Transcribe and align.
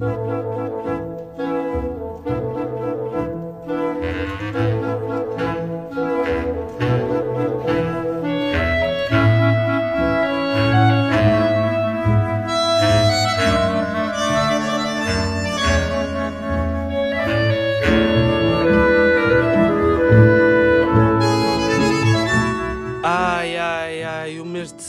Thank 0.00 0.58
you. 0.58 0.67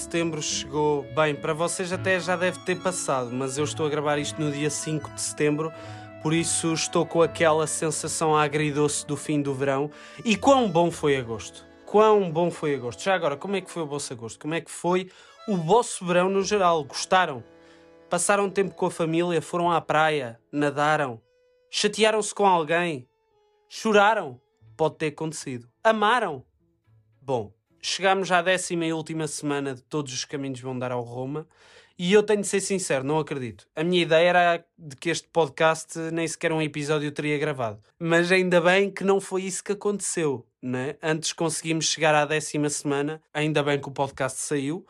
Setembro 0.09 0.41
chegou. 0.41 1.03
Bem, 1.13 1.35
para 1.35 1.53
vocês 1.53 1.93
até 1.93 2.19
já 2.19 2.35
deve 2.35 2.57
ter 2.61 2.81
passado, 2.81 3.29
mas 3.31 3.59
eu 3.59 3.63
estou 3.63 3.85
a 3.85 3.89
gravar 3.89 4.17
isto 4.17 4.41
no 4.41 4.51
dia 4.51 4.71
5 4.71 5.11
de 5.11 5.21
setembro, 5.21 5.71
por 6.23 6.33
isso 6.33 6.73
estou 6.73 7.05
com 7.05 7.21
aquela 7.21 7.67
sensação 7.67 8.35
agridoce 8.35 9.05
do 9.05 9.15
fim 9.15 9.39
do 9.39 9.53
verão. 9.53 9.91
E 10.25 10.35
quão 10.35 10.67
bom 10.67 10.89
foi 10.89 11.15
agosto! 11.15 11.63
Quão 11.85 12.31
bom 12.31 12.49
foi 12.49 12.73
agosto! 12.73 13.03
Já 13.03 13.13
agora, 13.13 13.37
como 13.37 13.55
é 13.55 13.61
que 13.61 13.69
foi 13.69 13.83
o 13.83 13.85
vosso 13.85 14.11
agosto? 14.11 14.39
Como 14.39 14.55
é 14.55 14.61
que 14.61 14.71
foi 14.71 15.11
o 15.47 15.55
vosso 15.55 16.03
verão 16.03 16.27
no 16.27 16.43
geral? 16.43 16.83
Gostaram? 16.83 17.43
Passaram 18.09 18.49
tempo 18.49 18.73
com 18.73 18.87
a 18.87 18.91
família? 18.91 19.39
Foram 19.43 19.71
à 19.71 19.79
praia? 19.79 20.39
Nadaram? 20.51 21.21
Chatearam-se 21.69 22.33
com 22.33 22.47
alguém? 22.47 23.07
Choraram? 23.69 24.41
Pode 24.75 24.95
ter 24.95 25.07
acontecido. 25.09 25.69
Amaram? 25.83 26.43
Bom, 27.21 27.53
chegámos 27.81 28.31
à 28.31 28.41
décima 28.41 28.85
e 28.85 28.93
última 28.93 29.27
semana 29.27 29.75
de 29.75 29.81
Todos 29.83 30.13
os 30.13 30.25
Caminhos 30.25 30.59
Vão 30.59 30.77
Dar 30.77 30.91
ao 30.91 31.01
Roma 31.01 31.47
e 32.01 32.13
eu 32.13 32.23
tenho 32.23 32.39
de 32.39 32.47
ser 32.47 32.61
sincero, 32.61 33.03
não 33.03 33.19
acredito. 33.19 33.67
A 33.75 33.83
minha 33.83 34.01
ideia 34.01 34.29
era 34.29 34.65
de 34.77 34.95
que 34.95 35.09
este 35.09 35.27
podcast 35.27 35.99
nem 36.13 36.25
sequer 36.25 36.53
um 36.53 36.61
episódio 36.61 37.11
teria 37.11 37.37
gravado. 37.37 37.81
Mas 37.99 38.31
ainda 38.31 38.61
bem 38.61 38.89
que 38.89 39.03
não 39.03 39.19
foi 39.19 39.43
isso 39.43 39.61
que 39.61 39.73
aconteceu, 39.73 40.47
né? 40.61 40.95
Antes 41.03 41.33
conseguimos 41.33 41.87
chegar 41.87 42.15
à 42.15 42.25
décima 42.25 42.69
semana, 42.69 43.21
ainda 43.33 43.61
bem 43.61 43.81
que 43.81 43.89
o 43.89 43.91
podcast 43.91 44.39
saiu, 44.39 44.87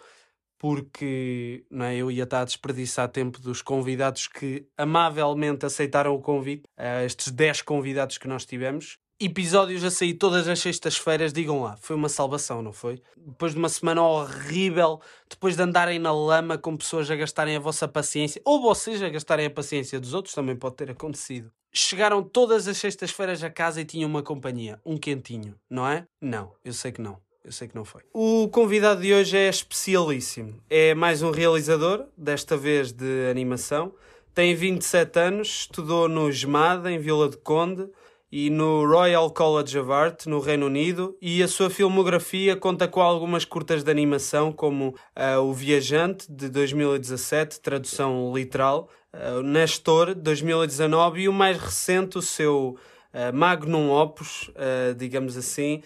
porque 0.60 1.66
não 1.72 1.86
é, 1.86 1.96
eu 1.96 2.12
ia 2.12 2.26
estar 2.26 2.42
a 2.42 2.46
desperdiçar 2.46 3.08
tempo 3.08 3.42
dos 3.42 3.64
convidados 3.64 4.28
que 4.28 4.68
amavelmente 4.78 5.66
aceitaram 5.66 6.14
o 6.14 6.22
convite, 6.22 6.64
estes 7.04 7.32
10 7.32 7.64
convidados 7.64 8.20
que 8.20 8.28
nós 8.28 8.46
tivemos. 8.46 9.00
Episódios 9.22 9.84
a 9.84 9.92
sair 9.92 10.14
todas 10.14 10.48
as 10.48 10.62
sextas-feiras, 10.62 11.34
digam 11.34 11.62
lá, 11.62 11.76
foi 11.76 11.94
uma 11.94 12.08
salvação, 12.08 12.62
não 12.62 12.72
foi? 12.72 13.02
Depois 13.18 13.52
de 13.52 13.60
uma 13.60 13.68
semana 13.68 14.02
horrível, 14.02 15.02
depois 15.30 15.58
de 15.58 15.62
andarem 15.62 16.00
na 16.00 16.14
lama 16.14 16.58
com 16.58 16.78
pessoas 16.78 17.12
a 17.12 17.18
gastarem 17.18 17.58
a 17.58 17.60
vossa 17.60 17.86
paciência, 17.86 18.42
ou 18.46 18.62
vocês 18.62 19.04
a 19.04 19.10
gastarem 19.10 19.48
a 19.48 19.50
paciência 19.50 20.00
dos 20.00 20.14
outros, 20.14 20.34
também 20.34 20.56
pode 20.56 20.78
ter 20.78 20.90
acontecido. 20.90 21.52
Chegaram 21.70 22.24
todas 22.24 22.66
as 22.66 22.78
sextas-feiras 22.78 23.44
a 23.44 23.50
casa 23.50 23.82
e 23.82 23.86
tinham 23.86 24.10
uma 24.10 24.24
companhia, 24.24 24.80
um 24.86 24.98
quentinho, 24.98 25.54
não 25.70 25.86
é? 25.86 26.08
Não, 26.22 26.54
eu 26.64 26.72
sei 26.72 26.94
que 26.94 27.02
não. 27.02 27.18
Eu 27.44 27.52
sei 27.52 27.68
que 27.68 27.76
não 27.76 27.84
foi. 27.84 28.04
O 28.14 28.48
convidado 28.48 29.02
de 29.02 29.14
hoje 29.14 29.36
é 29.36 29.50
especialíssimo. 29.50 30.64
É 30.70 30.96
mais 30.96 31.22
um 31.22 31.32
realizador, 31.32 32.06
desta 32.18 32.56
vez 32.56 32.94
de 32.94 33.30
animação. 33.30 33.94
Tem 34.34 34.56
27 34.56 35.20
anos, 35.20 35.48
estudou 35.48 36.08
no 36.08 36.32
GEMAD, 36.32 36.88
em 36.88 37.00
Vila 37.00 37.28
de 37.28 37.36
Conde, 37.36 37.90
e 38.32 38.50
no 38.50 38.86
Royal 38.86 39.30
College 39.32 39.80
of 39.80 39.92
Art, 39.92 40.26
no 40.28 40.40
Reino 40.40 40.68
Unido, 40.68 41.18
e 41.20 41.42
a 41.42 41.48
sua 41.48 41.70
filmografia 41.70 42.56
conta 42.56 42.88
com 42.88 43.02
algumas 43.02 43.44
curtas 43.44 43.84
de 43.84 43.90
animação, 43.90 44.52
como 44.52 44.90
uh, 44.90 45.42
O 45.42 45.54
Viajante, 45.54 46.32
de 46.32 46.48
2017, 46.50 47.60
tradução 47.60 48.32
literal, 48.36 48.88
uh, 49.14 49.42
Nestor, 49.42 50.14
de 50.14 50.22
2019, 50.22 51.22
e 51.22 51.30
o 51.30 51.34
mais 51.34 51.58
recente, 51.58 52.20
o 52.20 52.22
seu 52.22 52.78
uh, 53.14 53.36
magnum 53.36 53.90
opus, 53.92 54.52
digamos 54.98 55.36
assim, 55.36 55.82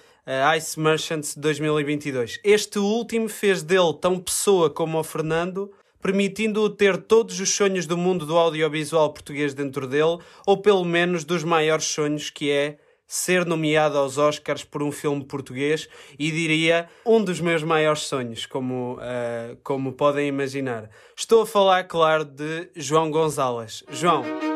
Ice 0.57 0.79
Merchants, 0.79 1.35
de 1.35 1.41
2022. 1.41 2.39
Este 2.43 2.79
último 2.79 3.27
fez 3.27 3.61
dele 3.61 3.93
tão 3.99 4.19
pessoa 4.19 4.69
como 4.69 4.97
o 4.97 5.03
Fernando, 5.03 5.71
permitindo-o 6.03 6.69
ter 6.69 6.97
todos 6.97 7.39
os 7.39 7.49
sonhos 7.49 7.87
do 7.87 7.97
mundo 7.97 8.25
do 8.25 8.37
audiovisual 8.37 9.13
português 9.13 9.53
dentro 9.53 9.87
dele, 9.87 10.19
ou 10.45 10.57
pelo 10.57 10.83
menos 10.83 11.23
dos 11.23 11.45
maiores 11.45 11.85
sonhos, 11.85 12.29
que 12.29 12.51
é 12.51 12.77
ser 13.07 13.45
nomeado 13.45 13.97
aos 13.97 14.17
Oscars 14.17 14.63
por 14.63 14.83
um 14.83 14.91
filme 14.91 15.23
português 15.23 15.87
e 16.19 16.31
diria 16.31 16.89
um 17.05 17.23
dos 17.23 17.39
meus 17.39 17.63
maiores 17.63 18.01
sonhos, 18.01 18.45
como, 18.45 18.95
uh, 18.95 19.55
como 19.63 19.93
podem 19.93 20.27
imaginar. 20.27 20.89
Estou 21.15 21.43
a 21.43 21.47
falar, 21.47 21.85
claro, 21.85 22.25
de 22.25 22.69
João 22.75 23.09
Gonzalez. 23.09 23.83
João. 23.89 24.52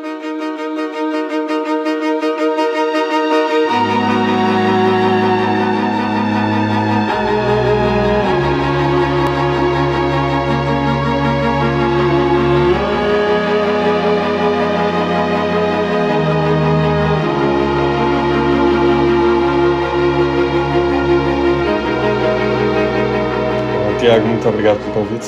Muito 24.48 24.54
obrigado 24.54 24.78
pelo 24.78 24.94
convite. 24.94 25.26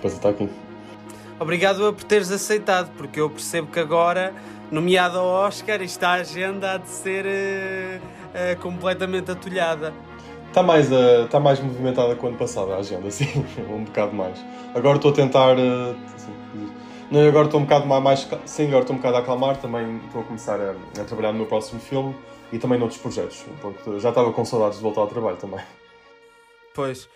Para 0.00 0.10
estar 0.10 0.28
aqui. 0.30 0.48
Obrigado 1.38 1.92
por 1.94 2.04
teres 2.04 2.30
aceitado, 2.30 2.90
porque 2.96 3.20
eu 3.20 3.30
percebo 3.30 3.68
que 3.68 3.80
agora, 3.80 4.34
nomeado 4.70 5.18
ao 5.18 5.26
Oscar, 5.26 5.80
está 5.82 6.10
a 6.10 6.14
agenda 6.14 6.74
a 6.74 6.76
de 6.76 6.88
ser 6.88 7.24
uh, 7.24 7.98
uh, 7.98 8.60
completamente 8.60 9.30
atulhada. 9.30 9.94
Está 10.48 10.62
mais, 10.62 10.90
uh, 10.90 11.24
está 11.24 11.40
mais 11.40 11.60
movimentada 11.60 12.14
que 12.14 12.24
o 12.24 12.28
ano 12.28 12.36
passado 12.36 12.72
a 12.72 12.76
agenda, 12.76 13.08
sim, 13.10 13.44
um 13.68 13.84
bocado 13.84 14.14
mais. 14.14 14.38
Agora 14.74 14.96
estou 14.96 15.10
a 15.10 15.14
tentar. 15.14 15.56
Uh, 15.56 15.96
não, 17.10 17.26
agora 17.26 17.46
estou 17.46 17.60
um 17.60 17.64
bocado 17.64 17.86
mais. 17.86 18.28
Sim, 18.44 18.68
agora 18.68 18.82
estou 18.82 18.94
um 18.94 18.98
bocado 18.98 19.16
a 19.16 19.20
acalmar. 19.20 19.56
Também 19.56 20.00
estou 20.04 20.20
a 20.20 20.24
começar 20.24 20.60
a, 20.60 20.74
a 21.00 21.04
trabalhar 21.04 21.32
no 21.32 21.38
meu 21.38 21.46
próximo 21.46 21.80
filme 21.80 22.14
e 22.52 22.58
também 22.58 22.78
noutros 22.78 23.00
projetos, 23.00 23.44
porque 23.60 23.98
já 23.98 24.10
estava 24.10 24.32
com 24.32 24.44
saudades 24.44 24.76
de 24.76 24.82
voltar 24.82 25.00
ao 25.02 25.06
trabalho 25.06 25.36
também. 25.36 25.60
Pois. 26.74 27.08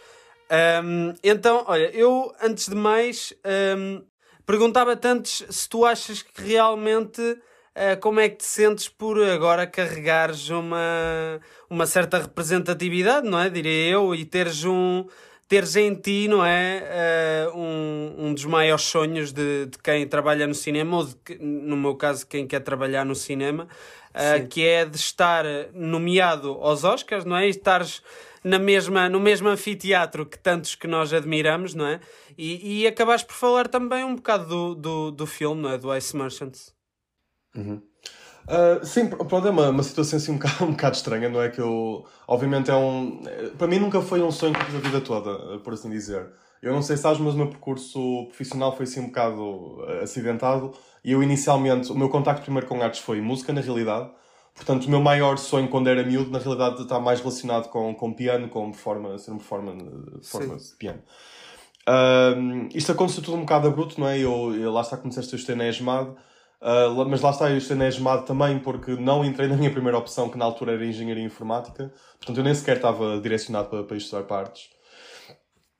Um, 0.50 1.15
então, 1.22 1.65
olha, 1.66 1.91
eu 1.94 2.32
antes 2.43 2.69
de 2.69 2.75
mais 2.75 3.32
um, 3.77 4.03
perguntava-te 4.47 5.06
antes 5.06 5.44
se 5.49 5.69
tu 5.69 5.84
achas 5.84 6.22
que 6.22 6.43
realmente 6.43 7.21
uh, 7.22 8.00
como 8.00 8.21
é 8.21 8.28
que 8.28 8.37
te 8.37 8.44
sentes 8.44 8.88
por 8.88 9.22
agora 9.22 9.66
carregares 9.66 10.50
uma, 10.50 11.41
uma 11.69 11.87
certa 11.87 12.19
representatividade, 12.19 13.28
não 13.28 13.41
é? 13.41 13.49
Diria 13.49 13.91
eu, 13.91 14.15
e 14.15 14.25
teres 14.25 14.65
um 14.65 15.06
teres 15.47 15.77
em 15.77 15.94
ti, 15.94 16.27
não 16.27 16.44
é? 16.44 17.50
Uh, 17.53 17.59
um, 17.59 18.15
um 18.26 18.34
dos 18.34 18.44
maiores 18.44 18.84
sonhos 18.84 19.32
de, 19.32 19.66
de 19.66 19.78
quem 19.78 20.06
trabalha 20.06 20.47
no 20.47 20.55
cinema, 20.55 20.97
ou 20.97 21.05
de, 21.05 21.38
no 21.38 21.76
meu 21.76 21.94
caso, 21.94 22.26
quem 22.26 22.47
quer 22.47 22.61
trabalhar 22.61 23.05
no 23.05 23.15
cinema, 23.15 23.69
uh, 24.15 24.49
que 24.49 24.66
é 24.66 24.84
de 24.84 24.97
estar 24.97 25.44
nomeado 25.72 26.53
aos 26.61 26.82
Oscars, 26.82 27.25
não 27.25 27.37
é? 27.37 27.47
E 27.47 27.50
estares 27.50 28.03
na 28.44 28.59
mesma, 28.59 29.09
no 29.09 29.19
mesmo 29.19 29.49
anfiteatro 29.49 30.27
que 30.27 30.38
tantos 30.38 30.75
que 30.75 30.87
nós 30.87 31.12
admiramos, 31.12 31.75
não 31.75 31.87
é? 31.87 31.99
E, 32.37 32.82
e 32.82 32.87
acabaste 32.87 33.27
por 33.27 33.34
falar 33.34 33.66
também 33.69 34.05
um 34.05 34.15
bocado 34.15 34.47
do, 34.47 34.75
do, 34.75 35.10
do 35.10 35.27
filme, 35.27 35.62
não 35.62 35.71
é? 35.71 35.78
Do 35.78 35.94
Ice 35.97 36.15
Merchants. 36.15 36.75
Uhum. 37.56 37.81
Uh, 38.44 38.84
sim, 38.84 39.09
pronto, 39.09 39.49
é 39.49 39.50
uma, 39.50 39.71
uma 39.71 39.82
situação 39.82 40.19
assim 40.19 40.32
um 40.32 40.37
bocado, 40.37 40.65
um 40.65 40.72
bocado 40.72 40.97
estranha, 40.97 41.28
não 41.31 41.41
é? 41.41 41.49
Que 41.49 41.60
eu, 41.60 42.05
obviamente, 42.28 42.71
é 42.71 42.77
um. 42.77 43.22
Para 43.56 43.66
mim, 43.66 43.78
nunca 43.78 44.03
foi 44.03 44.21
um 44.22 44.31
sonho 44.31 44.55
fiz 44.66 44.75
a 44.75 44.78
vida 44.78 45.00
toda, 45.00 45.59
por 45.61 45.72
assim 45.72 45.88
dizer. 45.88 46.31
Eu 46.61 46.72
não 46.72 46.82
sei 46.82 46.97
se 46.97 47.03
sabes, 47.03 47.21
mas 47.21 47.34
o 47.34 47.37
meu 47.37 47.49
percurso 47.49 48.26
profissional 48.26 48.75
foi 48.75 48.84
assim 48.84 49.00
um 49.00 49.06
bocado 49.06 49.82
acidentado. 50.03 50.72
E 51.03 51.12
eu, 51.12 51.22
inicialmente, 51.22 51.93
o 51.93 51.94
meu 51.94 52.08
contacto 52.08 52.43
primeiro 52.43 52.67
com 52.67 52.81
artes 52.82 53.00
foi 53.00 53.20
música, 53.20 53.52
na 53.52 53.61
realidade. 53.61 54.11
Portanto, 54.55 54.87
o 54.87 54.91
meu 54.91 55.01
maior 55.01 55.37
sonho 55.37 55.69
quando 55.69 55.89
era 55.89 56.05
miúdo, 56.05 56.31
na 56.31 56.39
realidade, 56.39 56.83
está 56.83 57.01
mais 57.01 57.19
relacionado 57.21 57.69
com, 57.69 57.93
com 57.95 58.12
piano, 58.12 58.49
com 58.49 58.71
performance, 58.71 59.25
ser 59.25 59.33
um 59.33 59.39
performance, 59.39 59.85
performance 60.12 60.71
de 60.71 60.77
piano. 60.77 61.03
Um, 61.87 62.69
isto 62.73 62.93
aconteceu 62.93 63.23
tudo 63.23 63.37
um 63.37 63.41
bocado 63.41 63.69
abrupto, 63.69 64.01
não 64.01 64.09
é? 64.09 64.19
Eu, 64.19 64.55
eu 64.55 64.73
lá 64.73 64.81
está, 64.81 64.97
comecei 64.97 65.23
a 65.23 65.27
estudar 65.27 65.56
na 65.56 65.69
ESMAD, 65.69 66.11
uh, 66.11 67.05
mas 67.09 67.21
lá 67.21 67.31
está, 67.31 67.51
eu 67.51 67.59
estudei 67.59 67.79
na 67.79 67.89
ESMAD 67.89 68.27
também 68.27 68.59
porque 68.59 68.93
não 68.93 69.25
entrei 69.25 69.49
na 69.49 69.56
minha 69.56 69.71
primeira 69.71 69.99
opção, 69.99 70.29
que 70.29 70.39
na 70.39 70.45
altura 70.45 70.73
era 70.73 70.87
Engenharia 70.87 71.25
Informática. 71.25 71.93
Portanto, 72.19 72.39
eu 72.39 72.45
nem 72.45 72.55
sequer 72.55 72.77
estava 72.77 73.21
direcionado 73.21 73.69
para, 73.69 73.83
para 73.83 73.97
estudar 73.97 74.23
partes. 74.23 74.71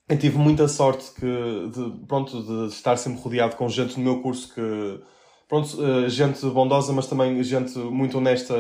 Eu 0.09 0.19
tive 0.19 0.37
muita 0.37 0.69
sorte 0.69 1.13
que, 1.15 1.21
de, 1.23 2.07
pronto, 2.07 2.43
de 2.43 2.75
estar 2.75 2.97
sempre 2.99 3.23
rodeado 3.23 3.57
com 3.57 3.69
gente 3.69 3.97
no 3.99 4.05
meu 4.05 4.21
curso 4.21 4.53
que 4.53 5.01
pronto, 5.49 5.81
uh, 5.81 6.09
gente 6.09 6.45
bondosa, 6.47 6.93
mas 6.93 7.07
também 7.07 7.43
gente 7.43 7.79
muito 7.79 8.19
honesta. 8.19 8.55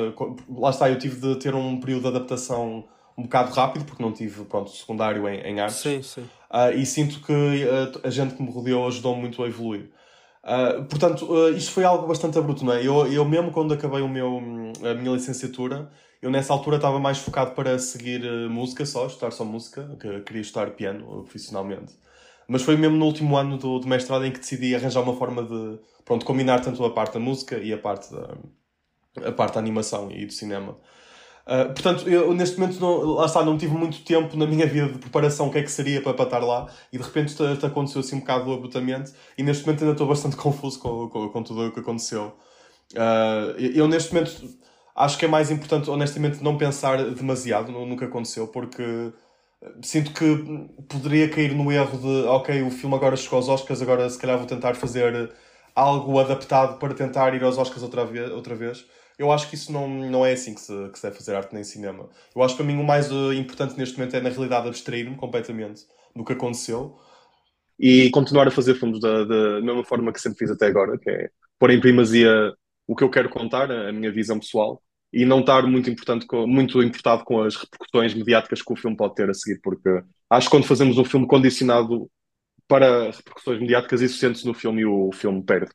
Lá 0.56 0.70
está, 0.70 0.88
eu 0.88 0.98
tive 0.98 1.16
de 1.16 1.36
ter 1.36 1.54
um 1.54 1.81
período 1.81 2.02
de 2.02 2.08
adaptação 2.08 2.84
um 3.16 3.22
bocado 3.22 3.52
rápido, 3.52 3.84
porque 3.84 4.02
não 4.02 4.12
tive, 4.12 4.44
pronto, 4.44 4.70
secundário 4.70 5.28
em, 5.28 5.40
em 5.40 5.60
artes. 5.60 5.78
Sim, 5.78 6.02
sim. 6.02 6.22
Uh, 6.50 6.76
e 6.76 6.84
sinto 6.84 7.20
que 7.20 7.32
uh, 7.32 8.00
a 8.02 8.10
gente 8.10 8.34
que 8.34 8.42
me 8.42 8.50
rodeou 8.50 8.86
ajudou 8.86 9.16
muito 9.16 9.42
a 9.42 9.48
evoluir. 9.48 9.90
Uh, 10.42 10.84
portanto, 10.84 11.25
uh, 11.32 11.50
isto 11.50 11.72
foi 11.72 11.84
algo 11.84 12.06
bastante 12.06 12.38
abrupto, 12.38 12.64
não 12.64 12.72
é? 12.72 12.86
Eu, 12.86 13.10
eu 13.10 13.25
mesmo 13.25 13.50
quando 13.50 13.72
acabei 13.72 14.02
o 14.02 14.08
meu, 14.08 14.40
a 14.84 14.94
minha 14.94 15.12
licenciatura, 15.12 15.90
eu 16.20 16.31
nessa 16.31 16.52
altura 16.52 16.76
estava 16.76 16.98
mais 16.98 17.19
focado 17.19 17.52
para 17.52 17.78
seguir 17.78 18.22
música 18.48 18.84
só, 18.84 19.06
estudar 19.06 19.31
só 19.31 19.44
música, 19.44 19.96
que 20.00 20.20
queria 20.20 20.42
estudar 20.42 20.70
piano 20.70 21.22
profissionalmente. 21.22 21.94
Mas 22.49 22.62
foi 22.62 22.76
mesmo 22.76 22.96
no 22.96 23.06
último 23.06 23.37
ano 23.37 23.56
do, 23.56 23.79
do 23.79 23.88
mestrado 23.88 24.25
em 24.25 24.32
que 24.32 24.38
decidi 24.38 24.75
arranjar 24.75 25.02
uma 25.02 25.17
forma 25.17 25.43
de 25.43 25.79
pronto, 26.05 26.25
combinar 26.25 26.61
tanto 26.61 26.85
a 26.85 26.91
parte 26.91 27.14
da 27.14 27.20
música 27.20 27.56
e 27.58 27.73
a 27.73 27.79
parte 27.79 28.12
da, 28.12 29.29
a 29.29 29.32
parte 29.32 29.55
da 29.55 29.61
animação 29.61 30.11
e 30.11 30.26
do 30.26 30.32
cinema. 30.32 30.76
Uh, 31.46 31.67
portanto, 31.75 32.08
eu 32.08 32.32
neste 32.32 32.58
momento, 32.58 32.81
não, 32.81 33.02
lá 33.17 33.26
está, 33.26 33.44
não 33.44 33.58
tive 33.58 33.75
muito 33.75 34.02
tempo 34.02 34.35
na 34.35 34.46
minha 34.46 34.67
vida 34.67 34.88
de 34.88 34.99
preparação 34.99 35.49
o 35.49 35.50
que 35.50 35.58
é 35.58 35.62
que 35.62 35.70
seria 35.70 36.00
para, 36.00 36.14
para 36.14 36.25
estar 36.25 36.38
lá 36.38 36.69
e 36.91 36.96
de 36.96 37.05
repente 37.05 37.29
isto, 37.29 37.44
isto 37.44 37.67
aconteceu 37.67 38.00
assim 38.00 38.17
um 38.17 38.20
bocado 38.20 38.50
abruptamente 38.50 39.12
e 39.37 39.43
neste 39.43 39.67
momento 39.67 39.82
ainda 39.82 39.93
estou 39.93 40.06
bastante 40.06 40.37
confuso 40.41 40.79
com, 40.79 41.08
com, 41.11 41.29
com 41.29 41.43
tudo 41.43 41.69
o 41.69 41.73
que 41.73 41.81
aconteceu. 41.81 42.35
Uh, 42.94 43.58
eu 43.58 43.87
neste 43.87 44.14
momento 44.14 44.58
acho 44.96 45.19
que 45.19 45.26
é 45.26 45.29
mais 45.29 45.50
importante, 45.50 45.91
honestamente, 45.91 46.43
não 46.43 46.56
pensar 46.56 47.05
demasiado 47.11 47.70
no, 47.70 47.85
no 47.85 47.96
que 47.96 48.05
aconteceu 48.05 48.49
porque 48.49 49.12
sinto 49.82 50.12
que 50.12 50.25
poderia 50.88 51.28
cair 51.28 51.55
no 51.55 51.70
erro 51.72 51.99
de 51.99 52.28
ok, 52.28 52.62
o 52.62 52.70
filme 52.70 52.94
agora 52.94 53.16
chegou 53.16 53.37
aos 53.37 53.49
Oscars, 53.49 53.82
agora 53.82 54.08
se 54.08 54.19
calhar 54.19 54.38
vou 54.38 54.46
tentar 54.46 54.75
fazer 54.75 55.32
algo 55.75 56.19
adaptado 56.19 56.78
para 56.78 56.94
tentar 56.94 57.34
ir 57.34 57.43
aos 57.43 57.58
Oscars 57.58 57.82
outra 57.82 58.05
vez. 58.05 58.31
Outra 58.31 58.55
vez. 58.55 58.87
Eu 59.19 59.31
acho 59.31 59.49
que 59.49 59.55
isso 59.55 59.72
não, 59.72 59.88
não 59.88 60.26
é 60.26 60.32
assim 60.32 60.55
que 60.55 60.61
se, 60.61 60.88
que 60.90 60.99
se 60.99 61.05
deve 61.05 61.16
fazer 61.16 61.37
arte 61.37 61.55
nem 61.55 61.62
cinema. 61.62 62.08
Eu 62.34 62.43
acho 62.43 62.56
que 62.56 62.62
para 62.62 62.72
mim 62.72 62.81
o 62.81 62.84
mais 62.84 63.12
uh, 63.12 63.32
importante 63.32 63.78
neste 63.78 63.96
momento 63.96 64.16
é, 64.16 64.20
na 64.20 64.28
realidade, 64.28 64.66
abstrair-me 64.66 65.16
completamente 65.16 65.82
do 66.17 66.25
que 66.25 66.32
aconteceu 66.32 66.99
e 67.78 68.10
continuar 68.10 68.46
a 68.49 68.50
fazer 68.50 68.75
filmes 68.75 69.00
da, 69.00 69.25
da 69.25 69.60
mesma 69.60 69.84
forma 69.84 70.12
que 70.12 70.20
sempre 70.20 70.38
fiz 70.38 70.50
até 70.50 70.67
agora, 70.67 70.99
que 70.99 71.10
é 71.10 71.31
pôr 71.58 71.70
em 71.70 71.81
primazia 71.81 72.52
o 72.87 72.94
que 72.94 73.02
eu 73.02 73.10
quero 73.10 73.28
contar, 73.28 73.70
a 73.70 73.93
minha 73.93 74.12
visão 74.12 74.38
pessoal, 74.38 74.82
e 75.14 75.25
não 75.25 75.40
estar 75.40 75.62
muito, 75.64 75.88
importante 75.88 76.26
com, 76.26 76.44
muito 76.44 76.82
importado 76.82 77.25
com 77.25 77.40
as 77.40 77.55
repercussões 77.55 78.12
mediáticas 78.14 78.61
que 78.61 78.72
o 78.72 78.76
filme 78.76 78.96
pode 78.96 79.14
ter 79.14 79.31
a 79.31 79.34
seguir, 79.34 79.61
porque 79.62 80.02
acho 80.28 80.49
que 80.49 80.50
quando 80.50 80.66
fazemos 80.66 80.99
um 80.99 81.05
filme 81.05 81.26
condicionado 81.26 82.11
para 82.66 83.12
repercussões 83.12 83.61
mediáticas, 83.61 84.00
isso 84.00 84.19
sente-se 84.19 84.44
no 84.44 84.52
filme 84.52 84.82
e 84.82 84.87
o 84.87 85.12
filme 85.12 85.40
perde. 85.44 85.70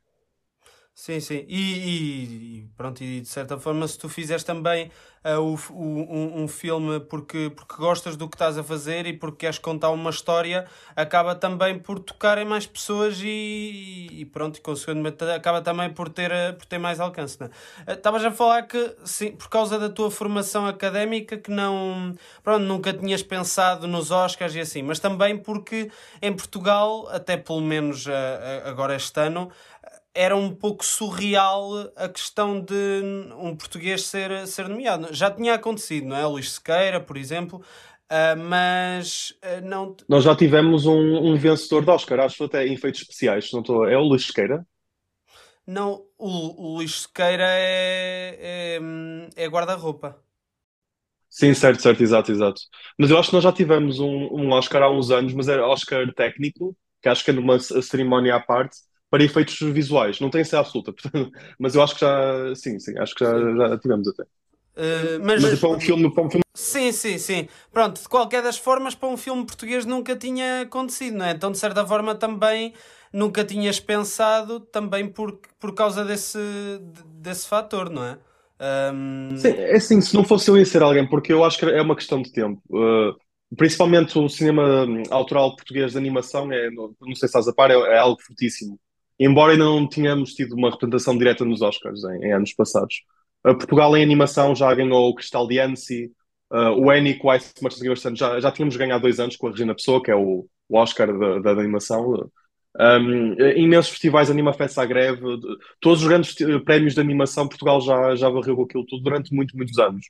Sim, 1.00 1.22
sim. 1.22 1.46
E, 1.48 2.58
e, 2.58 2.66
pronto, 2.76 3.02
e 3.02 3.22
de 3.22 3.28
certa 3.30 3.58
forma, 3.58 3.88
se 3.88 3.98
tu 3.98 4.10
fizeres 4.10 4.44
também 4.44 4.92
uh, 5.24 5.40
o, 5.40 5.56
o, 5.72 5.84
um, 6.14 6.44
um, 6.44 6.48
filme 6.50 7.00
porque, 7.00 7.50
porque 7.56 7.76
gostas 7.78 8.18
do 8.18 8.28
que 8.28 8.36
estás 8.36 8.58
a 8.58 8.64
fazer 8.66 9.06
e 9.08 9.14
porque 9.14 9.38
queres 9.38 9.58
contar 9.58 9.92
uma 9.92 10.10
história, 10.10 10.66
acaba 10.98 11.34
também 11.36 11.80
por 11.80 12.00
tocar 12.00 12.38
em 12.38 12.44
mais 12.44 12.66
pessoas 12.68 13.18
e, 13.24 14.10
e 14.12 14.26
pronto, 14.26 14.58
e 14.58 14.62
consequentemente 14.62 15.24
acaba 15.24 15.62
também 15.62 15.90
por 15.90 16.10
ter, 16.10 16.32
uh, 16.32 16.54
por 16.58 16.66
ter 16.66 16.78
mais 16.78 17.00
alcance. 17.00 17.38
É? 17.42 17.46
Uh, 17.94 17.96
estavas 17.96 18.26
a 18.26 18.32
falar 18.32 18.64
que, 18.64 18.98
sim, 19.06 19.32
por 19.32 19.48
causa 19.48 19.80
da 19.80 19.88
tua 19.90 20.12
formação 20.12 20.68
académica, 20.68 21.38
que 21.38 21.50
não, 21.50 22.14
pronto, 22.44 22.66
nunca 22.66 22.92
tinhas 22.92 23.24
pensado 23.24 23.88
nos 23.88 24.12
Oscars 24.12 24.54
e 24.54 24.60
assim, 24.60 24.84
mas 24.84 25.00
também 25.00 25.38
porque 25.38 25.90
em 26.22 26.34
Portugal, 26.34 27.08
até 27.10 27.38
pelo 27.38 27.62
menos 27.62 28.06
uh, 28.06 28.10
agora 28.66 28.98
este 28.98 29.18
ano, 29.18 29.50
era 30.14 30.36
um 30.36 30.54
pouco 30.54 30.84
surreal 30.84 31.92
a 31.96 32.10
questão 32.10 32.60
de 32.60 33.02
um 33.38 33.56
português 33.56 34.04
ser, 34.04 34.48
ser 34.48 34.68
nomeado. 34.68 35.14
Já 35.14 35.30
tinha 35.32 35.54
acontecido, 35.54 36.08
não 36.08 36.16
é? 36.16 36.26
Luís 36.26 36.54
Sequeira, 36.54 37.00
por 37.00 37.18
exemplo, 37.18 37.60
uh, 37.60 38.38
mas 38.38 39.34
uh, 39.44 39.66
não. 39.66 39.96
Nós 40.08 40.24
já 40.24 40.36
tivemos 40.36 40.86
um, 40.86 41.18
um 41.18 41.36
vencedor 41.36 41.84
de 41.84 41.92
Oscar, 41.92 42.20
acho 42.22 42.44
até 42.44 42.66
em 42.66 42.74
efeitos 42.74 43.02
especiais, 43.02 43.52
não 43.52 43.62
estou. 43.62 43.88
É 43.88 43.98
o 43.98 44.04
Luís 44.04 44.26
Sequeira? 44.26 44.66
Não, 45.66 46.04
o, 46.18 46.64
o 46.64 46.76
Luís 46.78 47.02
Sequeira 47.02 47.46
é, 47.46 48.80
é, 49.38 49.44
é 49.44 49.48
guarda-roupa. 49.48 50.20
Sim, 51.30 51.54
certo, 51.54 51.84
certo, 51.84 52.02
exato, 52.02 52.32
exato. 52.32 52.60
Mas 52.98 53.12
eu 53.12 53.20
acho 53.20 53.30
que 53.30 53.36
nós 53.36 53.44
já 53.44 53.54
tivemos 53.54 54.00
um, 54.00 54.28
um 54.32 54.52
Oscar 54.52 54.82
há 54.82 54.90
uns 54.90 55.12
anos, 55.12 55.32
mas 55.32 55.48
era 55.48 55.68
Oscar 55.68 56.12
técnico, 56.16 56.76
que 57.00 57.08
acho 57.08 57.24
que 57.24 57.30
é 57.30 57.34
numa 57.34 57.60
cerimónia 57.60 58.36
à 58.36 58.40
parte 58.40 58.78
para 59.10 59.24
efeitos 59.24 59.60
visuais. 59.60 60.20
Não 60.20 60.30
tem 60.30 60.44
ser 60.44 60.58
absoluta, 60.58 60.94
mas 61.58 61.76
eu 61.76 61.82
acho 61.82 61.96
que 61.96 62.02
já, 62.02 62.56
sim, 62.56 62.80
sim, 62.80 62.98
acho 62.98 63.16
que 63.16 63.26
já, 63.26 63.32
já 63.32 63.78
tivemos 63.78 64.08
até. 64.08 64.24
Uh, 64.24 65.20
mas, 65.24 65.42
mas 65.42 65.60
para 65.60 65.70
um 65.70 65.80
filme, 65.80 66.14
para 66.14 66.24
um 66.24 66.30
filme. 66.30 66.44
Sim, 66.56 66.92
sim, 66.92 67.18
sim. 67.18 67.48
Pronto, 67.72 68.02
de 68.02 68.08
qualquer 68.08 68.42
das 68.42 68.58
formas, 68.58 68.96
para 68.96 69.10
um 69.10 69.18
filme 69.18 69.46
português 69.46 69.86
nunca 69.86 70.16
tinha 70.16 70.62
acontecido, 70.62 71.18
não 71.18 71.26
é? 71.26 71.32
Então, 71.32 71.52
de 71.52 71.58
certa 71.58 71.86
forma, 71.86 72.16
também 72.16 72.74
nunca 73.12 73.44
tinhas 73.44 73.80
pensado, 73.80 74.60
também 74.60 75.08
por, 75.10 75.40
por 75.60 75.74
causa 75.74 76.06
desse, 76.06 76.40
desse 77.06 77.48
fator, 77.48 77.90
não 77.90 78.04
é? 78.06 78.18
Um... 78.94 79.38
Sim, 79.38 79.50
é 79.50 79.76
assim, 79.76 80.02
se 80.02 80.14
não 80.14 80.24
fosse 80.24 80.50
eu 80.50 80.58
ia 80.58 80.66
ser 80.66 80.82
alguém, 80.82 81.08
porque 81.08 81.34
eu 81.34 81.44
acho 81.44 81.58
que 81.58 81.66
é 81.66 81.82
uma 81.82 81.96
questão 81.96 82.22
de 82.22 82.32
tempo. 82.32 82.62
Uh, 82.70 83.16
principalmente 83.58 84.18
o 84.18 84.30
cinema 84.30 84.86
autoral 85.10 85.56
português 85.56 85.94
de 85.94 85.98
animação, 85.98 86.52
é, 86.52 86.70
não, 86.70 86.94
não 87.02 87.16
sei 87.16 87.20
se 87.20 87.26
estás 87.26 87.48
a 87.48 87.54
par, 87.54 87.72
é, 87.72 87.74
é 87.74 87.98
algo 87.98 88.22
fortíssimo 88.22 88.80
embora 89.20 89.52
ainda 89.52 89.66
não 89.66 89.88
tínhamos 89.88 90.34
tido 90.34 90.56
uma 90.56 90.72
representação 90.72 91.18
direta 91.18 91.44
nos 91.44 91.62
Oscars 91.62 92.04
em, 92.04 92.26
em 92.26 92.34
anos 92.34 92.54
passados. 92.54 93.04
Uh, 93.46 93.56
Portugal 93.56 93.96
em 93.98 94.04
animação 94.04 94.56
já 94.56 94.74
ganhou 94.74 95.10
o 95.10 95.16
Cristal 95.16 95.48
de 95.48 95.60
Annecy, 95.60 96.12
uh, 96.52 96.72
o 96.78 96.90
Annie 96.90 97.16
com 97.16 97.28
o 97.28 97.36
Ice 97.36 97.54
Merchants 97.62 98.18
já, 98.18 98.40
já 98.40 98.52
tínhamos 98.52 98.76
ganhado 98.78 99.02
dois 99.02 99.20
anos 99.20 99.36
com 99.36 99.48
a 99.48 99.52
Regina 99.52 99.76
Pessoa, 99.76 100.02
que 100.02 100.12
é 100.12 100.16
o, 100.16 100.46
o 100.70 100.78
Oscar 100.78 101.08
da, 101.18 101.40
da, 101.40 101.52
animação. 101.52 102.30
Um, 102.80 103.34
imensos 103.58 103.92
festivais 103.92 104.30
Anima 104.30 104.54
Fest 104.54 104.78
à 104.78 104.86
greve, 104.86 105.22
todos 105.82 106.02
os 106.02 106.08
grandes 106.08 106.36
prémios 106.64 106.94
de 106.94 107.02
animação, 107.02 107.48
Portugal 107.48 107.82
já, 107.82 108.16
já 108.16 108.30
varreu 108.30 108.56
com 108.56 108.64
aquilo 108.64 108.86
tudo 108.86 109.04
durante 109.04 109.34
muito, 109.34 109.58
muitos 109.58 109.78
anos. 109.80 110.06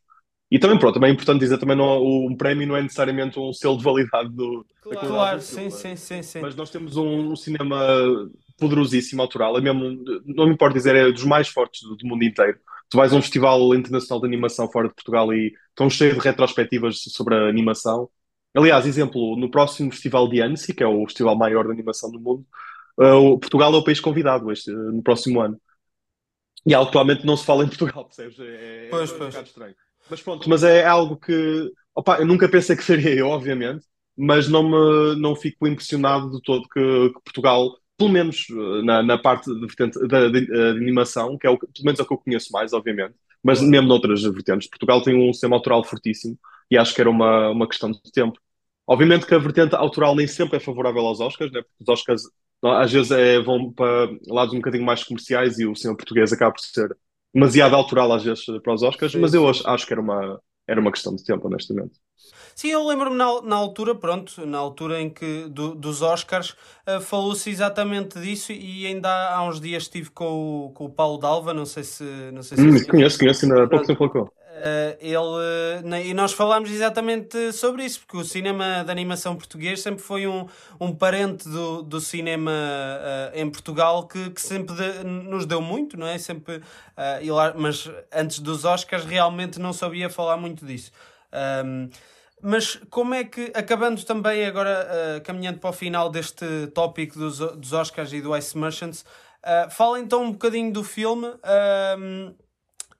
E 0.51 0.57
também, 0.57 0.79
pronto, 0.79 0.95
também 0.95 1.11
é 1.11 1.13
importante 1.13 1.39
dizer, 1.39 1.59
também 1.59 1.77
não, 1.77 2.03
um 2.03 2.35
prémio 2.35 2.67
não 2.67 2.75
é 2.75 2.81
necessariamente 2.81 3.39
um 3.39 3.53
selo 3.53 3.77
de 3.77 3.83
validade 3.83 4.29
do... 4.29 4.65
Claro, 4.81 5.07
claro 5.07 5.41
sim, 5.41 5.69
sim, 5.69 5.95
sim, 5.95 6.23
sim. 6.23 6.41
Mas 6.41 6.55
nós 6.55 6.71
temos 6.71 6.97
um, 6.97 7.31
um 7.31 7.35
cinema 7.35 7.77
poderosíssimo 8.59 9.21
autoral, 9.21 9.57
é 9.57 9.61
mesmo, 9.61 10.03
não 10.25 10.47
me 10.47 10.53
importa 10.53 10.77
dizer, 10.77 10.95
é 10.95 11.11
dos 11.11 11.23
mais 11.23 11.47
fortes 11.47 11.81
do, 11.81 11.95
do, 11.95 12.07
mundo 12.07 12.23
inteiro. 12.23 12.59
Tu 12.89 12.97
vais 12.97 13.13
a 13.13 13.15
um 13.15 13.21
festival 13.21 13.73
internacional 13.75 14.19
de 14.19 14.27
animação 14.27 14.69
fora 14.71 14.87
de 14.87 14.95
Portugal 14.95 15.33
e 15.33 15.53
estão 15.69 15.89
cheio 15.89 16.13
de 16.13 16.19
retrospectivas 16.19 17.01
sobre 17.03 17.35
a 17.35 17.47
animação. 17.47 18.09
Aliás, 18.55 18.85
exemplo, 18.85 19.35
no 19.37 19.49
próximo 19.49 19.91
festival 19.91 20.27
de 20.27 20.41
Annecy, 20.41 20.73
que 20.73 20.83
é 20.83 20.87
o 20.87 21.05
festival 21.05 21.35
maior 21.35 21.65
de 21.65 21.71
animação 21.71 22.11
do 22.11 22.19
mundo, 22.19 22.45
uh, 22.99 23.39
Portugal 23.39 23.73
é 23.73 23.77
o 23.77 23.83
país 23.83 23.99
convidado 23.99 24.51
este, 24.51 24.71
uh, 24.71 24.91
no 24.91 25.03
próximo 25.03 25.39
ano. 25.39 25.59
E 26.65 26.73
atualmente 26.73 27.25
não 27.25 27.37
se 27.37 27.45
fala 27.45 27.63
em 27.63 27.67
Portugal, 27.67 28.05
percebes? 28.09 28.39
É, 28.39 28.87
é 28.87 28.89
pois, 28.89 29.11
um 29.11 29.17
pois. 29.17 29.35
estranho. 29.35 29.75
Mas 30.09 30.21
pronto, 30.21 30.49
mas 30.49 30.63
é 30.63 30.85
algo 30.85 31.17
que 31.17 31.71
opa, 31.93 32.19
eu 32.19 32.25
nunca 32.25 32.49
pensei 32.49 32.75
que 32.75 32.83
seria 32.83 33.13
eu, 33.13 33.27
obviamente, 33.27 33.85
mas 34.17 34.49
não 34.49 34.63
me 34.63 35.15
não 35.19 35.35
fico 35.35 35.67
impressionado 35.67 36.31
de 36.31 36.41
todo 36.41 36.67
que, 36.67 37.09
que 37.09 37.21
Portugal 37.23 37.69
pelo 37.99 38.09
menos 38.09 38.47
eh, 38.49 38.81
na, 38.81 39.03
na 39.03 39.17
parte 39.17 39.51
de, 39.53 40.07
da, 40.07 40.29
de, 40.29 40.45
de, 40.47 40.61
animação, 40.69 41.37
que 41.37 41.45
é 41.45 41.49
o, 41.49 41.59
pelo 41.59 41.71
menos 41.83 41.99
é 41.99 42.03
o 42.03 42.05
que 42.05 42.13
eu 42.13 42.17
conheço 42.17 42.51
mais, 42.51 42.71
obviamente, 42.71 43.13
mas 43.43 43.61
mesmo 43.61 43.87
noutras 43.87 44.23
vertentes. 44.23 44.69
Portugal 44.69 45.01
tem 45.03 45.15
um 45.15 45.33
sistema 45.33 45.57
autoral 45.57 45.83
fortíssimo 45.83 46.39
e 46.71 46.77
acho 46.77 46.95
que 46.95 47.01
era 47.01 47.09
uma, 47.09 47.49
uma 47.49 47.67
questão 47.67 47.91
de 47.91 47.99
tempo. 48.13 48.39
Obviamente 48.87 49.25
que 49.25 49.35
a 49.35 49.37
vertente 49.37 49.75
autoral 49.75 50.15
nem 50.15 50.27
sempre 50.27 50.57
é 50.57 50.59
favorável 50.59 51.05
aos 51.05 51.19
Oscars, 51.19 51.51
né? 51.51 51.61
porque 51.61 51.83
os 51.83 51.89
Oscars 51.89 52.23
às 52.63 52.91
vezes 52.91 53.11
é, 53.11 53.39
vão 53.39 53.71
para 53.71 54.09
lados 54.27 54.53
um 54.53 54.57
bocadinho 54.57 54.85
mais 54.85 55.03
comerciais 55.03 55.59
e 55.59 55.65
o 55.65 55.75
cinema 55.75 55.97
português 55.97 56.31
acaba 56.33 56.53
por 56.53 56.61
ser 56.61 56.89
demasiado 57.33 57.75
autoral 57.75 58.11
às 58.13 58.23
vezes 58.23 58.45
para 58.63 58.73
os 58.73 58.81
Oscars, 58.81 59.11
sim, 59.11 59.19
mas 59.19 59.33
eu 59.33 59.47
acho, 59.47 59.67
acho 59.67 59.85
que 59.85 59.93
era 59.93 60.01
uma, 60.01 60.41
era 60.69 60.79
uma 60.79 60.91
questão 60.91 61.15
de 61.15 61.23
tempo, 61.23 61.47
honestamente. 61.47 61.93
Sim, 62.55 62.69
eu 62.69 62.85
lembro-me 62.85 63.15
na, 63.15 63.41
na 63.41 63.55
altura, 63.55 63.95
pronto, 63.95 64.45
na 64.45 64.57
altura 64.57 65.01
em 65.01 65.09
que 65.09 65.47
do, 65.49 65.73
dos 65.73 66.01
Oscars, 66.01 66.51
uh, 66.87 67.01
falou-se 67.01 67.49
exatamente 67.49 68.19
disso 68.19 68.51
e 68.51 68.85
ainda 68.85 69.09
há, 69.09 69.35
há, 69.35 69.47
uns 69.47 69.59
dias 69.59 69.83
estive 69.83 70.11
com 70.11 70.65
o, 70.65 70.71
com 70.71 70.85
o 70.85 70.89
Paulo 70.89 71.17
Dalva, 71.17 71.53
não 71.53 71.65
sei 71.65 71.83
se... 71.83 72.03
Não 72.31 72.43
sei 72.43 72.57
se 72.57 72.63
hum, 72.63 72.85
conheço, 72.85 73.17
conheço, 73.17 73.45
ainda 73.45 73.63
há 73.63 73.67
pouco 73.67 73.87
tempo 73.87 74.09
falou 74.09 74.31
Uh, 74.59 74.97
ele, 74.99 76.03
e 76.09 76.13
nós 76.13 76.33
falámos 76.33 76.69
exatamente 76.69 77.53
sobre 77.53 77.85
isso, 77.85 78.01
porque 78.01 78.17
o 78.17 78.25
cinema 78.25 78.83
de 78.83 78.91
animação 78.91 79.33
português 79.35 79.79
sempre 79.79 80.03
foi 80.03 80.27
um, 80.27 80.47
um 80.81 80.93
parente 80.93 81.47
do, 81.47 81.81
do 81.81 82.01
cinema 82.01 82.51
uh, 82.51 83.39
em 83.39 83.49
Portugal 83.49 84.05
que, 84.05 84.29
que 84.31 84.41
sempre 84.41 84.75
de, 84.75 85.03
nos 85.05 85.45
deu 85.45 85.61
muito, 85.61 85.97
não 85.97 86.05
é? 86.05 86.17
Sempre, 86.17 86.57
uh, 86.57 87.55
mas 87.55 87.89
antes 88.13 88.39
dos 88.39 88.65
Oscars 88.65 89.05
realmente 89.05 89.59
não 89.59 89.71
sabia 89.71 90.09
falar 90.09 90.35
muito 90.35 90.65
disso. 90.65 90.91
Um, 91.65 91.89
mas 92.41 92.75
como 92.89 93.13
é 93.13 93.23
que, 93.23 93.51
acabando 93.55 94.03
também 94.03 94.45
agora, 94.45 95.21
caminhando 95.25 95.59
para 95.59 95.69
o 95.69 95.73
final 95.73 96.09
deste 96.09 96.67
tópico 96.73 97.19
dos, 97.19 97.39
dos 97.39 97.73
Oscars 97.73 98.13
e 98.13 98.21
do 98.21 98.35
Ice 98.37 98.57
Merchants, 98.57 99.03
fala 99.71 99.99
então 99.99 100.23
um 100.23 100.31
bocadinho 100.31 100.71
do 100.71 100.81
filme. 100.81 101.27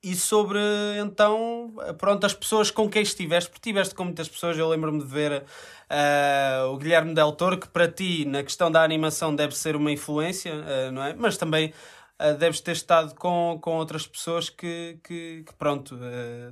E 0.02 0.16
sobre 0.16 0.60
então, 0.98 1.74
pronto, 1.98 2.26
as 2.26 2.34
pessoas 2.34 2.72
com 2.72 2.90
quem 2.90 3.02
estiveste, 3.02 3.50
porque 3.50 3.70
estiveste 3.70 3.94
com 3.94 4.06
muitas 4.06 4.30
pessoas, 4.30 4.58
eu 4.58 4.68
lembro-me 4.70 5.00
de 5.00 5.06
ver 5.06 5.44
uh, 5.44 6.68
o 6.72 6.78
Guilherme 6.78 7.14
Del 7.14 7.34
Toro, 7.34 7.58
que 7.58 7.68
para 7.68 7.88
ti, 7.88 8.24
na 8.26 8.42
questão 8.44 8.72
da 8.72 8.82
animação, 8.82 9.36
deve 9.36 9.56
ser 9.56 9.76
uma 9.76 9.92
influência, 9.92 10.54
uh, 10.54 10.92
não 10.92 11.04
é? 11.04 11.14
Mas 11.14 11.38
também 11.38 11.74
uh, 12.20 12.38
deves 12.38 12.62
ter 12.62 12.72
estado 12.72 13.14
com, 13.16 13.60
com 13.62 13.78
outras 13.78 14.08
pessoas 14.08 14.50
que, 14.50 15.00
que, 15.04 15.44
que 15.46 15.54
pronto, 15.56 15.98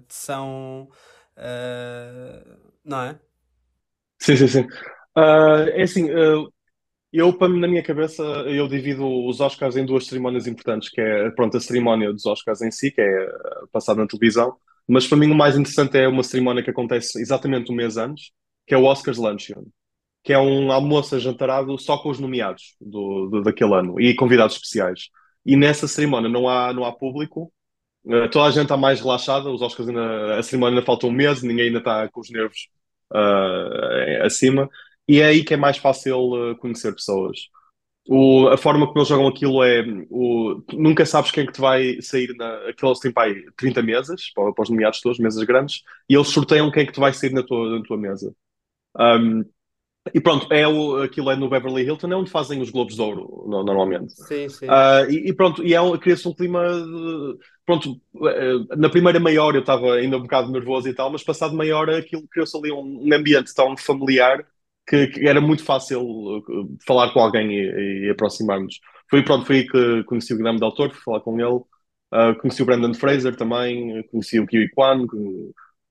são. 0.10 0.90
não 2.84 3.02
é? 3.02 3.20
Sim, 4.20 4.36
sim, 4.36 4.48
sim. 4.48 4.68
é 5.74 5.84
assim, 5.84 6.10
eu, 7.12 7.36
na 7.50 7.68
minha 7.68 7.84
cabeça, 7.84 8.22
eu 8.24 8.68
divido 8.68 9.06
os 9.26 9.40
Oscars 9.40 9.78
em 9.78 9.86
duas 9.86 10.06
cerimónias 10.06 10.48
importantes, 10.48 10.90
que 10.90 11.00
é, 11.00 11.30
pronto, 11.32 11.56
a 11.56 11.60
cerimónia 11.60 12.12
dos 12.12 12.26
Oscars 12.26 12.62
em 12.62 12.72
si, 12.72 12.92
que 12.92 13.02
é 13.02 13.30
passada 13.72 14.02
na 14.02 14.08
televisão, 14.08 14.58
mas 14.88 15.08
para 15.08 15.18
mim 15.18 15.32
o 15.32 15.36
mais 15.36 15.56
interessante 15.58 15.98
é 15.98 16.08
uma 16.08 16.24
cerimónia 16.24 16.64
que 16.64 16.70
acontece 16.70 17.22
exatamente 17.22 17.72
um 17.72 17.76
mês 17.76 17.98
antes, 17.98 18.32
que 18.66 18.74
é 18.74 18.78
o 18.78 18.86
Oscars 18.86 19.18
Luncheon, 19.18 19.64
que 20.24 20.34
é 20.34 20.40
um 20.40 20.72
almoço 20.72 21.20
jantarado 21.20 21.78
só 21.78 21.98
com 21.98 22.10
os 22.10 22.20
nomeados 22.20 22.76
do, 22.80 23.28
do, 23.28 23.42
daquele 23.42 23.74
ano 23.74 24.00
e 24.00 24.14
convidados 24.16 24.56
especiais. 24.56 25.10
E 25.46 25.56
nessa 25.56 25.88
cerimónia 25.88 26.30
não 26.30 26.48
há, 26.50 26.74
não 26.74 26.84
há 26.86 26.92
público, 26.92 27.52
uh, 28.06 28.30
toda 28.30 28.46
a 28.46 28.52
gente 28.52 28.64
está 28.64 28.78
mais 28.78 29.00
relaxada, 29.00 29.50
os 29.50 29.62
Oscars 29.62 29.88
ainda, 29.90 30.38
a 30.38 30.44
cerimónia 30.44 30.78
ainda 30.78 30.86
falta 30.86 31.08
um 31.08 31.12
mês, 31.12 31.42
ninguém 31.42 31.68
ainda 31.68 31.80
está 31.80 32.10
com 32.10 32.20
os 32.20 32.30
nervos 32.30 32.68
uh, 33.14 34.26
acima, 34.26 34.70
e 35.08 35.22
é 35.22 35.26
aí 35.26 35.44
que 35.44 35.54
é 35.54 35.58
mais 35.58 35.78
fácil 35.78 36.52
uh, 36.52 36.56
conhecer 36.58 36.94
pessoas. 36.94 37.50
O, 38.10 38.48
a 38.48 38.58
forma 38.58 38.88
como 38.88 39.00
eles 39.00 39.10
jogam 39.10 39.28
aquilo 39.28 39.64
é 39.64 39.84
o, 40.10 40.64
nunca 40.74 41.06
sabes 41.06 41.30
quem 41.30 41.44
é 41.44 41.48
que 41.48 41.54
te 41.54 41.60
vai 41.60 42.02
sair 42.02 42.34
na, 42.38 42.70
aquilo 42.70 42.90
eles 42.90 43.00
têm 43.00 43.12
pá, 43.12 43.26
30 43.58 43.82
mesas 43.84 44.32
para, 44.34 44.54
para, 44.54 44.64
os 44.64 44.70
nomeados 44.70 45.02
todos, 45.02 45.20
mesas 45.20 45.44
grandes, 45.44 45.82
e 46.10 46.16
eles 46.16 46.30
sorteiam 46.30 46.72
quem 46.72 46.84
é 46.84 46.86
que 46.86 46.94
te 46.94 47.00
vai 47.00 47.14
sair 47.14 47.34
na 47.34 47.44
tua, 47.44 47.78
na 47.78 47.84
tua 47.84 47.98
mesa. 47.98 48.34
Um, 48.98 49.44
e 50.14 50.22
pronto, 50.22 50.52
é 50.54 50.68
o, 50.68 51.02
aquilo 51.02 51.32
é 51.32 51.36
no 51.36 51.50
Beverly 51.50 51.84
Hilton, 51.84 52.12
é 52.12 52.16
onde 52.16 52.32
fazem 52.32 52.62
os 52.62 52.70
Globos 52.70 52.96
de 52.96 53.02
Ouro, 53.02 53.46
no, 53.48 53.64
normalmente. 53.64 54.14
Sim, 54.14 54.48
sim. 54.50 54.66
Uh, 54.66 55.10
e, 55.10 55.30
e, 55.30 55.34
pronto, 55.34 55.64
e 55.64 55.74
é, 55.74 55.98
cria-se 55.98 56.28
um 56.28 56.34
clima. 56.34 56.64
De, 56.64 57.38
pronto, 57.66 58.00
uh, 58.16 58.78
na 58.78 58.90
primeira 58.90 59.20
meia 59.20 59.44
hora 59.44 59.58
eu 59.58 59.62
estava 59.62 59.96
ainda 59.96 60.18
um 60.18 60.22
bocado 60.22 60.52
nervoso 60.52 60.88
e 60.88 60.94
tal, 60.94 61.12
mas 61.12 61.24
passado 61.24 61.56
meia 61.56 61.78
hora 61.78 61.98
aquilo 61.98 62.28
criou-se 62.30 62.58
ali 62.58 62.72
um, 62.72 63.06
um, 63.06 63.14
ambiente 63.14 63.54
tão 63.54 63.76
familiar 63.76 64.46
que, 64.88 65.08
que, 65.08 65.28
era 65.28 65.42
muito 65.42 65.64
fácil 65.64 66.02
uh, 66.02 66.78
falar 66.86 67.12
com 67.12 67.20
alguém 67.20 67.52
e, 67.52 68.08
e 68.08 68.10
aproximar-nos. 68.10 68.80
Foi 69.10 69.24
pronto, 69.24 69.46
foi 69.46 69.58
aí 69.58 69.68
que 69.68 70.04
conheci 70.06 70.34
o 70.34 70.38
Guilherme 70.38 70.60
Del 70.60 70.72
Toro, 70.72 70.92
fui 70.92 71.02
falar 71.02 71.22
com 71.22 71.40
ele. 71.40 71.62
Uh, 72.14 72.40
conheci 72.40 72.64
o 72.64 72.66
Brandon 72.66 72.94
Fraser 72.94 73.36
também, 73.36 74.04
conheci 74.10 74.40
o 74.40 74.48
Kiwi 74.48 74.70
Kwan, 74.72 75.06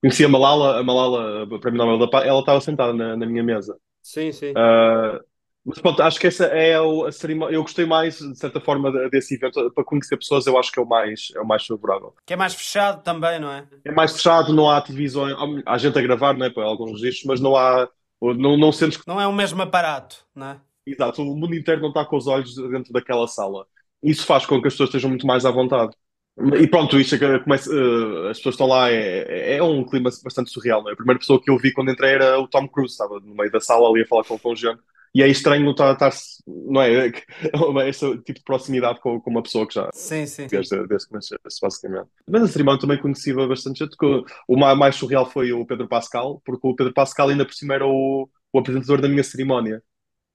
Conheci 0.02 0.24
a 0.24 0.28
Malala, 0.28 0.78
a 0.78 0.84
Malala, 0.84 1.46
para 1.58 1.70
mim 1.70 1.78
Nobel 1.78 1.98
da 1.98 2.08
Paz, 2.08 2.26
ela 2.26 2.40
estava 2.40 2.60
sentada 2.60 2.92
na, 2.92 3.16
na 3.16 3.26
minha 3.26 3.42
mesa. 3.42 3.76
Sim, 4.02 4.30
sim. 4.30 4.50
Uh, 4.50 5.18
mas 5.64 5.80
pronto, 5.80 6.00
acho 6.00 6.20
que 6.20 6.28
essa 6.28 6.44
é 6.44 6.76
a 6.76 7.10
cerimónia. 7.10 7.56
Eu 7.56 7.62
gostei 7.62 7.84
mais, 7.84 8.18
de 8.18 8.38
certa 8.38 8.60
forma, 8.60 8.92
desse 9.08 9.34
evento. 9.34 9.68
Para 9.72 9.82
conhecer 9.82 10.16
pessoas, 10.16 10.46
eu 10.46 10.56
acho 10.56 10.70
que 10.70 10.78
é 10.78 10.82
o 10.82 10.86
mais, 10.86 11.32
é 11.34 11.40
o 11.40 11.46
mais 11.46 11.66
favorável. 11.66 12.14
Que 12.24 12.34
é 12.34 12.36
mais 12.36 12.54
fechado 12.54 13.02
também, 13.02 13.40
não 13.40 13.50
é? 13.50 13.66
É 13.84 13.90
mais 13.90 14.12
fechado, 14.12 14.52
não 14.52 14.70
há 14.70 14.80
televisões. 14.80 15.34
Há 15.66 15.76
gente 15.76 15.98
a 15.98 16.02
gravar, 16.02 16.34
não 16.34 16.46
é? 16.46 16.50
Para 16.50 16.64
alguns 16.64 16.92
registros, 16.92 17.24
mas 17.24 17.40
não 17.40 17.56
há. 17.56 17.88
Não, 18.20 18.56
não 18.56 18.73
sentes 18.73 18.96
que. 18.96 19.06
Não 19.06 19.20
é 19.20 19.26
o 19.26 19.32
mesmo 19.32 19.61
aparato, 19.62 20.26
não 20.35 20.46
é? 20.46 20.61
Exato, 20.87 21.23
o 21.23 21.37
mundo 21.37 21.54
inteiro 21.54 21.80
não 21.80 21.88
está 21.88 22.04
com 22.04 22.16
os 22.16 22.26
olhos 22.26 22.54
dentro 22.54 22.92
daquela 22.92 23.26
sala. 23.26 23.66
Isso 24.02 24.25
faz 24.25 24.46
com 24.46 24.61
que 24.61 24.68
as 24.68 24.75
pessoas 24.75 24.88
estejam 24.88 25.11
muito 25.11 25.26
mais 25.26 25.44
à 25.44 25.50
vontade. 25.50 25.92
E 26.61 26.66
pronto, 26.68 27.00
isto 27.00 27.14
é 27.14 27.38
começa, 27.38 27.70
uh, 27.70 28.28
as 28.28 28.37
pessoas 28.37 28.54
estão 28.54 28.66
lá, 28.66 28.90
é, 28.90 29.56
é, 29.56 29.62
um 29.62 29.82
clima 29.85 30.11
bastante 30.23 30.50
surreal. 30.50 30.82
Não 30.82 30.90
é? 30.90 30.92
A 30.92 30.96
primeira 30.96 31.18
pessoa 31.18 31.42
que 31.42 31.50
eu 31.50 31.58
vi 31.58 31.73
quando 31.73 31.90
entrei 31.90 32.12
era 32.12 32.38
o 32.38 32.46
Tom 32.46 32.68
Cruise, 32.68 32.92
estava 32.92 33.18
no 33.20 33.35
meio 33.35 33.50
da 33.50 33.61
sala 33.61 33.88
ali 33.88 34.02
a 34.02 34.06
falar 34.06 34.23
com 34.25 34.35
o 34.35 34.38
Conjano. 34.38 34.78
E 35.16 35.23
é 35.23 35.28
estranho 35.28 35.70
estar, 35.70 35.94
estar 35.94 36.12
não 36.46 36.82
é? 36.82 37.08
Esse 37.88 38.18
tipo 38.18 38.38
de 38.38 38.44
proximidade 38.44 39.00
com, 39.00 39.18
com 39.18 39.30
uma 39.30 39.42
pessoa 39.42 39.66
que 39.66 39.73
já 39.73 39.88
sim, 39.94 40.26
sim, 40.26 40.46
desde, 40.46 40.87
desde 40.87 41.08
que 41.08 41.14
nasceu, 41.14 41.38
basicamente. 41.62 42.08
Mas 42.28 42.42
a 42.42 42.49
cerimónia 42.49 42.78
também 42.78 43.00
conhecia 43.00 43.35
bastante 43.49 43.78
gente. 43.78 43.96
O 44.46 44.56
mais 44.58 44.94
surreal 44.96 45.25
foi 45.25 45.52
o 45.52 45.64
Pedro 45.64 45.88
Pascal, 45.88 46.42
porque 46.44 46.68
o 46.68 46.76
Pedro 46.76 46.92
Pascal 46.92 47.30
ainda 47.30 47.46
por 47.46 47.54
cima 47.54 47.73
era 47.73 47.87
o, 47.87 48.28
o 48.52 48.58
apresentador 48.58 49.00
da 49.00 49.08
minha 49.08 49.25
cerimónia. 49.25 49.82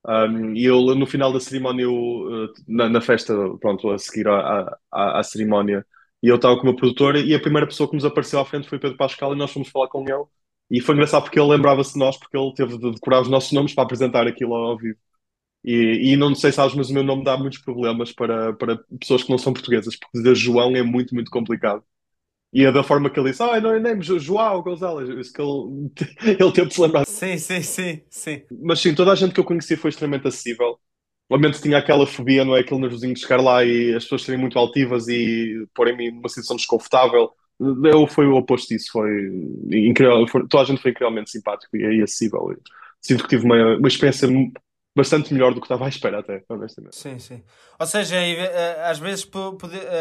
Um, 0.07 0.55
e 0.55 0.65
eu, 0.65 0.81
no 0.95 1.05
final 1.05 1.31
da 1.31 1.39
cerimónia, 1.39 1.83
eu, 1.83 2.47
eh, 2.49 2.61
na, 2.67 2.89
na, 2.89 3.01
festa, 3.01 3.35
pronto, 3.59 3.87
a 3.91 3.99
seguir 3.99 4.27
à, 4.27 4.79
à, 4.91 5.19
à 5.19 5.23
cerimónia, 5.23 5.85
e 6.23 6.27
eu 6.27 6.37
estava 6.37 6.55
com 6.55 6.63
o 6.63 6.65
meu 6.65 6.75
produtor, 6.75 7.17
e 7.17 7.35
a 7.35 7.39
primeira 7.39 7.67
pessoa 7.67 7.87
que 7.87 7.95
nos 7.95 8.03
apareceu 8.05 8.39
à 8.39 8.45
frente 8.45 8.67
foi 8.67 8.79
Pedro 8.79 8.97
Pascal, 8.97 9.33
e 9.33 9.37
nós 9.37 9.51
fomos 9.51 9.69
falar 9.69 9.89
com 9.89 10.01
ele. 10.09 10.23
E 10.71 10.81
foi 10.81 10.95
engraçado 10.95 11.23
porque 11.23 11.39
ele 11.39 11.49
lembrava-se 11.49 11.93
de 11.93 11.99
nós, 11.99 12.17
porque 12.17 12.37
ele 12.37 12.53
teve 12.55 12.77
de 12.77 12.91
decorar 12.91 13.21
os 13.21 13.29
nossos 13.29 13.51
nomes 13.51 13.73
para 13.75 13.83
apresentar 13.83 14.25
aquilo 14.27 14.55
ao 14.55 14.77
vivo. 14.77 14.97
E, 15.63 16.13
e 16.13 16.15
não 16.17 16.33
sei 16.33 16.51
se 16.51 16.55
sabes, 16.55 16.75
mas 16.75 16.89
o 16.89 16.93
meu 16.93 17.03
nome 17.03 17.23
dá 17.23 17.37
muitos 17.37 17.59
problemas 17.59 18.11
para, 18.11 18.53
para 18.53 18.79
pessoas 18.99 19.23
que 19.23 19.29
não 19.29 19.37
são 19.37 19.53
portuguesas, 19.53 19.95
porque 19.95 20.17
dizer 20.17 20.35
João 20.35 20.75
é 20.75 20.81
muito, 20.81 21.13
muito 21.13 21.29
complicado. 21.29 21.83
E 22.53 22.65
é 22.65 22.71
da 22.71 22.83
forma 22.83 23.09
que 23.09 23.19
ele 23.19 23.31
disse, 23.31 23.43
ah, 23.43 23.61
não 23.61 23.71
é 23.71 23.79
nem 23.79 24.01
João 24.01 24.61
Gonzalez, 24.61 25.09
isso 25.09 25.31
que 25.31 25.41
ele, 25.41 25.91
ele 26.39 26.51
teve 26.51 26.67
de 26.67 26.73
se 26.73 26.81
lembrar. 26.81 27.05
Sim, 27.05 27.37
sim, 27.37 27.61
sim, 27.61 28.01
sim. 28.09 28.41
Mas 28.61 28.79
sim, 28.79 28.93
toda 28.93 29.11
a 29.11 29.15
gente 29.15 29.33
que 29.33 29.39
eu 29.39 29.45
conheci 29.45 29.77
foi 29.77 29.89
extremamente 29.89 30.27
acessível. 30.27 30.77
Obviamente 31.29 31.61
tinha 31.61 31.77
aquela 31.77 32.05
fobia, 32.05 32.43
não 32.43 32.55
é? 32.55 32.59
Aquele 32.59 32.81
nervosinho 32.81 33.13
de 33.13 33.21
chegar 33.21 33.41
lá 33.41 33.63
e 33.63 33.95
as 33.95 34.03
pessoas 34.03 34.23
serem 34.23 34.39
muito 34.39 34.59
altivas 34.59 35.07
e 35.07 35.65
porem-me 35.73 36.11
numa 36.11 36.27
situação 36.27 36.57
desconfortável. 36.57 37.31
Eu 37.83 38.07
foi 38.07 38.25
o 38.25 38.35
oposto 38.35 38.69
disso, 38.69 38.91
foi 38.91 39.09
incrível. 39.71 40.27
Foi, 40.27 40.47
toda 40.47 40.63
a 40.63 40.65
gente 40.65 40.81
foi 40.81 40.91
incrivelmente 40.91 41.29
simpático 41.29 41.77
e, 41.77 42.01
acessível. 42.01 42.55
Sinto 42.99 43.23
que 43.23 43.29
tive 43.29 43.45
uma, 43.45 43.77
uma 43.77 43.87
experiência 43.87 44.27
bastante 44.95 45.33
melhor 45.33 45.53
do 45.53 45.61
que 45.61 45.65
estava 45.65 45.85
à 45.85 45.89
espera, 45.89 46.19
até, 46.19 46.43
honestamente. 46.49 46.95
Sim, 46.95 47.17
sim. 47.17 47.41
Ou 47.79 47.85
seja, 47.85 48.17
eh, 48.17 48.83
às 48.83 48.99
vezes 48.99 49.27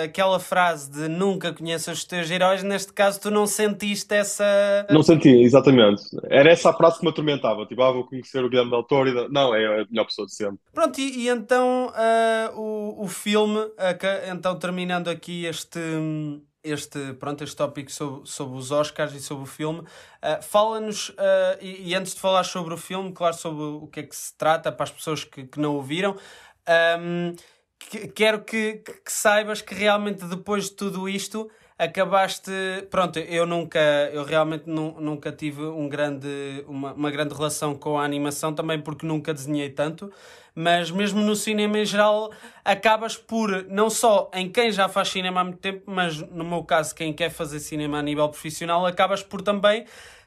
aquela 0.02 0.40
frase 0.40 0.90
de 0.90 1.08
nunca 1.08 1.52
conheças 1.52 1.98
os 1.98 2.04
teus 2.04 2.30
heróis, 2.30 2.62
neste 2.62 2.92
caso 2.92 3.20
tu 3.20 3.30
não 3.30 3.46
sentiste 3.46 4.12
essa. 4.12 4.86
Não 4.90 5.02
senti, 5.02 5.28
exatamente. 5.28 6.02
Era 6.28 6.50
essa 6.50 6.70
a 6.70 6.72
frase 6.74 6.98
que 6.98 7.04
me 7.04 7.10
atormentava. 7.10 7.64
Tipo, 7.66 7.82
ah, 7.82 7.92
vou 7.92 8.04
conhecer 8.04 8.44
o 8.44 8.48
Guilherme 8.48 8.70
Del 8.70 8.82
Toro. 8.82 9.08
E... 9.08 9.28
Não, 9.28 9.54
é 9.54 9.82
a 9.82 9.86
melhor 9.88 10.06
pessoa 10.06 10.26
de 10.26 10.34
sempre. 10.34 10.58
Pronto, 10.74 10.98
e, 10.98 11.24
e 11.24 11.28
então 11.28 11.86
uh, 11.88 12.60
o, 12.60 13.04
o 13.04 13.08
filme, 13.08 13.58
uh, 13.58 14.32
então 14.32 14.58
terminando 14.58 15.08
aqui 15.08 15.44
este 15.44 15.78
este, 16.62 17.14
pronto, 17.14 17.42
este 17.44 17.56
tópico 17.56 17.90
sobre, 17.90 18.28
sobre 18.28 18.58
os 18.58 18.70
Oscars 18.70 19.14
e 19.14 19.20
sobre 19.20 19.44
o 19.44 19.46
filme. 19.46 19.80
Uh, 19.80 20.42
Fala-nos, 20.42 21.10
uh, 21.10 21.14
e, 21.60 21.90
e, 21.90 21.94
antes 21.94 22.14
de 22.14 22.20
falar 22.20 22.44
sobre 22.44 22.74
o 22.74 22.76
filme, 22.76 23.12
claro, 23.12 23.34
sobre 23.34 23.62
o 23.62 23.86
que 23.86 24.00
é 24.00 24.02
que 24.02 24.14
se 24.16 24.36
trata, 24.36 24.70
para 24.70 24.84
as 24.84 24.90
pessoas 24.90 25.24
que, 25.24 25.44
que 25.44 25.60
não 25.60 25.74
ouviram, 25.74 26.16
um, 26.98 27.34
que, 27.78 28.08
quero 28.08 28.44
que, 28.44 28.74
que, 28.74 29.12
saibas 29.12 29.62
que 29.62 29.74
realmente 29.74 30.24
depois 30.26 30.64
de 30.64 30.72
tudo 30.72 31.08
isto 31.08 31.50
acabaste. 31.82 32.52
Pronto, 32.90 33.18
eu 33.18 33.46
nunca, 33.46 33.80
eu 34.12 34.24
realmente 34.24 34.64
nu, 34.66 35.00
nunca 35.00 35.32
tive 35.32 35.62
um 35.62 35.88
grande, 35.88 36.64
uma, 36.68 36.92
uma 36.92 37.10
grande 37.10 37.34
relação 37.34 37.74
com 37.74 37.98
a 37.98 38.04
animação, 38.04 38.54
também 38.54 38.80
porque 38.80 39.06
nunca 39.06 39.32
desenhei 39.32 39.70
tanto 39.70 40.12
mas 40.54 40.90
mesmo 40.90 41.20
no 41.20 41.36
cinema 41.36 41.78
em 41.78 41.84
geral 41.84 42.30
acabas 42.64 43.16
por, 43.16 43.64
não 43.68 43.88
só 43.88 44.30
em 44.34 44.50
quem 44.50 44.70
já 44.72 44.88
faz 44.88 45.08
cinema 45.08 45.40
há 45.40 45.44
muito 45.44 45.58
tempo, 45.58 45.82
mas 45.86 46.18
no 46.18 46.44
meu 46.44 46.64
caso, 46.64 46.94
quem 46.94 47.12
quer 47.12 47.30
fazer 47.30 47.60
cinema 47.60 47.98
a 47.98 48.02
nível 48.02 48.28
profissional, 48.28 48.84
acabas 48.84 49.22
por 49.22 49.42
também 49.42 49.86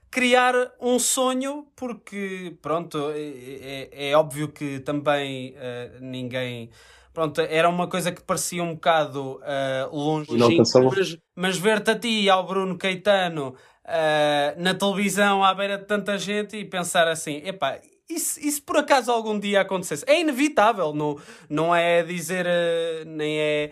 criar 0.09 0.53
um 0.79 0.99
sonho, 0.99 1.67
porque 1.75 2.55
pronto, 2.61 3.11
é, 3.15 3.89
é, 3.91 4.09
é 4.11 4.15
óbvio 4.15 4.47
que 4.47 4.79
também 4.79 5.55
uh, 5.55 5.97
ninguém. 5.99 6.69
Pronto, 7.13 7.41
era 7.41 7.69
uma 7.69 7.87
coisa 7.87 8.11
que 8.11 8.23
parecia 8.23 8.63
um 8.63 8.73
bocado 8.73 9.39
uh, 9.41 9.95
longe, 9.95 10.31
mas, 10.35 11.17
mas 11.35 11.57
ver-te 11.57 11.91
a 11.91 11.99
ti 11.99 12.23
e 12.23 12.29
ao 12.29 12.43
Bruno 12.43 12.75
Caetano 12.75 13.49
uh, 13.85 14.61
na 14.61 14.73
televisão 14.73 15.43
à 15.43 15.53
beira 15.53 15.77
de 15.77 15.85
tanta 15.85 16.17
gente 16.17 16.57
e 16.57 16.65
pensar 16.65 17.07
assim: 17.07 17.41
epá, 17.45 17.79
e 18.09 18.19
se, 18.19 18.47
e 18.47 18.51
se 18.51 18.61
por 18.61 18.77
acaso 18.77 19.11
algum 19.11 19.39
dia 19.39 19.61
acontecesse? 19.61 20.03
É 20.07 20.19
inevitável, 20.19 20.93
não, 20.93 21.17
não 21.49 21.75
é 21.75 22.03
dizer, 22.03 22.45
uh, 22.45 23.05
nem 23.05 23.39
é 23.39 23.71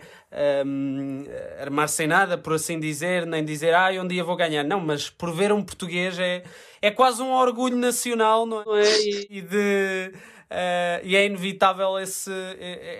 um, 0.64 1.24
ehm, 1.26 1.60
armar-se 1.60 1.96
sem 1.96 2.06
nada, 2.06 2.38
por 2.38 2.54
assim 2.54 2.80
dizer, 2.80 3.26
nem 3.26 3.44
dizer, 3.44 3.74
ah, 3.74 3.90
um 4.00 4.06
dia 4.06 4.24
vou 4.24 4.36
ganhar. 4.36 4.64
Não, 4.64 4.80
mas 4.80 5.10
por 5.10 5.32
ver 5.32 5.52
um 5.52 5.62
português 5.62 6.18
é, 6.18 6.42
é 6.80 6.90
quase 6.90 7.22
um 7.22 7.32
orgulho 7.32 7.76
nacional, 7.76 8.46
não 8.46 8.62
é? 8.76 9.00
E, 9.02 9.26
e 9.30 9.42
de. 9.42 10.12
Uh, 10.52 11.00
e 11.02 11.16
é 11.16 11.24
inevitável 11.24 11.98
esse, 11.98 12.30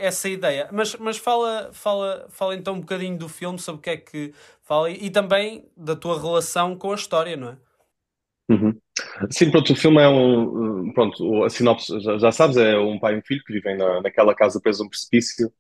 essa 0.01 0.27
ideia. 0.27 0.71
Mas, 0.73 0.95
mas 0.97 1.19
fala, 1.19 1.71
fala, 1.73 2.27
fala 2.31 2.55
então 2.55 2.75
um 2.75 2.81
bocadinho 2.81 3.19
do 3.19 3.29
filme, 3.29 3.59
sobre 3.59 3.79
o 3.81 3.83
que 3.83 3.91
é 3.91 3.97
que 3.99 4.33
fala 4.63 4.91
e, 4.91 5.05
e 5.07 5.11
também 5.11 5.69
da 5.77 5.95
tua 5.95 6.19
relação 6.19 6.75
com 6.77 6.93
a 6.93 6.95
história, 6.95 7.37
não 7.37 7.51
é? 7.51 7.57
Uhum. 8.51 8.79
Sim, 9.31 9.51
pronto, 9.51 9.73
o 9.73 9.77
filme 9.77 10.01
é 10.03 10.09
um. 10.09 10.93
Pronto, 10.93 11.45
a 11.45 11.51
sinopse 11.51 12.01
já, 12.01 12.19
já 12.19 12.33
sabes, 12.33 12.57
é 12.57 12.79
um 12.79 12.99
pai 12.99 13.15
e 13.15 13.19
um 13.19 13.23
filho 13.23 13.43
que 13.45 13.53
vivem 13.53 13.77
na, 13.77 14.01
naquela 14.03 14.35
casa 14.35 14.61
preso 14.61 14.85
um 14.85 14.89
precipício. 14.89 15.53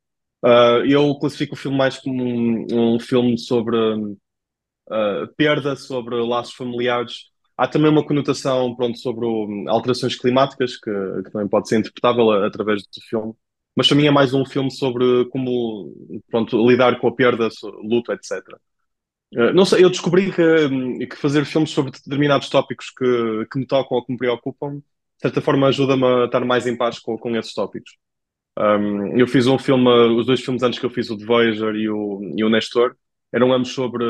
Uh, 0.44 0.84
eu 0.86 1.14
classifico 1.18 1.54
o 1.54 1.58
filme 1.58 1.76
mais 1.76 1.98
como 1.98 2.22
um, 2.22 2.94
um 2.96 3.00
filme 3.00 3.38
sobre 3.38 3.76
uh, 3.76 5.26
perda, 5.36 5.76
sobre 5.76 6.16
laços 6.16 6.54
familiares. 6.54 7.31
Há 7.56 7.68
também 7.68 7.90
uma 7.90 8.04
conotação 8.04 8.74
pronto, 8.74 8.98
sobre 8.98 9.26
o, 9.26 9.68
alterações 9.68 10.16
climáticas, 10.16 10.76
que, 10.76 10.90
que, 11.24 11.30
também 11.30 11.48
pode 11.48 11.68
ser 11.68 11.78
interpretável 11.78 12.30
através 12.44 12.82
do 12.82 13.00
filme. 13.08 13.34
Mas 13.76 13.88
para 13.88 13.96
mim 13.96 14.06
é 14.06 14.10
mais 14.10 14.34
um 14.34 14.44
filme 14.44 14.70
sobre 14.70 15.26
como 15.26 15.92
pronto, 16.30 16.68
lidar 16.68 16.98
com 16.98 17.08
a 17.08 17.14
perda, 17.14 17.48
luto, 17.82 18.12
etc. 18.12 18.42
Uh, 19.34 19.52
não 19.54 19.64
sei, 19.64 19.82
eu 19.84 19.90
descobri 19.90 20.30
que, 20.30 21.06
que, 21.06 21.16
fazer 21.16 21.44
filmes 21.46 21.70
sobre 21.70 21.90
determinados 21.90 22.48
tópicos 22.50 22.90
que, 22.90 23.46
que 23.50 23.58
me 23.58 23.66
tocam 23.66 23.96
ou 23.96 24.04
que 24.04 24.12
me 24.12 24.18
preocupam, 24.18 24.76
de 24.76 24.82
certa 25.22 25.40
forma 25.40 25.68
ajuda-me 25.68 26.04
a 26.04 26.24
estar 26.26 26.44
mais 26.44 26.66
em 26.66 26.76
paz 26.76 26.98
com, 26.98 27.16
com 27.16 27.34
esses 27.36 27.54
tópicos. 27.54 27.92
Um, 28.58 29.18
eu 29.18 29.26
fiz 29.26 29.46
um 29.46 29.58
filme, 29.58 29.88
os 29.88 30.26
dois 30.26 30.40
filmes 30.42 30.62
antes 30.62 30.78
que 30.78 30.84
eu 30.84 30.90
fiz, 30.90 31.10
o 31.10 31.16
The 31.16 31.24
Voyager 31.24 31.74
e 31.74 31.88
o, 31.88 32.20
e 32.36 32.44
o 32.44 32.50
Nestor, 32.50 32.94
eram 33.32 33.52
ambos 33.52 33.72
sobre 33.72 34.04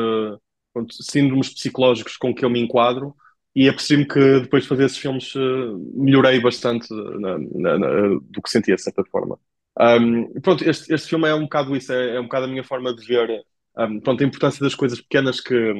pronto, 0.73 0.93
síndromes 1.01 1.53
psicológicos 1.53 2.17
com 2.17 2.33
que 2.35 2.43
eu 2.43 2.49
me 2.49 2.59
enquadro 2.59 3.15
e 3.55 3.69
apercebi-me 3.69 4.07
que 4.07 4.39
depois 4.41 4.63
de 4.63 4.69
fazer 4.69 4.85
esses 4.85 4.97
filmes 4.97 5.33
uh, 5.35 5.77
melhorei 5.95 6.39
bastante 6.39 6.91
na, 6.91 7.37
na, 7.37 7.77
na, 7.77 7.89
do 8.21 8.41
que 8.41 8.49
sentia, 8.49 8.75
de 8.75 8.81
certa 8.81 9.03
forma. 9.05 9.39
Um, 9.79 10.39
pronto, 10.41 10.67
este, 10.67 10.93
este 10.93 11.09
filme 11.09 11.27
é 11.27 11.33
um 11.33 11.43
bocado 11.43 11.75
isso, 11.75 11.91
é, 11.91 12.15
é 12.15 12.19
um 12.19 12.23
bocado 12.23 12.45
a 12.45 12.49
minha 12.49 12.63
forma 12.63 12.95
de 12.95 13.05
ver 13.05 13.43
um, 13.77 13.99
pronto, 13.99 14.23
a 14.23 14.27
importância 14.27 14.63
das 14.63 14.75
coisas 14.75 15.01
pequenas 15.01 15.39
que, 15.39 15.73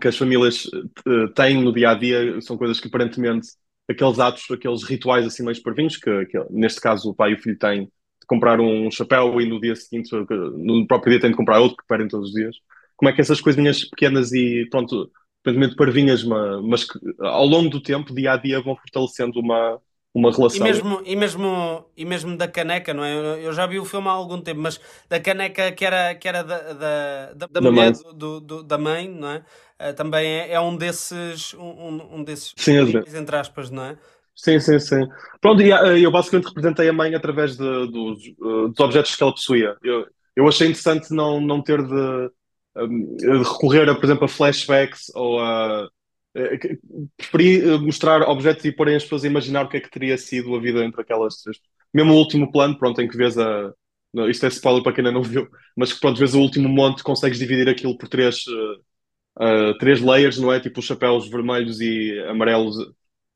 que 0.00 0.08
as 0.08 0.16
famílias 0.16 0.64
uh, 0.64 1.28
têm 1.34 1.62
no 1.62 1.72
dia 1.72 1.90
a 1.90 1.94
dia, 1.94 2.40
são 2.40 2.56
coisas 2.56 2.80
que 2.80 2.88
aparentemente 2.88 3.48
aqueles 3.88 4.18
atos, 4.18 4.50
aqueles 4.50 4.82
rituais 4.84 5.26
assim 5.26 5.42
mais 5.42 5.58
parvinhos, 5.58 5.96
que, 5.96 6.26
que, 6.26 6.38
neste 6.50 6.80
caso 6.80 7.10
o 7.10 7.14
pai 7.14 7.32
e 7.32 7.34
o 7.34 7.38
filho 7.38 7.58
têm 7.58 7.84
de 7.84 8.26
comprar 8.26 8.60
um 8.60 8.90
chapéu 8.90 9.40
e 9.40 9.46
no 9.46 9.60
dia 9.60 9.74
seguinte, 9.74 10.10
no 10.12 10.86
próprio 10.86 11.12
dia 11.12 11.20
têm 11.20 11.30
de 11.30 11.36
comprar 11.36 11.58
outro, 11.58 11.76
que 11.76 11.86
pedem 11.88 12.06
todos 12.06 12.28
os 12.28 12.34
dias. 12.34 12.56
Como 12.96 13.08
é 13.08 13.12
que 13.12 13.20
essas 13.20 13.40
coisinhas 13.40 13.84
pequenas 13.84 14.32
e, 14.32 14.66
pronto, 14.70 15.10
aparentemente 15.42 15.76
parvinhas, 15.76 16.24
mas 16.62 16.84
que 16.84 16.98
ao 17.20 17.46
longo 17.46 17.70
do 17.70 17.80
tempo, 17.80 18.14
dia 18.14 18.32
a 18.32 18.36
dia, 18.36 18.60
vão 18.60 18.76
fortalecendo 18.76 19.40
uma, 19.40 19.80
uma 20.14 20.30
relação. 20.30 20.58
E 20.58 20.62
mesmo, 20.62 21.02
e, 21.04 21.16
mesmo, 21.16 21.84
e 21.96 22.04
mesmo 22.04 22.36
da 22.36 22.46
caneca, 22.46 22.92
não 22.92 23.04
é? 23.04 23.44
Eu 23.44 23.52
já 23.52 23.66
vi 23.66 23.78
o 23.78 23.84
filme 23.84 24.08
há 24.08 24.12
algum 24.12 24.40
tempo, 24.40 24.60
mas 24.60 24.80
da 25.08 25.18
caneca 25.18 25.72
que 25.72 25.84
era, 25.84 26.14
que 26.14 26.28
era 26.28 26.42
da, 26.42 26.72
da, 26.72 27.32
da, 27.34 27.46
da 27.46 27.60
mulher 27.60 27.92
do, 28.14 28.40
do, 28.40 28.62
da 28.62 28.76
mãe, 28.76 29.08
não 29.08 29.30
é? 29.30 29.44
uh, 29.80 29.94
também 29.94 30.26
é, 30.26 30.52
é, 30.52 30.60
um 30.60 30.76
desses, 30.76 31.54
um, 31.54 32.16
um 32.16 32.24
desses 32.24 32.52
sim, 32.56 32.76
entre 33.14 33.36
aspas, 33.36 33.70
não 33.70 33.84
é? 33.84 33.98
Sim, 34.34 34.60
sim, 34.60 34.78
sim. 34.78 35.06
Pronto, 35.40 35.62
e 35.62 35.72
uh, 35.72 35.96
eu 35.96 36.10
basicamente 36.10 36.48
representei 36.48 36.88
a 36.88 36.92
mãe 36.92 37.14
através 37.14 37.56
de, 37.56 37.86
dos, 37.88 38.18
uh, 38.38 38.68
dos 38.68 38.80
objetos 38.80 39.14
que 39.14 39.22
ela 39.22 39.32
possuía. 39.32 39.76
Eu, 39.82 40.06
eu 40.36 40.48
achei 40.48 40.68
interessante 40.68 41.12
não, 41.12 41.40
não 41.40 41.62
ter 41.62 41.82
de, 41.82 42.30
um, 42.76 43.16
de 43.16 43.26
recorrer, 43.26 43.88
a, 43.88 43.94
por 43.94 44.04
exemplo, 44.04 44.24
a 44.24 44.28
flashbacks 44.28 45.10
ou 45.14 45.40
a. 45.40 45.88
preferi 47.16 47.62
mostrar 47.78 48.22
objetos 48.22 48.64
e 48.64 48.72
porem 48.72 48.96
as 48.96 49.02
pessoas 49.02 49.24
a 49.24 49.28
imaginar 49.28 49.64
o 49.64 49.68
que 49.68 49.76
é 49.78 49.80
que 49.80 49.90
teria 49.90 50.16
sido 50.16 50.54
a 50.54 50.60
vida 50.60 50.84
entre 50.84 51.00
aquelas 51.00 51.36
três. 51.36 51.58
Mesmo 51.92 52.12
o 52.12 52.16
último 52.16 52.50
plano, 52.52 52.78
pronto, 52.78 53.00
em 53.00 53.08
que 53.08 53.16
vês 53.16 53.36
a. 53.36 53.72
Isto 54.28 54.46
é 54.46 54.48
spoiler 54.48 54.82
para 54.82 54.92
quem 54.92 55.06
ainda 55.06 55.16
não 55.16 55.22
viu, 55.22 55.48
mas 55.76 55.92
que 55.92 56.00
pronto, 56.00 56.18
vês 56.18 56.34
o 56.34 56.40
último 56.40 56.68
monte, 56.68 57.02
consegues 57.02 57.38
dividir 57.38 57.68
aquilo 57.68 57.96
por 57.96 58.08
três, 58.08 58.44
uh, 59.38 59.78
três 59.78 60.00
layers, 60.00 60.36
não 60.38 60.52
é? 60.52 60.58
Tipo 60.58 60.80
os 60.80 60.86
chapéus 60.86 61.28
vermelhos 61.28 61.80
e 61.80 62.18
amarelos, 62.28 62.74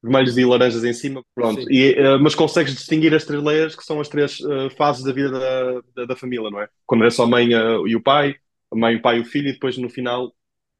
vermelhos 0.03 0.37
e 0.37 0.45
laranjas 0.45 0.83
em 0.83 0.93
cima, 0.93 1.23
pronto. 1.33 1.61
E, 1.71 1.93
uh, 1.93 2.21
mas 2.21 2.35
consegues 2.35 2.75
distinguir 2.75 3.14
as 3.14 3.25
três 3.25 3.41
layers 3.41 3.76
que 3.76 3.85
são 3.85 4.00
as 4.00 4.09
três 4.09 4.38
fases 4.76 5.05
da 5.05 5.12
vida 5.12 5.31
da, 5.31 5.81
da, 5.95 6.05
da, 6.07 6.17
família, 6.17 6.50
não 6.50 6.61
é? 6.61 6.69
Quando 6.87 7.05
é 7.05 7.11
só 7.11 7.23
a 7.23 7.29
mãe 7.29 7.50
e 7.87 7.95
o 7.95 8.03
pai, 8.03 8.35
a 8.75 8.78
mãe, 8.78 8.97
o 8.97 9.02
pai 9.02 9.19
e 9.19 9.21
o 9.21 9.25
filho, 9.25 9.49
e 9.49 9.52
depois 9.52 9.78
no 9.78 9.90
final. 9.90 10.33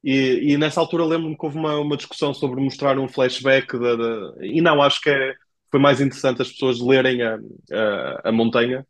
E, 0.03 0.53
e 0.53 0.57
nessa 0.57 0.79
altura 0.79 1.05
lembro-me 1.05 1.37
que 1.37 1.45
houve 1.45 1.57
uma, 1.57 1.79
uma 1.79 1.97
discussão 1.97 2.33
sobre 2.33 2.61
mostrar 2.61 2.99
um 2.99 3.07
flashback 3.07 3.77
da, 3.79 3.95
da... 3.95 4.33
e 4.45 4.61
não, 4.61 4.81
acho 4.81 5.01
que 5.01 5.09
é, 5.09 5.33
foi 5.71 5.79
mais 5.79 5.99
interessante 6.01 6.41
as 6.41 6.51
pessoas 6.51 6.79
lerem 6.79 7.21
a, 7.23 7.39
a, 7.71 8.29
a 8.29 8.31
montanha 8.31 8.85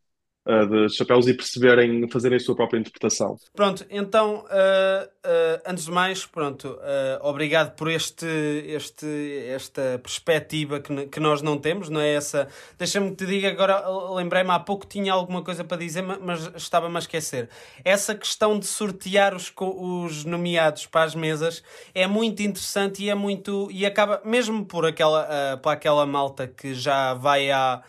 de 0.46 0.94
chapéus 0.94 1.26
e 1.26 1.34
perceberem, 1.34 2.08
fazerem 2.08 2.36
a 2.36 2.40
sua 2.40 2.54
própria 2.54 2.78
interpretação. 2.78 3.36
Pronto, 3.54 3.84
então, 3.90 4.44
uh, 4.44 5.06
uh, 5.06 5.62
antes 5.66 5.86
de 5.86 5.90
mais, 5.90 6.24
pronto, 6.24 6.78
obrigado 7.22 7.74
por 7.74 7.90
este, 7.90 8.26
este, 8.68 9.06
esta 9.48 9.98
perspectiva 10.02 10.78
que, 10.78 11.06
que 11.06 11.18
nós 11.18 11.42
não 11.42 11.58
temos, 11.58 11.88
não 11.88 12.00
é 12.00 12.14
essa? 12.14 12.48
Deixa-me 12.78 13.10
que 13.10 13.16
te 13.16 13.26
diga, 13.26 13.48
agora 13.48 13.82
lembrei-me 14.14 14.50
há 14.50 14.58
pouco 14.60 14.86
tinha 14.86 15.12
alguma 15.12 15.42
coisa 15.42 15.64
para 15.64 15.76
dizer, 15.76 16.02
mas 16.02 16.50
estava-me 16.54 16.96
a 16.96 16.98
esquecer. 17.00 17.48
Essa 17.84 18.14
questão 18.14 18.58
de 18.58 18.66
sortear 18.66 19.34
os, 19.34 19.52
os 19.58 20.24
nomeados 20.24 20.86
para 20.86 21.02
as 21.02 21.14
mesas 21.14 21.62
é 21.94 22.06
muito 22.06 22.42
interessante 22.42 23.02
e 23.02 23.10
é 23.10 23.14
muito. 23.14 23.68
e 23.70 23.84
acaba, 23.84 24.20
mesmo 24.24 24.64
por 24.64 24.86
aquela, 24.86 25.58
para 25.60 25.72
aquela 25.72 26.06
malta 26.06 26.46
que 26.46 26.74
já 26.74 27.14
vai 27.14 27.50
à 27.50 27.82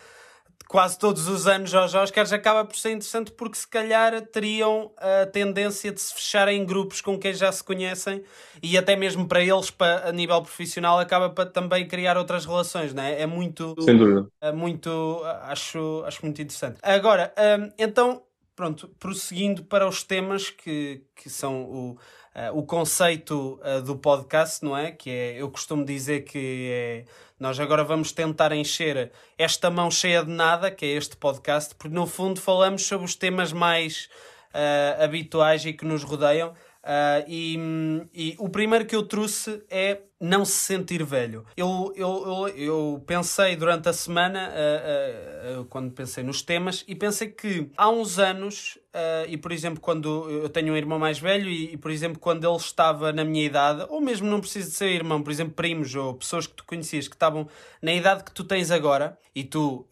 quase 0.67 0.99
todos 0.99 1.27
os 1.27 1.47
anos 1.47 1.73
aos 1.73 1.93
Oscars 1.93 2.33
acaba 2.33 2.65
por 2.65 2.75
ser 2.75 2.91
interessante 2.91 3.31
porque 3.31 3.57
se 3.57 3.67
calhar 3.67 4.21
teriam 4.27 4.91
a 4.97 5.25
tendência 5.25 5.91
de 5.91 6.01
se 6.01 6.13
fechar 6.13 6.47
em 6.49 6.65
grupos 6.65 7.01
com 7.01 7.17
quem 7.17 7.33
já 7.33 7.51
se 7.51 7.63
conhecem 7.63 8.23
e 8.61 8.77
até 8.77 8.95
mesmo 8.95 9.27
para 9.27 9.41
eles, 9.41 9.71
para, 9.71 10.09
a 10.09 10.11
nível 10.11 10.41
profissional, 10.41 10.99
acaba 10.99 11.29
para 11.29 11.49
também 11.49 11.87
criar 11.87 12.17
outras 12.17 12.45
relações, 12.45 12.93
não 12.93 13.03
é? 13.03 13.21
É 13.21 13.25
muito. 13.25 13.75
Sem 13.81 13.97
dúvida. 13.97 14.27
É 14.41 14.51
muito. 14.51 15.21
Acho, 15.43 16.03
acho 16.05 16.23
muito 16.23 16.41
interessante. 16.41 16.79
Agora, 16.81 17.33
hum, 17.37 17.71
então, 17.77 18.23
pronto, 18.55 18.89
prosseguindo 18.99 19.63
para 19.63 19.87
os 19.87 20.03
temas 20.03 20.49
que, 20.49 21.03
que 21.15 21.29
são 21.29 21.63
o 21.63 21.97
uh, 22.37 22.57
o 22.57 22.63
conceito 22.63 23.59
uh, 23.63 23.81
do 23.81 23.97
podcast, 23.97 24.63
não 24.63 24.77
é? 24.77 24.91
Que 24.91 25.09
é, 25.09 25.41
eu 25.41 25.49
costumo 25.49 25.83
dizer 25.83 26.21
que 26.21 26.69
é, 26.71 27.05
nós 27.39 27.59
agora 27.59 27.83
vamos 27.83 28.11
tentar 28.11 28.51
encher 28.51 29.11
esta 29.37 29.69
mão 29.69 29.91
cheia 29.91 30.23
de 30.23 30.31
nada, 30.31 30.71
que 30.71 30.85
é 30.85 30.89
este 30.89 31.15
podcast, 31.15 31.75
porque 31.75 31.93
no 31.93 32.07
fundo 32.07 32.41
falamos 32.41 32.83
sobre 32.85 33.05
os 33.05 33.15
temas 33.15 33.53
mais 33.53 34.09
uh, 34.53 35.03
habituais 35.03 35.65
e 35.65 35.73
que 35.73 35.85
nos 35.85 36.03
rodeiam. 36.03 36.49
Uh, 36.83 37.21
e, 37.27 38.07
e, 38.13 38.35
o 38.39 38.47
primeiro 38.47 38.85
que 38.85 38.95
eu 38.95 39.03
trouxe 39.03 39.61
é 39.69 39.99
não 40.19 40.45
se 40.45 40.53
sentir 40.53 41.03
velho. 41.03 41.45
Eu, 41.55 41.93
eu, 41.95 42.23
eu, 42.25 42.47
eu 42.47 43.03
pensei 43.05 43.55
durante 43.55 43.89
a 43.89 43.93
semana, 43.93 44.49
uh, 44.49 45.61
uh, 45.61 45.65
quando 45.65 45.91
pensei 45.91 46.23
nos 46.23 46.41
temas, 46.41 46.85
e 46.87 46.95
pensei 46.95 47.27
que 47.29 47.69
há 47.75 47.89
uns 47.89 48.17
anos, 48.17 48.79
e 49.27 49.37
por 49.37 49.51
exemplo, 49.51 49.79
quando 49.79 50.29
eu 50.29 50.49
tenho 50.49 50.73
um 50.73 50.77
irmão 50.77 50.99
mais 50.99 51.19
velho, 51.19 51.49
e, 51.49 51.73
e, 51.73 51.77
por 51.77 51.91
exemplo, 51.91 52.19
quando 52.19 52.47
ele 52.47 52.57
estava 52.57 53.11
na 53.11 53.23
minha 53.23 53.45
idade, 53.45 53.85
ou 53.89 54.01
mesmo 54.01 54.27
não 54.27 54.39
preciso 54.39 54.69
de 54.69 54.75
ser 54.75 54.89
irmão, 54.89 55.21
por 55.21 55.31
exemplo, 55.31 55.53
primos 55.53 55.93
ou 55.95 56.13
pessoas 56.13 56.47
que 56.47 56.53
tu 56.53 56.65
conhecias 56.65 57.07
que 57.07 57.15
estavam 57.15 57.47
na 57.81 57.93
idade 57.93 58.23
que 58.23 58.31
tu 58.31 58.43
tens 58.43 58.71
agora, 58.71 59.17
e 59.35 59.43
tu 59.43 59.85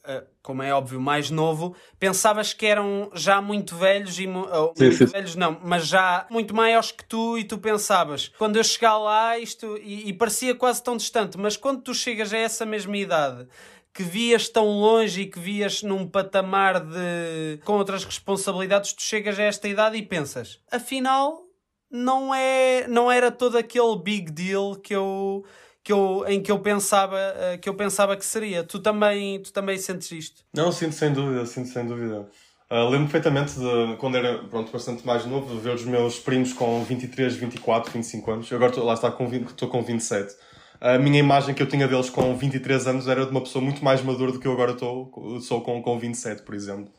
como 0.46 0.62
é 0.62 0.72
óbvio, 0.72 1.02
mais 1.02 1.32
novo, 1.32 1.76
pensavas 2.00 2.54
que 2.54 2.68
eram 2.68 3.10
já 3.16 3.42
muito 3.42 3.76
velhos 3.76 4.20
e 4.20 4.28
oh, 4.28 4.74
sim, 4.76 4.84
muito 4.84 4.98
sim. 4.98 5.06
velhos 5.06 5.36
não, 5.36 5.60
mas 5.64 5.88
já 5.88 6.28
muito 6.30 6.56
maiores 6.56 6.92
que 6.92 7.04
tu 7.04 7.36
e 7.36 7.44
tu 7.44 7.58
pensavas, 7.58 8.32
quando 8.38 8.56
eu 8.56 8.64
chegar 8.64 8.96
lá 9.00 9.40
isto 9.40 9.76
e, 9.82 10.08
e, 10.08 10.14
parecia 10.14 10.54
quase 10.54 10.84
tão 10.84 10.96
distante, 10.96 11.36
mas 11.36 11.58
quando 11.58 11.82
tu 11.82 11.96
chegas 11.96 12.32
a 12.32 12.38
essa 12.38 12.64
mesma 12.64 12.96
idade 12.96 13.48
que 13.96 14.04
vias 14.04 14.50
tão 14.50 14.66
longe 14.66 15.22
e 15.22 15.26
que 15.26 15.40
vias 15.40 15.82
num 15.82 16.06
patamar 16.06 16.82
de 16.82 17.58
com 17.64 17.74
outras 17.74 18.04
responsabilidades, 18.04 18.92
tu 18.92 19.02
chegas 19.02 19.40
a 19.40 19.44
esta 19.44 19.70
idade 19.70 19.96
e 19.96 20.02
pensas, 20.02 20.60
afinal 20.70 21.42
não 21.90 22.36
é 22.36 22.88
não 22.90 23.10
era 23.10 23.32
todo 23.32 23.58
aquele 23.58 23.98
big 23.98 24.30
deal 24.30 24.76
que 24.76 24.94
eu 24.94 25.46
que 25.82 25.94
eu, 25.94 26.26
em 26.28 26.42
que 26.42 26.52
eu 26.52 26.60
pensava 26.60 27.16
uh, 27.16 27.60
que 27.60 27.70
eu 27.70 27.76
pensava 27.76 28.18
que 28.18 28.26
seria. 28.26 28.64
Tu 28.64 28.80
também, 28.80 29.40
tu 29.40 29.54
também 29.54 29.78
sentes 29.78 30.12
isto? 30.12 30.44
Não, 30.52 30.72
sinto 30.72 30.96
sem 30.96 31.14
dúvida, 31.14 31.46
sinto 31.46 31.70
sem 31.70 31.86
dúvida. 31.86 32.28
Uh, 32.72 32.90
lembro 32.90 33.12
perfeitamente 33.12 33.54
de 33.54 33.96
quando 33.98 34.18
era 34.18 34.40
pronto, 34.46 34.72
bastante 34.72 35.06
mais 35.06 35.28
novo, 35.28 35.54
de 35.54 35.62
ver 35.62 35.76
os 35.76 35.86
meus 35.86 36.18
primos 36.20 36.54
com 36.54 36.84
23, 36.84 37.36
24, 37.36 37.92
25 37.92 38.32
anos. 38.32 38.50
Eu 38.50 38.58
agora 38.58 38.84
lá 38.84 38.96
está, 38.96 39.12
com 39.12 39.28
20, 39.28 39.50
estou 39.50 39.70
com 39.70 39.84
27. 39.84 40.34
A 40.80 40.98
minha 40.98 41.20
imagem 41.20 41.56
que 41.56 41.62
eu 41.62 41.68
tinha 41.68 41.88
deles 41.88 42.10
com 42.10 42.36
23 42.36 42.88
anos 42.88 43.08
era 43.08 43.26
de 43.26 43.32
uma 43.32 43.42
pessoa 43.42 43.64
muito 43.64 43.84
mais 43.84 44.02
madura 44.02 44.32
do 44.32 44.40
que 44.40 44.48
eu 44.48 44.52
agora 44.52 44.72
estou, 44.72 45.40
sou 45.42 45.62
com, 45.62 45.82
com 45.82 45.98
27, 45.98 46.44
por 46.44 46.54
exemplo. 46.56 46.92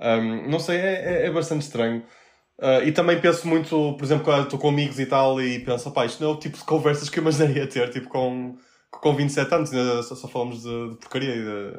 Um, 0.00 0.48
não 0.48 0.58
sei, 0.58 0.78
é, 0.78 1.22
é, 1.22 1.26
é 1.26 1.30
bastante 1.30 1.62
estranho. 1.62 2.02
Uh, 2.58 2.84
e 2.84 2.92
também 2.92 3.20
penso 3.20 3.48
muito, 3.48 3.94
por 3.96 4.04
exemplo, 4.04 4.24
quando 4.24 4.44
estou 4.44 4.58
com 4.58 4.68
amigos 4.68 4.98
e 5.00 5.06
tal, 5.06 5.40
e 5.40 5.60
penso, 5.60 5.90
pá, 5.92 6.04
isto 6.04 6.22
não 6.22 6.30
é 6.30 6.34
o 6.34 6.38
tipo 6.38 6.58
de 6.58 6.64
conversas 6.64 7.08
que 7.08 7.18
eu 7.18 7.22
imaginaria 7.22 7.66
ter, 7.66 7.90
tipo, 7.90 8.08
com, 8.08 8.56
com 8.90 9.14
27 9.14 9.54
anos, 9.54 9.72
ainda 9.72 10.02
só, 10.02 10.14
só 10.14 10.28
falamos 10.28 10.62
de, 10.62 10.90
de 10.90 10.96
porcaria 10.96 11.34
e 11.34 11.42
de... 11.42 11.78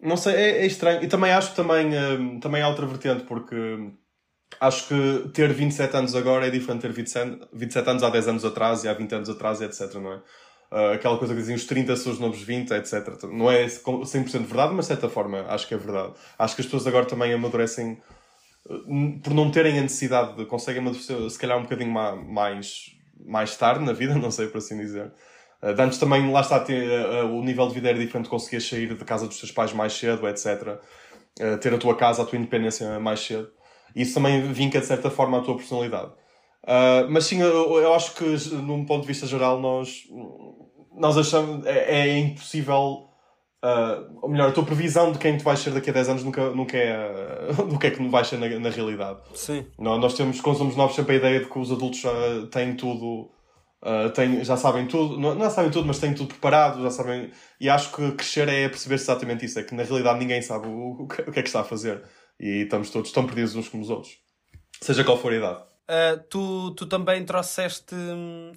Não 0.00 0.16
sei, 0.16 0.34
é, 0.34 0.50
é, 0.62 0.66
estranho. 0.66 1.02
E 1.02 1.08
também 1.08 1.32
acho 1.32 1.50
que 1.50 1.56
também, 1.56 1.88
uh, 1.88 2.40
também 2.40 2.62
há 2.62 2.68
outra 2.68 2.86
vertente, 2.86 3.24
porque 3.24 3.54
acho 4.60 4.88
que 4.88 5.28
ter 5.32 5.52
27 5.52 5.96
anos 5.96 6.14
agora 6.14 6.46
é 6.46 6.50
diferente 6.50 6.82
de 6.82 6.88
ter 6.88 6.92
27, 6.92 7.48
27 7.52 7.90
anos 7.90 8.02
há 8.02 8.10
10 8.10 8.28
anos 8.28 8.44
atrás 8.44 8.84
e 8.84 8.88
há 8.88 8.94
20 8.94 9.14
anos 9.14 9.28
atrás, 9.28 9.60
etc, 9.60 9.94
não 9.94 10.12
é? 10.12 10.22
Uh, 10.70 10.94
aquela 10.94 11.16
coisa 11.16 11.32
que 11.32 11.40
dizem 11.40 11.54
os 11.54 11.64
30 11.64 11.94
são 11.94 12.12
os 12.12 12.18
novos 12.18 12.42
20, 12.42 12.72
etc. 12.72 13.24
Não 13.30 13.50
é 13.50 13.66
100% 13.66 14.44
verdade, 14.46 14.74
mas 14.74 14.86
de 14.86 14.88
certa 14.88 15.08
forma 15.08 15.42
acho 15.48 15.68
que 15.68 15.74
é 15.74 15.76
verdade. 15.76 16.14
Acho 16.38 16.56
que 16.56 16.60
as 16.62 16.66
pessoas 16.66 16.86
agora 16.86 17.06
também 17.06 17.32
amadurecem 17.32 17.98
por 19.22 19.32
não 19.32 19.48
terem 19.52 19.78
a 19.78 19.82
necessidade 19.82 20.36
de 20.36 20.44
conseguem 20.44 20.82
amadurecer 20.82 21.30
se 21.30 21.38
calhar 21.38 21.56
um 21.56 21.62
bocadinho 21.62 21.92
mais, 21.92 22.90
mais 23.24 23.56
tarde 23.56 23.84
na 23.84 23.92
vida, 23.92 24.14
não 24.18 24.30
sei 24.30 24.48
por 24.48 24.58
assim 24.58 24.76
dizer. 24.76 25.06
Uh, 25.62 25.80
antes 25.80 25.98
também, 25.98 26.30
lá 26.32 26.40
está, 26.40 26.64
o 27.30 27.42
nível 27.42 27.68
de 27.68 27.74
vida 27.74 27.90
era 27.90 27.98
diferente, 27.98 28.28
conseguias 28.28 28.68
sair 28.68 28.92
de 28.92 29.04
casa 29.04 29.28
dos 29.28 29.38
teus 29.38 29.52
pais 29.52 29.72
mais 29.72 29.92
cedo, 29.92 30.26
etc. 30.28 30.78
Ter 31.60 31.74
a 31.74 31.78
tua 31.78 31.94
casa, 31.94 32.22
a 32.22 32.24
tua 32.24 32.38
independência 32.38 32.98
mais 32.98 33.20
cedo. 33.20 33.50
Isso 33.96 34.12
também 34.12 34.52
vinca 34.52 34.78
de 34.78 34.84
certa 34.84 35.08
forma 35.08 35.38
a 35.38 35.40
tua 35.40 35.56
personalidade. 35.56 36.12
Uh, 36.62 37.08
mas 37.08 37.24
sim, 37.24 37.40
eu, 37.40 37.78
eu, 37.78 37.94
acho 37.94 38.14
que, 38.14 38.24
num 38.56 38.84
ponto 38.84 39.02
de 39.02 39.06
vista 39.06 39.26
geral, 39.26 39.58
nós, 39.58 40.02
nós 40.94 41.16
achamos. 41.16 41.64
É, 41.64 42.00
é 42.00 42.18
impossível. 42.18 43.06
Uh, 43.64 44.18
ou 44.20 44.28
melhor, 44.28 44.50
a 44.50 44.52
tua 44.52 44.64
previsão 44.64 45.10
de 45.10 45.18
quem 45.18 45.38
tu 45.38 45.42
vais 45.42 45.58
ser 45.58 45.70
daqui 45.70 45.88
a 45.88 45.92
10 45.92 46.10
anos 46.10 46.24
nunca, 46.24 46.50
nunca 46.50 46.76
é 46.76 47.50
uh, 47.50 47.64
do 47.64 47.78
que 47.78 47.86
é 47.86 47.90
que 47.90 48.06
vais 48.06 48.28
ser 48.28 48.36
na, 48.36 48.48
na 48.58 48.68
realidade. 48.68 49.18
Sim. 49.32 49.64
Nós, 49.78 49.98
nós 49.98 50.14
temos, 50.14 50.40
quando 50.42 50.58
somos 50.58 50.76
novos, 50.76 50.94
sempre 50.94 51.14
a 51.14 51.18
ideia 51.18 51.40
de 51.40 51.46
que 51.46 51.58
os 51.58 51.72
adultos 51.72 52.00
já 52.00 52.12
têm 52.50 52.76
tudo. 52.76 53.30
Uh, 53.82 54.10
têm, 54.10 54.44
já 54.44 54.56
sabem 54.56 54.86
tudo, 54.86 55.18
não, 55.18 55.34
não 55.34 55.50
sabem 55.50 55.70
tudo, 55.70 55.86
mas 55.86 55.98
têm 55.98 56.12
tudo 56.12 56.28
preparado, 56.28 56.82
já 56.82 56.90
sabem. 56.90 57.30
E 57.58 57.68
acho 57.70 57.92
que 57.92 58.12
crescer 58.12 58.48
é 58.48 58.68
perceber 58.68 58.96
exatamente 58.96 59.46
isso: 59.46 59.58
é 59.58 59.62
que 59.62 59.74
na 59.74 59.84
realidade 59.84 60.18
ninguém 60.18 60.42
sabe 60.42 60.66
o, 60.68 61.02
o, 61.02 61.08
que, 61.08 61.22
o 61.22 61.32
que 61.32 61.38
é 61.38 61.42
que 61.42 61.48
está 61.48 61.60
a 61.60 61.64
fazer 61.64 62.02
e 62.38 62.62
estamos 62.62 62.90
todos 62.90 63.12
tão 63.12 63.26
perdidos 63.26 63.54
uns 63.54 63.68
como 63.68 63.82
os 63.82 63.90
outros, 63.90 64.18
seja 64.80 65.04
qual 65.04 65.18
for 65.18 65.32
a 65.32 65.36
idade. 65.36 65.62
Uh, 65.88 66.18
tu, 66.28 66.72
tu 66.72 66.84
também 66.86 67.24
trouxeste. 67.24 67.94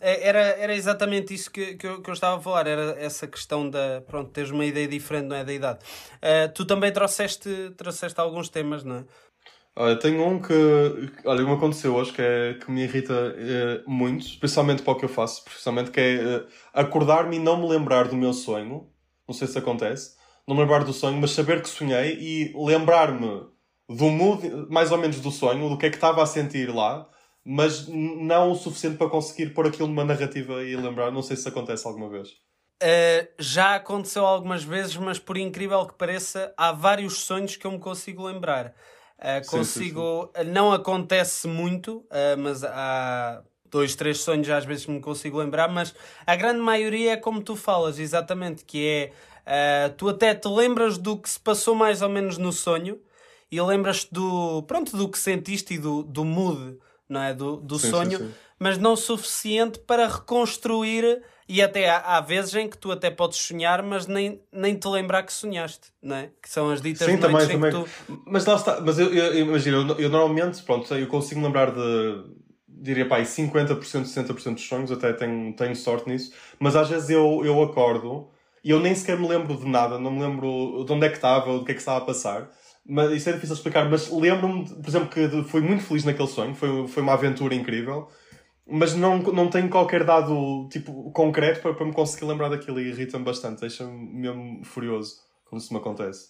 É, 0.02 0.28
era, 0.28 0.40
era 0.40 0.74
exatamente 0.74 1.32
isso 1.32 1.52
que, 1.52 1.76
que, 1.76 1.86
eu, 1.86 2.02
que 2.02 2.10
eu 2.10 2.14
estava 2.14 2.38
a 2.38 2.42
falar, 2.42 2.66
era 2.66 2.96
essa 3.00 3.28
questão 3.28 3.70
da. 3.70 4.02
Pronto, 4.08 4.32
teres 4.32 4.50
uma 4.50 4.66
ideia 4.66 4.88
diferente, 4.88 5.28
não 5.28 5.36
é? 5.36 5.44
Da 5.44 5.54
idade. 5.54 5.80
Uh, 6.16 6.52
tu 6.56 6.66
também 6.66 6.92
trouxeste, 6.92 7.72
trouxeste 7.78 8.20
alguns 8.20 8.50
temas, 8.50 8.84
não 8.84 8.96
é? 8.96 9.06
Olha, 9.76 9.96
tenho 9.96 10.28
um 10.28 10.42
que. 10.42 10.54
Olha, 11.24 11.44
me 11.44 11.54
aconteceu 11.54 11.94
hoje 11.96 12.12
que, 12.12 12.22
é, 12.22 12.56
que 12.56 12.72
me 12.72 12.82
irrita 12.82 13.14
é, 13.38 13.84
muito, 13.86 14.26
especialmente 14.26 14.82
para 14.82 14.94
o 14.94 14.96
que 14.96 15.06
eu 15.06 15.10
faço, 15.10 15.44
precisamente, 15.44 15.92
que 15.92 16.00
é 16.00 16.16
é 16.16 16.46
acordar-me 16.74 17.36
e 17.36 17.40
não 17.40 17.62
me 17.62 17.70
lembrar 17.70 18.08
do 18.08 18.16
meu 18.16 18.34
sonho. 18.34 18.90
Não 19.28 19.36
sei 19.36 19.48
se 19.48 19.58
acontece. 19.58 20.18
Não 20.48 20.56
me 20.56 20.62
lembrar 20.64 20.84
do 20.84 20.92
sonho, 20.92 21.18
mas 21.18 21.32
saber 21.32 21.62
que 21.62 21.70
sonhei 21.70 22.18
e 22.20 22.54
lembrar-me 22.56 23.46
do 23.90 24.06
mood, 24.06 24.48
mais 24.70 24.92
ou 24.92 24.98
menos 24.98 25.20
do 25.20 25.32
sonho, 25.32 25.68
do 25.68 25.78
que 25.78 25.88
é 25.88 25.90
que 25.90 25.98
estava 25.98 26.24
a 26.24 26.26
sentir 26.26 26.74
lá 26.74 27.10
mas 27.44 27.88
não 27.88 28.52
o 28.52 28.56
suficiente 28.56 28.98
para 28.98 29.10
conseguir 29.10 29.56
pôr 29.56 29.66
aquilo 29.66 29.88
numa 29.88 30.06
narrativa 30.06 30.64
e 30.64 30.76
lembrar. 30.76 31.12
Não 31.12 31.24
sei 31.24 31.36
se 31.36 31.48
acontece 31.48 31.88
alguma 31.88 32.08
vez. 32.08 32.30
Uh, 32.30 33.28
já 33.40 33.76
aconteceu 33.76 34.26
algumas 34.26 34.64
vezes, 34.64 34.96
mas 34.98 35.18
por 35.18 35.36
incrível 35.36 35.86
que 35.86 35.96
pareça, 35.96 36.54
há 36.56 36.72
vários 36.72 37.20
sonhos 37.20 37.56
que 37.56 37.66
eu 37.66 37.72
me 37.72 37.80
consigo 37.80 38.24
lembrar. 38.24 38.76
Uh, 39.18 39.44
sim, 39.44 39.50
consigo. 39.50 40.32
Sim, 40.36 40.44
sim. 40.44 40.52
Não 40.52 40.72
acontece 40.72 41.48
muito, 41.48 41.98
uh, 41.98 42.38
mas 42.38 42.64
há 42.64 43.42
dois, 43.66 43.96
três 43.96 44.20
sonhos 44.20 44.50
às 44.50 44.64
vezes 44.64 44.86
me 44.86 45.00
consigo 45.00 45.40
lembrar, 45.40 45.68
mas 45.68 45.94
a 46.28 46.36
grande 46.36 46.60
maioria 46.60 47.14
é 47.14 47.18
como 47.18 47.42
tu 47.42 47.56
falas, 47.56 48.00
exatamente, 48.00 48.64
que 48.64 48.86
é 48.88 49.12
tu 49.98 50.08
até 50.08 50.36
te 50.36 50.48
lembras 50.48 51.00
do 51.00 51.18
que 51.18 51.28
se 51.28 51.40
passou 51.40 51.74
mais 51.74 52.04
ou 52.04 52.10
menos 52.10 52.38
no 52.38 52.52
sonho 52.52 53.00
e 53.52 53.62
lembras-te 53.62 54.14
do, 54.14 54.64
pronto, 54.64 54.96
do 54.96 55.10
que 55.10 55.18
sentiste 55.18 55.74
e 55.74 55.78
do, 55.78 56.04
do 56.04 56.24
mood 56.24 56.78
não 57.10 57.22
é? 57.22 57.34
Do, 57.34 57.58
do 57.58 57.80
sim, 57.80 57.90
sonho, 57.90 58.18
sim, 58.20 58.26
sim. 58.26 58.34
mas 58.60 58.78
não 58.78 58.96
suficiente 58.96 59.80
para 59.80 60.08
reconstruir. 60.08 61.22
E 61.52 61.64
até 61.64 61.90
há, 61.90 61.98
há, 61.98 62.22
vezes 62.22 62.54
em 62.54 62.70
que 62.70 62.78
tu 62.78 62.92
até 62.92 63.10
podes 63.10 63.40
sonhar, 63.40 63.82
mas 63.82 64.06
nem, 64.06 64.40
nem 64.54 64.76
te 64.76 64.88
lembrar 64.88 65.24
que 65.24 65.34
sonhaste, 65.34 65.88
não 66.00 66.16
é? 66.16 66.30
Que 66.40 66.48
são 66.48 66.70
as 66.70 66.80
ditas 66.80 67.08
Sim, 67.08 67.18
também, 67.18 67.48
também. 67.48 67.72
Tu... 67.72 67.88
Mas 68.28 68.46
lá 68.46 68.54
está, 68.54 68.80
mas 68.80 69.00
eu, 69.00 69.12
eu 69.12 69.40
imagino, 69.40 69.94
eu, 69.94 70.00
eu, 70.00 70.10
normalmente, 70.12 70.62
pronto, 70.62 70.94
eu 70.94 71.08
consigo 71.08 71.42
lembrar 71.42 71.72
de, 71.72 72.24
diria 72.68 73.08
pá, 73.08 73.20
50%, 73.20 73.80
60% 73.80 74.54
dos 74.54 74.68
sonhos, 74.68 74.92
até 74.92 75.12
tenho, 75.12 75.52
tenho 75.56 75.76
sorte 75.76 76.08
nisso, 76.08 76.32
mas 76.60 76.76
às 76.76 76.88
vezes 76.88 77.10
eu, 77.10 77.42
eu 77.44 77.60
acordo 77.64 78.30
e 78.64 78.70
eu 78.70 78.80
nem 78.80 78.94
sequer 78.94 79.18
me 79.18 79.28
lembro 79.28 79.58
de 79.58 79.66
nada, 79.66 79.98
não 79.98 80.12
me 80.12 80.22
lembro 80.22 80.84
de 80.86 80.94
onde 80.94 81.08
é 81.08 81.10
que 81.10 81.16
estava, 81.16 81.50
ou 81.50 81.60
do 81.60 81.66
que 81.66 81.72
é 81.72 81.74
que 81.74 81.82
estava 81.82 81.98
a 81.98 82.06
passar 82.06 82.52
mas 82.90 83.12
isso 83.12 83.30
é 83.30 83.34
difícil 83.34 83.54
de 83.54 83.60
explicar, 83.60 83.88
mas 83.88 84.10
lembro-me, 84.10 84.68
por 84.68 84.90
exemplo, 84.90 85.10
que 85.10 85.44
fui 85.44 85.62
muito 85.62 85.84
feliz 85.84 86.04
naquele 86.04 86.28
sonho, 86.28 86.56
foi, 86.56 86.88
foi 86.88 87.04
uma 87.04 87.14
aventura 87.14 87.54
incrível, 87.54 88.08
mas 88.66 88.96
não, 88.96 89.20
não 89.20 89.48
tenho 89.48 89.70
qualquer 89.70 90.04
dado 90.04 90.68
tipo, 90.72 91.12
concreto 91.12 91.62
para, 91.62 91.76
para 91.76 91.86
me 91.86 91.94
conseguir 91.94 92.26
lembrar 92.26 92.50
daquilo 92.50 92.80
e 92.80 92.90
irrita-me 92.90 93.24
bastante, 93.24 93.62
deixa-me 93.62 93.94
mesmo 93.94 94.66
furioso 94.66 95.18
quando 95.46 95.62
isso 95.62 95.72
me 95.72 95.80
acontece. 95.80 96.30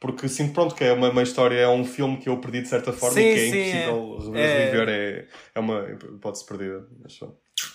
Porque 0.00 0.28
sinto 0.28 0.52
pronto 0.52 0.74
que 0.74 0.82
é 0.82 0.92
uma, 0.92 1.10
uma 1.10 1.22
história, 1.22 1.56
é 1.60 1.68
um 1.68 1.84
filme 1.84 2.16
que 2.16 2.28
eu 2.28 2.36
perdi 2.38 2.62
de 2.62 2.68
certa 2.68 2.92
forma 2.92 3.14
sim, 3.14 3.20
e 3.20 3.34
que 3.34 3.40
é 3.40 3.50
sim, 3.50 3.78
impossível 3.86 4.34
é. 4.34 4.58
reviver, 4.58 4.88
é, 4.88 4.92
é, 4.92 5.28
é 5.54 5.60
uma 5.60 5.88
hipótese 5.92 6.44
perdida. 6.44 6.84
Mas, 7.00 7.20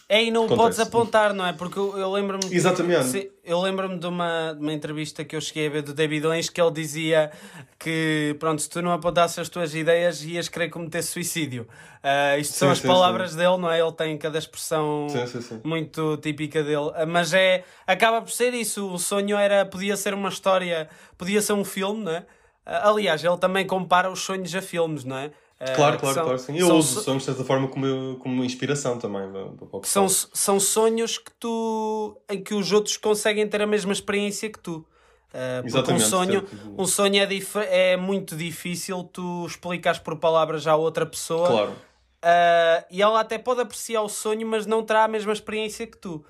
é, 0.09 0.23
e 0.23 0.31
não 0.31 0.45
Acontece. 0.45 0.61
podes 0.61 0.79
apontar, 0.79 1.33
não 1.33 1.45
é? 1.45 1.51
Porque 1.51 1.77
eu, 1.77 1.97
eu 1.97 2.09
lembro-me. 2.09 2.55
Exatamente. 2.55 3.29
eu 3.43 3.59
lembro-me 3.59 3.99
de 3.99 4.07
uma, 4.07 4.53
de 4.53 4.61
uma 4.61 4.71
entrevista 4.71 5.25
que 5.25 5.35
eu 5.35 5.41
cheguei 5.41 5.67
a 5.67 5.69
ver 5.69 5.81
do 5.81 5.93
David 5.93 6.25
Owens 6.25 6.49
que 6.49 6.61
ele 6.61 6.71
dizia 6.71 7.29
que, 7.77 8.33
pronto, 8.39 8.61
se 8.61 8.69
tu 8.69 8.81
não 8.81 8.93
apontasses 8.93 9.37
as 9.37 9.49
tuas 9.49 9.75
ideias, 9.75 10.23
ias 10.23 10.47
querer 10.47 10.69
cometer 10.69 11.01
suicídio. 11.01 11.67
Uh, 11.97 12.39
isto 12.39 12.53
sim, 12.53 12.59
são 12.59 12.69
as 12.69 12.77
sim, 12.77 12.87
palavras 12.87 13.31
sim. 13.31 13.37
dele, 13.37 13.57
não 13.57 13.69
é? 13.69 13.81
Ele 13.81 13.91
tem 13.91 14.17
cada 14.17 14.37
expressão 14.37 15.07
muito 15.65 16.15
típica 16.17 16.63
dele. 16.63 16.87
Uh, 16.87 17.05
mas 17.05 17.33
é. 17.33 17.65
Acaba 17.85 18.21
por 18.21 18.31
ser 18.31 18.53
isso. 18.53 18.89
O 18.89 18.97
sonho 18.97 19.35
era. 19.35 19.65
Podia 19.65 19.97
ser 19.97 20.13
uma 20.13 20.29
história, 20.29 20.87
podia 21.17 21.41
ser 21.41 21.51
um 21.51 21.65
filme, 21.65 22.05
não 22.05 22.13
é? 22.13 22.19
Uh, 22.19 22.87
aliás, 22.91 23.21
ele 23.21 23.37
também 23.37 23.67
compara 23.67 24.09
os 24.09 24.21
sonhos 24.21 24.55
a 24.55 24.61
filmes, 24.61 25.03
não 25.03 25.17
é? 25.17 25.31
Claro, 25.75 25.95
uh, 25.95 25.99
claro, 25.99 26.13
são, 26.13 26.23
claro, 26.23 26.39
sim. 26.39 26.57
Eu 26.57 26.75
uso 26.75 27.01
sonhos 27.01 27.23
de 27.23 27.25
certa 27.25 27.43
forma 27.43 27.67
como, 27.67 28.17
como 28.17 28.43
inspiração 28.43 28.99
também. 28.99 29.23
Que 29.81 29.87
são, 29.87 30.07
são 30.07 30.59
sonhos 30.59 31.17
que 31.17 31.31
tu, 31.39 32.15
em 32.29 32.43
que 32.43 32.53
os 32.53 32.71
outros 32.71 32.95
conseguem 32.97 33.47
ter 33.47 33.61
a 33.61 33.67
mesma 33.67 33.91
experiência 33.91 34.49
que 34.51 34.59
tu. 34.59 34.85
Uh, 35.33 35.65
Exatamente, 35.65 36.03
um 36.03 36.07
sonho, 36.07 36.45
um 36.77 36.85
sonho 36.85 37.15
é, 37.21 37.91
é 37.91 37.97
muito 37.97 38.35
difícil 38.35 39.03
tu 39.03 39.45
explicares 39.45 39.99
por 39.99 40.17
palavras 40.17 40.67
à 40.67 40.75
outra 40.75 41.05
pessoa. 41.05 41.47
Claro. 41.47 41.71
Uh, 41.71 42.85
e 42.89 43.01
ela 43.01 43.19
até 43.19 43.37
pode 43.37 43.61
apreciar 43.61 44.01
o 44.01 44.09
sonho, 44.09 44.47
mas 44.47 44.65
não 44.65 44.83
terá 44.83 45.03
a 45.03 45.07
mesma 45.07 45.33
experiência 45.33 45.87
que 45.87 45.97
tu. 45.97 46.23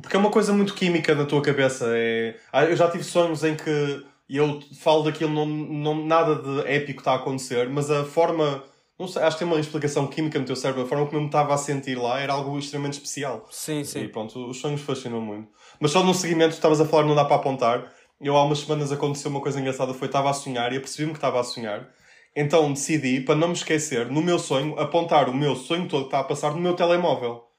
Porque 0.00 0.16
é 0.16 0.18
uma 0.18 0.30
coisa 0.30 0.52
muito 0.52 0.74
química 0.74 1.14
na 1.14 1.24
tua 1.24 1.42
cabeça. 1.42 1.86
É... 1.96 2.36
Ah, 2.52 2.64
eu 2.64 2.76
já 2.76 2.90
tive 2.90 3.04
sonhos 3.04 3.42
em 3.42 3.56
que 3.56 4.04
e 4.30 4.36
eu 4.36 4.60
falo 4.78 5.02
daquilo, 5.02 5.32
não, 5.32 5.44
não, 5.44 6.06
nada 6.06 6.36
de 6.36 6.60
épico 6.70 7.00
está 7.00 7.14
a 7.14 7.16
acontecer, 7.16 7.68
mas 7.68 7.90
a 7.90 8.04
forma. 8.04 8.62
Não 8.96 9.08
sei, 9.08 9.22
acho 9.22 9.36
que 9.36 9.44
tem 9.44 9.52
uma 9.52 9.58
explicação 9.58 10.06
química 10.06 10.38
no 10.38 10.44
teu 10.44 10.54
cérebro. 10.54 10.84
A 10.84 10.86
forma 10.86 11.04
como 11.06 11.16
eu 11.16 11.22
me 11.22 11.26
estava 11.26 11.52
a 11.52 11.56
sentir 11.56 11.96
lá 11.96 12.20
era 12.20 12.34
algo 12.34 12.56
extremamente 12.56 12.92
especial. 12.92 13.48
Sim, 13.50 13.82
sim. 13.82 14.02
E 14.02 14.08
pronto, 14.08 14.38
os 14.48 14.60
sonhos 14.60 14.82
fascinam 14.82 15.20
muito. 15.20 15.48
Mas 15.80 15.90
só 15.90 16.04
no 16.04 16.14
seguimento, 16.14 16.54
estavas 16.54 16.80
a 16.80 16.84
falar, 16.84 17.04
não 17.04 17.14
dá 17.16 17.24
para 17.24 17.36
apontar. 17.36 17.92
Eu 18.20 18.36
há 18.36 18.44
umas 18.44 18.60
semanas 18.60 18.92
aconteceu 18.92 19.32
uma 19.32 19.40
coisa 19.40 19.58
engraçada, 19.58 19.92
foi 19.94 20.06
estava 20.06 20.30
a 20.30 20.32
sonhar 20.32 20.70
e 20.70 20.76
eu 20.76 20.80
percebi-me 20.80 21.12
que 21.12 21.18
estava 21.18 21.40
a 21.40 21.42
sonhar. 21.42 21.88
Então 22.36 22.72
decidi, 22.72 23.22
para 23.22 23.34
não 23.34 23.48
me 23.48 23.54
esquecer, 23.54 24.06
no 24.12 24.22
meu 24.22 24.38
sonho, 24.38 24.78
apontar 24.78 25.28
o 25.28 25.34
meu 25.34 25.56
sonho 25.56 25.88
todo 25.88 26.02
que 26.02 26.08
está 26.08 26.20
a 26.20 26.24
passar 26.24 26.52
no 26.52 26.60
meu 26.60 26.76
telemóvel. 26.76 27.49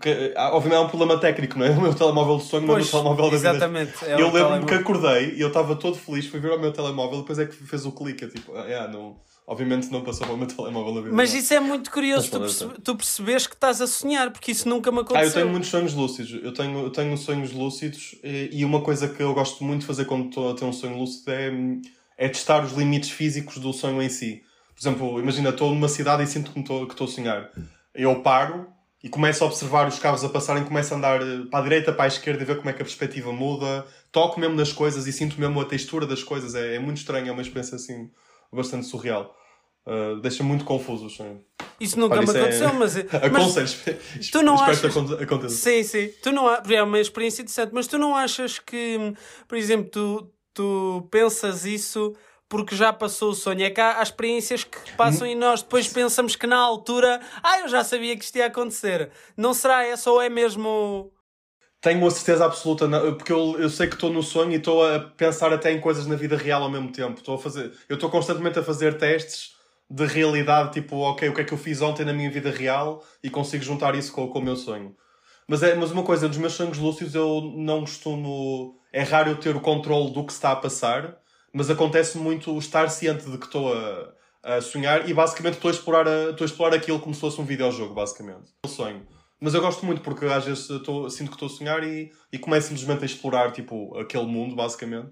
Que, 0.00 0.32
ah, 0.36 0.50
obviamente 0.54 0.82
é 0.82 0.84
um 0.84 0.88
problema 0.88 1.18
técnico, 1.18 1.58
não 1.58 1.66
é? 1.66 1.70
O 1.76 1.80
meu 1.80 1.94
telemóvel 1.94 2.38
de 2.38 2.44
sonho, 2.44 2.66
pois, 2.66 2.92
não 2.92 2.98
é 2.98 3.02
o 3.02 3.04
meu 3.04 3.16
telemóvel 3.16 3.30
da 3.30 3.36
exatamente, 3.36 3.92
vida. 3.92 4.12
É 4.12 4.20
eu 4.20 4.32
lembro-me 4.32 4.66
que 4.66 4.74
acordei 4.74 5.34
e 5.34 5.40
eu 5.40 5.48
estava 5.48 5.76
todo 5.76 5.96
feliz, 5.96 6.26
fui 6.26 6.40
ver 6.40 6.52
o 6.52 6.58
meu 6.58 6.72
telemóvel 6.72 7.18
e 7.18 7.20
depois 7.22 7.38
é 7.38 7.46
que 7.46 7.54
fez 7.54 7.86
o 7.86 7.92
clique. 7.92 8.26
Tipo, 8.26 8.54
ah, 8.54 8.64
yeah, 8.64 8.92
não, 8.92 9.16
obviamente 9.46 9.90
não 9.90 10.02
passou 10.02 10.26
para 10.26 10.34
o 10.34 10.38
meu 10.38 10.46
telemóvel 10.48 10.94
da 10.94 11.00
vida. 11.00 11.14
Mas 11.14 11.32
isso 11.32 11.54
é 11.54 11.60
muito 11.60 11.90
curioso, 11.90 12.30
tu, 12.30 12.40
perce 12.40 12.68
tu 12.82 12.96
percebes 12.96 13.46
que 13.46 13.54
estás 13.54 13.80
a 13.80 13.86
sonhar, 13.86 14.30
porque 14.30 14.52
isso 14.52 14.68
nunca 14.68 14.90
me 14.90 15.00
aconteceu. 15.00 15.22
Ah, 15.22 15.26
eu 15.26 15.32
tenho 15.32 15.48
muitos 15.48 15.70
sonhos 15.70 15.94
lúcidos. 15.94 16.40
Eu 16.42 16.52
tenho, 16.52 16.78
eu 16.80 16.90
tenho 16.90 17.16
sonhos 17.16 17.52
lúcidos 17.52 18.16
e, 18.22 18.50
e 18.52 18.64
uma 18.64 18.82
coisa 18.82 19.08
que 19.08 19.22
eu 19.22 19.32
gosto 19.32 19.64
muito 19.64 19.80
de 19.80 19.86
fazer 19.86 20.04
quando 20.04 20.28
estou 20.28 20.50
a 20.50 20.54
ter 20.54 20.64
um 20.64 20.72
sonho 20.72 20.98
lúcido 20.98 21.30
é, 21.30 21.50
é 22.18 22.28
testar 22.28 22.64
os 22.64 22.72
limites 22.72 23.10
físicos 23.10 23.58
do 23.58 23.72
sonho 23.72 24.02
em 24.02 24.08
si. 24.08 24.42
Por 24.74 24.82
exemplo, 24.82 25.20
imagina, 25.20 25.48
estou 25.48 25.70
numa 25.70 25.88
cidade 25.88 26.22
e 26.22 26.26
sinto 26.26 26.52
que 26.52 26.60
estou 26.60 27.04
a 27.04 27.08
sonhar. 27.08 27.50
Eu 27.94 28.20
paro 28.20 28.75
e 29.06 29.08
começo 29.08 29.44
a 29.44 29.46
observar 29.46 29.86
os 29.86 30.00
carros 30.00 30.24
a 30.24 30.28
passarem, 30.28 30.64
começo 30.64 30.92
a 30.92 30.96
andar 30.96 31.22
eh, 31.22 31.44
para 31.48 31.60
a 31.60 31.62
direita, 31.62 31.92
para 31.92 32.06
a 32.06 32.08
esquerda 32.08 32.42
e 32.42 32.44
ver 32.44 32.56
como 32.56 32.68
é 32.68 32.72
que 32.72 32.82
a 32.82 32.84
perspectiva 32.84 33.32
muda. 33.32 33.86
Toco 34.10 34.40
mesmo 34.40 34.56
nas 34.56 34.72
coisas 34.72 35.06
e 35.06 35.12
sinto 35.12 35.38
mesmo 35.38 35.60
a 35.60 35.64
textura 35.64 36.04
das 36.04 36.24
coisas. 36.24 36.56
É, 36.56 36.74
é 36.74 36.78
muito 36.80 36.96
estranho, 36.96 37.28
é 37.28 37.30
uma 37.30 37.40
experiência 37.40 37.76
assim 37.76 38.10
bastante 38.52 38.84
surreal. 38.84 39.32
Uh, 39.86 40.18
deixa 40.20 40.42
muito 40.42 40.64
confuso. 40.64 41.06
Isso 41.78 42.00
nunca 42.00 42.20
me 42.20 42.28
aconteceu, 42.28 42.66
é... 42.68 42.72
mas. 42.72 42.96
Aconselho, 42.96 43.68
mas 44.16 44.30
tu 44.30 44.42
não 44.42 44.54
achas... 44.60 44.80
que. 44.80 45.48
Sim, 45.50 45.82
sim. 45.84 46.08
Tu 46.20 46.32
não 46.32 46.52
É 46.52 46.82
uma 46.82 46.98
experiência 46.98 47.44
decente, 47.44 47.70
mas 47.72 47.86
tu 47.86 47.98
não 47.98 48.12
achas 48.12 48.58
que, 48.58 49.14
por 49.46 49.56
exemplo, 49.56 49.88
tu, 49.88 50.32
tu 50.52 51.08
pensas 51.12 51.64
isso 51.64 52.12
porque 52.48 52.76
já 52.76 52.92
passou 52.92 53.30
o 53.30 53.34
sonho. 53.34 53.64
É 53.64 53.70
que 53.70 53.80
há, 53.80 53.98
há 53.98 54.02
experiências 54.02 54.64
que 54.64 54.92
passam 54.92 55.26
e 55.26 55.34
nós 55.34 55.62
depois 55.62 55.88
pensamos 55.88 56.36
que 56.36 56.46
na 56.46 56.58
altura, 56.58 57.20
ah, 57.42 57.60
eu 57.60 57.68
já 57.68 57.82
sabia 57.84 58.16
que 58.16 58.24
isto 58.24 58.36
ia 58.36 58.46
acontecer. 58.46 59.10
Não 59.36 59.52
será 59.52 59.84
essa 59.84 60.10
ou 60.10 60.20
é 60.20 60.28
mesmo. 60.28 61.12
Tenho 61.80 62.04
a 62.06 62.10
certeza 62.10 62.46
absoluta, 62.46 62.88
porque 63.12 63.32
eu, 63.32 63.56
eu 63.60 63.70
sei 63.70 63.86
que 63.86 63.94
estou 63.94 64.10
no 64.10 64.22
sonho 64.22 64.52
e 64.52 64.56
estou 64.56 64.84
a 64.84 64.98
pensar 64.98 65.52
até 65.52 65.70
em 65.70 65.80
coisas 65.80 66.06
na 66.06 66.16
vida 66.16 66.36
real 66.36 66.62
ao 66.62 66.70
mesmo 66.70 66.90
tempo. 66.90 67.18
Estou 67.18 67.36
a 67.36 67.38
fazer, 67.38 67.72
eu 67.88 67.94
estou 67.94 68.10
constantemente 68.10 68.58
a 68.58 68.62
fazer 68.62 68.96
testes 68.96 69.54
de 69.88 70.04
realidade, 70.04 70.72
tipo, 70.72 70.96
ok, 70.96 71.28
o 71.28 71.34
que 71.34 71.42
é 71.42 71.44
que 71.44 71.52
eu 71.52 71.58
fiz 71.58 71.80
ontem 71.80 72.04
na 72.04 72.12
minha 72.12 72.30
vida 72.30 72.50
real 72.50 73.04
e 73.22 73.30
consigo 73.30 73.62
juntar 73.62 73.94
isso 73.94 74.12
com, 74.12 74.26
com 74.28 74.40
o 74.40 74.42
meu 74.42 74.56
sonho. 74.56 74.96
Mas, 75.48 75.62
é, 75.62 75.74
mas 75.76 75.92
uma 75.92 76.02
coisa, 76.02 76.28
dos 76.28 76.38
meus 76.38 76.54
sonhos 76.54 76.78
lúcidos 76.78 77.14
eu 77.14 77.40
não 77.56 77.80
costumo. 77.80 78.80
É 78.92 79.02
raro 79.02 79.30
eu 79.30 79.36
ter 79.36 79.54
o 79.54 79.60
controle 79.60 80.10
do 80.10 80.24
que 80.24 80.32
está 80.32 80.50
a 80.52 80.56
passar, 80.56 81.16
mas 81.56 81.70
acontece 81.70 82.18
muito 82.18 82.58
estar 82.58 82.86
ciente 82.90 83.30
de 83.30 83.38
que 83.38 83.46
estou 83.46 83.72
a, 83.72 84.12
a 84.42 84.60
sonhar 84.60 85.08
e 85.08 85.14
basicamente 85.14 85.54
estou 85.54 85.70
a, 85.70 85.72
explorar 85.72 86.06
a, 86.06 86.30
estou 86.30 86.44
a 86.44 86.48
explorar 86.48 86.76
aquilo 86.76 87.00
como 87.00 87.14
se 87.14 87.20
fosse 87.22 87.40
um 87.40 87.46
videojogo, 87.46 87.94
basicamente. 87.94 88.50
Eu 88.62 88.68
sonho. 88.68 89.06
Mas 89.40 89.54
eu 89.54 89.62
gosto 89.62 89.86
muito 89.86 90.02
porque 90.02 90.26
às 90.26 90.44
vezes 90.44 90.68
estou, 90.68 91.08
sinto 91.08 91.28
que 91.28 91.36
estou 91.36 91.46
a 91.46 91.50
sonhar 91.50 91.82
e, 91.82 92.12
e 92.30 92.38
começo 92.38 92.68
simplesmente 92.68 93.04
a 93.04 93.06
explorar 93.06 93.52
tipo, 93.52 93.96
aquele 93.96 94.26
mundo, 94.26 94.54
basicamente. 94.54 95.08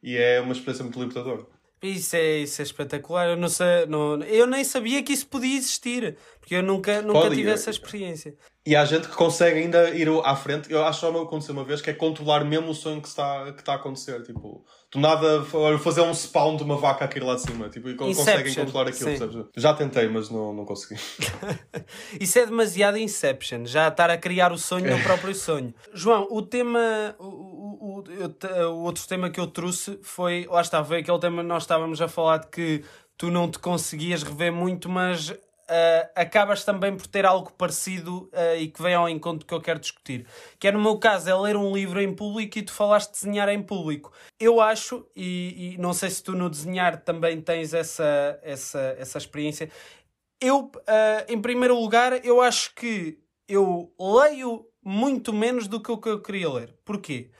E 0.00 0.16
é 0.16 0.40
uma 0.40 0.52
experiência 0.52 0.84
muito 0.84 1.00
libertadora. 1.00 1.44
Isso 1.82 2.14
é, 2.14 2.38
isso 2.38 2.62
é 2.62 2.64
espetacular. 2.64 3.30
Eu, 3.30 3.36
não 3.36 3.48
sei, 3.48 3.86
não, 3.86 4.22
eu 4.22 4.46
nem 4.46 4.62
sabia 4.62 5.02
que 5.02 5.12
isso 5.12 5.26
podia 5.26 5.56
existir, 5.56 6.16
porque 6.38 6.54
eu 6.54 6.62
nunca, 6.62 7.02
nunca 7.02 7.22
Pode, 7.22 7.34
tive 7.34 7.50
essa 7.50 7.70
experiência. 7.70 8.36
E 8.64 8.76
há 8.76 8.84
gente 8.84 9.08
que 9.08 9.16
consegue 9.16 9.58
ainda 9.58 9.90
ir 9.90 10.08
à 10.22 10.36
frente. 10.36 10.70
Eu 10.70 10.84
acho 10.84 11.00
que 11.00 11.06
só 11.06 11.12
não 11.12 11.22
aconteceu 11.22 11.54
uma 11.54 11.64
vez, 11.64 11.80
que 11.80 11.90
é 11.90 11.92
controlar 11.92 12.44
mesmo 12.44 12.70
o 12.70 12.74
sonho 12.74 13.02
que 13.02 13.08
está, 13.08 13.52
que 13.52 13.60
está 13.60 13.72
a 13.72 13.76
acontecer. 13.76 14.22
Tipo, 14.22 14.64
do 14.90 14.98
nada 14.98 15.44
fazer 15.82 16.00
um 16.00 16.14
spawn 16.14 16.56
de 16.56 16.62
uma 16.62 16.76
vaca 16.76 17.04
aqui 17.04 17.20
lá 17.20 17.34
de 17.34 17.42
cima. 17.42 17.68
Tipo, 17.68 17.90
e 17.90 17.94
conseguem 17.94 18.54
controlar 18.54 18.88
aquilo. 18.88 19.50
Já 19.56 19.74
tentei, 19.74 20.08
mas 20.08 20.30
não, 20.30 20.54
não 20.54 20.64
consegui. 20.64 20.98
Isso 22.18 22.38
é 22.38 22.46
demasiado 22.46 22.96
Inception. 22.96 23.66
Já 23.66 23.88
estar 23.88 24.08
a 24.08 24.16
criar 24.16 24.50
o 24.50 24.58
sonho 24.58 24.90
no 24.96 25.02
próprio 25.02 25.34
sonho. 25.34 25.74
João, 25.92 26.26
o 26.30 26.40
tema. 26.40 27.14
O, 27.18 27.24
o, 27.24 27.98
o, 27.98 28.64
o, 28.64 28.82
outro 28.84 29.06
tema 29.06 29.28
que 29.28 29.38
eu 29.38 29.46
trouxe 29.46 29.98
foi. 30.02 30.46
Lá 30.48 30.62
está, 30.62 30.82
foi 30.82 31.00
aquele 31.00 31.18
tema 31.18 31.42
que 31.42 31.48
nós 31.48 31.64
estávamos 31.64 32.00
a 32.00 32.08
falar 32.08 32.38
de 32.38 32.46
que 32.48 32.84
tu 33.18 33.30
não 33.30 33.50
te 33.50 33.58
conseguias 33.58 34.22
rever 34.22 34.52
muito, 34.52 34.88
mas 34.88 35.34
uh, 35.68 36.10
acabas 36.14 36.64
também 36.64 36.96
por 36.96 37.06
ter 37.06 37.26
algo 37.26 37.52
parecido 37.52 38.30
uh, 38.32 38.56
e 38.58 38.68
que 38.68 38.82
vem 38.82 38.94
ao 38.94 39.08
encontro 39.08 39.46
que 39.46 39.54
eu 39.54 39.60
quero 39.60 39.78
discutir. 39.78 40.26
Que 40.58 40.68
é 40.68 40.72
no 40.72 40.80
meu 40.80 40.98
caso, 40.98 41.28
é 41.28 41.34
ler 41.34 41.56
um 41.56 41.72
livro 41.72 42.00
em 42.00 42.12
público 42.14 42.58
e 42.58 42.62
tu 42.62 42.72
falaste 42.72 43.12
de 43.12 43.20
desenhar 43.20 43.48
em 43.48 43.62
público. 43.62 44.12
Eu 44.40 44.60
acho, 44.60 45.06
e, 45.14 45.74
e 45.74 45.78
não 45.78 45.92
sei 45.92 46.10
se 46.10 46.22
tu 46.22 46.32
no 46.32 46.48
desenhar 46.48 47.02
também 47.02 47.40
tens 47.40 47.74
essa, 47.74 48.38
essa, 48.42 48.96
essa 48.98 49.18
experiência, 49.18 49.70
eu, 50.40 50.70
uh, 50.74 51.24
em 51.28 51.40
primeiro 51.40 51.78
lugar, 51.78 52.24
eu 52.24 52.40
acho 52.40 52.74
que 52.74 53.18
eu 53.46 53.92
leio 53.98 54.66
muito 54.82 55.32
menos 55.32 55.68
do 55.68 55.80
que 55.80 55.90
o 55.90 55.98
que 55.98 56.08
eu 56.08 56.22
queria 56.22 56.50
ler. 56.50 56.74
Porquê? 56.84 57.30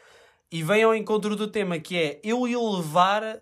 E 0.51 0.63
vem 0.63 0.83
ao 0.83 0.95
encontro 0.95 1.37
do 1.37 1.47
tema 1.47 1.79
que 1.79 1.97
é 1.97 2.21
eu 2.25 2.49
elevar 2.49 3.41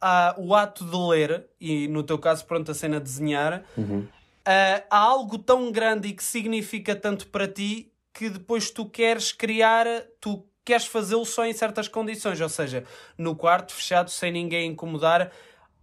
a, 0.00 0.34
o 0.38 0.54
ato 0.54 0.84
de 0.84 0.96
ler, 0.96 1.48
e 1.60 1.88
no 1.88 2.02
teu 2.02 2.18
caso, 2.18 2.46
pronto, 2.46 2.70
a 2.70 2.74
cena 2.74 2.98
de 2.98 3.04
desenhar, 3.04 3.64
uhum 3.76 4.06
uh, 4.46 4.86
há 4.90 4.98
algo 4.98 5.38
tão 5.38 5.70
grande 5.72 6.08
e 6.08 6.12
que 6.12 6.22
significa 6.22 6.94
tanto 6.94 7.26
para 7.28 7.48
ti 7.48 7.92
que 8.12 8.30
depois 8.30 8.70
tu 8.70 8.88
queres 8.88 9.32
criar, 9.32 9.86
tu 10.20 10.46
queres 10.64 10.86
fazê-lo 10.86 11.24
só 11.24 11.44
em 11.44 11.52
certas 11.52 11.86
condições, 11.86 12.40
ou 12.40 12.48
seja, 12.48 12.84
no 13.18 13.36
quarto 13.36 13.72
fechado, 13.72 14.10
sem 14.10 14.32
ninguém 14.32 14.70
incomodar. 14.70 15.30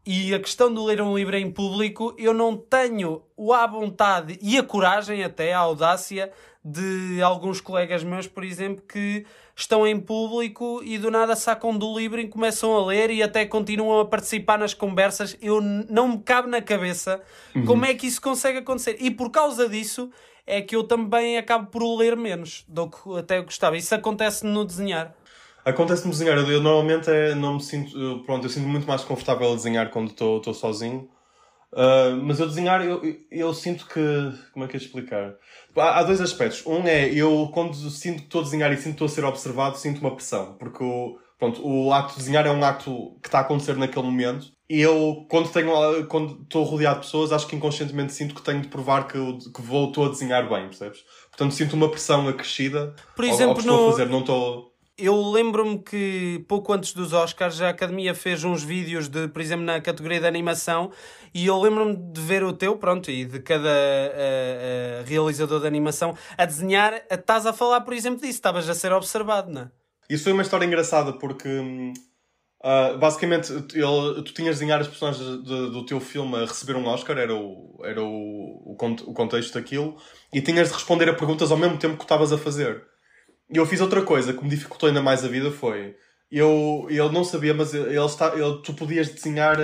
E 0.06 0.34
a 0.34 0.40
questão 0.40 0.74
de 0.74 0.80
ler 0.82 1.02
um 1.02 1.16
livro 1.18 1.36
em 1.38 1.50
público, 1.50 2.14
eu 2.18 2.34
não 2.34 2.58
tenho 2.58 3.22
a 3.54 3.66
vontade 3.66 4.38
e 4.42 4.58
a 4.58 4.64
coragem, 4.64 5.24
até 5.24 5.54
a 5.54 5.60
audácia, 5.60 6.32
de 6.64 7.22
alguns 7.22 7.62
colegas 7.62 8.04
meus, 8.04 8.28
por 8.28 8.44
exemplo, 8.44 8.84
que 8.88 9.26
estão 9.56 9.86
em 9.86 10.00
público 10.00 10.82
e 10.84 10.98
do 10.98 11.12
nada 11.12 11.36
sacam 11.36 11.78
do 11.78 11.98
livro 11.98 12.20
e 12.20 12.28
começam 12.28 12.76
a 12.76 12.86
ler 12.86 13.12
e 13.12 13.22
até 13.22 13.46
continuam 13.46 14.00
a 14.00 14.06
participar 14.06 14.58
nas 14.58 14.74
conversas. 14.74 15.38
Eu 15.42 15.62
não 15.62 16.10
me 16.10 16.20
cabe 16.20 16.50
na 16.50 16.62
cabeça 16.62 17.22
uhum. 17.56 17.66
como 17.66 17.86
é 17.86 17.94
que 17.94 18.08
isso 18.08 18.22
consegue 18.22 18.60
acontecer. 18.60 18.98
E 19.00 19.12
por 19.12 19.30
causa 19.30 19.70
disso 19.70 20.10
é 20.46 20.62
que 20.62 20.76
eu 20.76 20.84
também 20.84 21.38
acabo 21.38 21.68
por 21.68 21.98
ler 21.98 22.16
menos 22.18 22.66
do 22.68 22.90
que 22.90 22.98
até 23.18 23.42
gostava. 23.42 23.78
Isso 23.78 23.94
acontece 23.94 24.46
no 24.46 24.66
desenhar. 24.66 25.14
Acontece 25.66 26.06
no 26.06 26.12
desenhar. 26.12 26.38
Eu, 26.38 26.52
eu 26.52 26.62
normalmente 26.62 27.10
é, 27.10 27.34
não 27.36 27.56
me 27.56 27.62
sinto. 27.62 27.98
Eu, 27.98 28.20
pronto, 28.24 28.46
eu 28.46 28.50
sinto 28.50 28.68
muito 28.68 28.88
mais 28.88 29.04
confortável 29.04 29.52
a 29.52 29.56
desenhar 29.56 29.90
quando 29.90 30.10
estou 30.10 30.54
sozinho. 30.54 31.10
Uh, 31.74 32.16
mas 32.22 32.40
eu 32.40 32.48
desenhar, 32.48 32.86
eu, 32.86 33.04
eu, 33.04 33.18
eu, 33.32 33.54
sinto 33.54 33.88
que. 33.88 34.32
Como 34.52 34.64
é 34.64 34.68
que 34.68 34.78
é 34.78 34.80
explicar? 34.80 35.34
Há, 35.76 36.00
há, 36.00 36.04
dois 36.04 36.22
aspectos. 36.22 36.64
Um 36.68 36.84
é, 36.88 37.10
eu 37.10 37.50
quando 37.52 37.74
sinto 37.90 38.20
que 38.20 38.26
estou 38.26 38.42
a 38.42 38.44
desenhar 38.44 38.72
e 38.72 38.78
sinto 38.78 38.86
que 38.86 38.92
estou 38.92 39.06
a 39.06 39.10
ser 39.10 39.26
observado, 39.26 39.78
sinto 39.78 40.00
uma 40.00 40.14
pressão. 40.14 40.54
Porque 40.60 40.84
o, 40.84 41.18
pronto, 41.40 41.68
o 41.68 41.92
ato 41.92 42.12
de 42.12 42.20
desenhar 42.20 42.46
é 42.46 42.52
um 42.52 42.64
ato 42.64 43.18
que 43.22 43.28
está 43.28 43.40
a 43.40 43.42
acontecer 43.42 43.76
naquele 43.76 44.06
momento. 44.06 44.54
E 44.70 44.82
eu, 44.82 45.26
quando 45.30 45.52
tenho, 45.52 46.06
quando 46.08 46.44
estou 46.44 46.64
rodeado 46.64 47.00
de 47.00 47.06
pessoas, 47.06 47.32
acho 47.32 47.48
que 47.48 47.56
inconscientemente 47.56 48.14
sinto 48.14 48.36
que 48.36 48.42
tenho 48.42 48.62
de 48.62 48.68
provar 48.68 49.08
que, 49.08 49.18
eu, 49.18 49.40
que 49.54 49.62
vou, 49.62 49.88
estou 49.88 50.06
a 50.06 50.10
desenhar 50.10 50.48
bem, 50.48 50.68
percebes? 50.68 51.04
Portanto, 51.32 51.54
sinto 51.56 51.74
uma 51.74 51.90
pressão 51.90 52.28
acrescida. 52.28 52.96
Por 53.16 53.26
exemplo, 53.26 53.44
ao, 53.44 53.50
ao 53.50 53.56
que 53.56 53.62
estou 53.62 53.78
no... 53.78 53.88
a 53.88 53.92
fazer, 53.92 54.10
não 54.10 54.20
estou 54.20 54.73
eu 54.98 55.32
lembro-me 55.32 55.80
que 55.80 56.46
pouco 56.48 56.72
antes 56.72 56.94
dos 56.94 57.14
Oscars 57.14 57.60
a 57.62 57.70
Academia 57.70 58.14
fez 58.14 58.44
uns 58.44 58.64
vídeos 58.64 59.08
de, 59.08 59.28
por 59.28 59.42
exemplo, 59.42 59.66
na 59.66 59.82
categoria 59.82 60.20
de 60.20 60.28
animação 60.28 60.92
e 61.34 61.48
eu 61.48 61.60
lembro-me 61.60 61.96
de 61.96 62.22
ver 62.22 62.44
o 62.44 62.54
teu, 62.54 62.78
pronto, 62.78 63.10
e 63.10 63.26
de 63.26 63.40
cada 63.40 63.70
uh, 63.70 65.02
uh, 65.02 65.06
realizador 65.06 65.62
de 65.62 65.68
animação 65.68 66.16
a 66.38 66.46
desenhar, 66.46 66.94
estás 67.10 67.46
a 67.46 67.54
falar, 67.54 67.82
por 67.82 67.94
exemplo, 67.94 68.20
disso, 68.20 68.34
estavas 68.34 68.70
a 68.70 68.76
ser 68.76 68.92
observado, 68.94 69.52
não 69.52 69.62
é? 69.64 69.72
Isso 70.10 70.26
foi 70.26 70.34
uma 70.34 70.44
história 70.44 70.66
engraçada 70.66 71.14
porque 71.14 71.48
uh, 71.50 72.98
basicamente 73.00 73.52
ele, 73.52 74.22
tu 74.24 74.34
tinhas 74.34 74.56
de 74.56 74.60
desenhar 74.60 74.80
as 74.80 74.88
personagens 74.88 75.26
de, 75.26 75.44
de, 75.44 75.72
do 75.72 75.86
teu 75.86 76.00
filme 76.00 76.36
a 76.36 76.42
receber 76.42 76.76
um 76.76 76.86
Oscar, 76.86 77.18
era 77.18 77.34
o, 77.34 77.82
era 77.84 78.02
o, 78.02 78.06
o, 78.06 78.78
o 78.80 79.14
contexto 79.14 79.56
daquilo, 79.56 79.98
e 80.32 80.40
tinhas 80.40 80.68
de 80.68 80.76
responder 80.76 81.10
a 81.10 81.16
perguntas 81.16 81.52
ao 81.52 81.58
mesmo 81.58 81.80
tempo 81.80 81.98
que 81.98 82.04
estavas 82.04 82.32
a 82.32 82.38
fazer. 82.38 82.93
E 83.54 83.58
eu 83.58 83.68
fiz 83.68 83.80
outra 83.80 84.02
coisa 84.02 84.34
que 84.34 84.44
me 84.44 84.50
dificultou 84.50 84.88
ainda 84.90 85.02
mais 85.02 85.24
a 85.24 85.28
vida 85.28 85.52
foi. 85.52 85.96
Eu, 86.32 86.88
eu 86.90 87.12
não 87.12 87.24
sabia, 87.24 87.54
mas 87.54 87.72
ele 87.76 88.00
está, 88.00 88.34
ele, 88.36 88.60
tu 88.64 88.74
podias 88.74 89.10
desenhar 89.10 89.56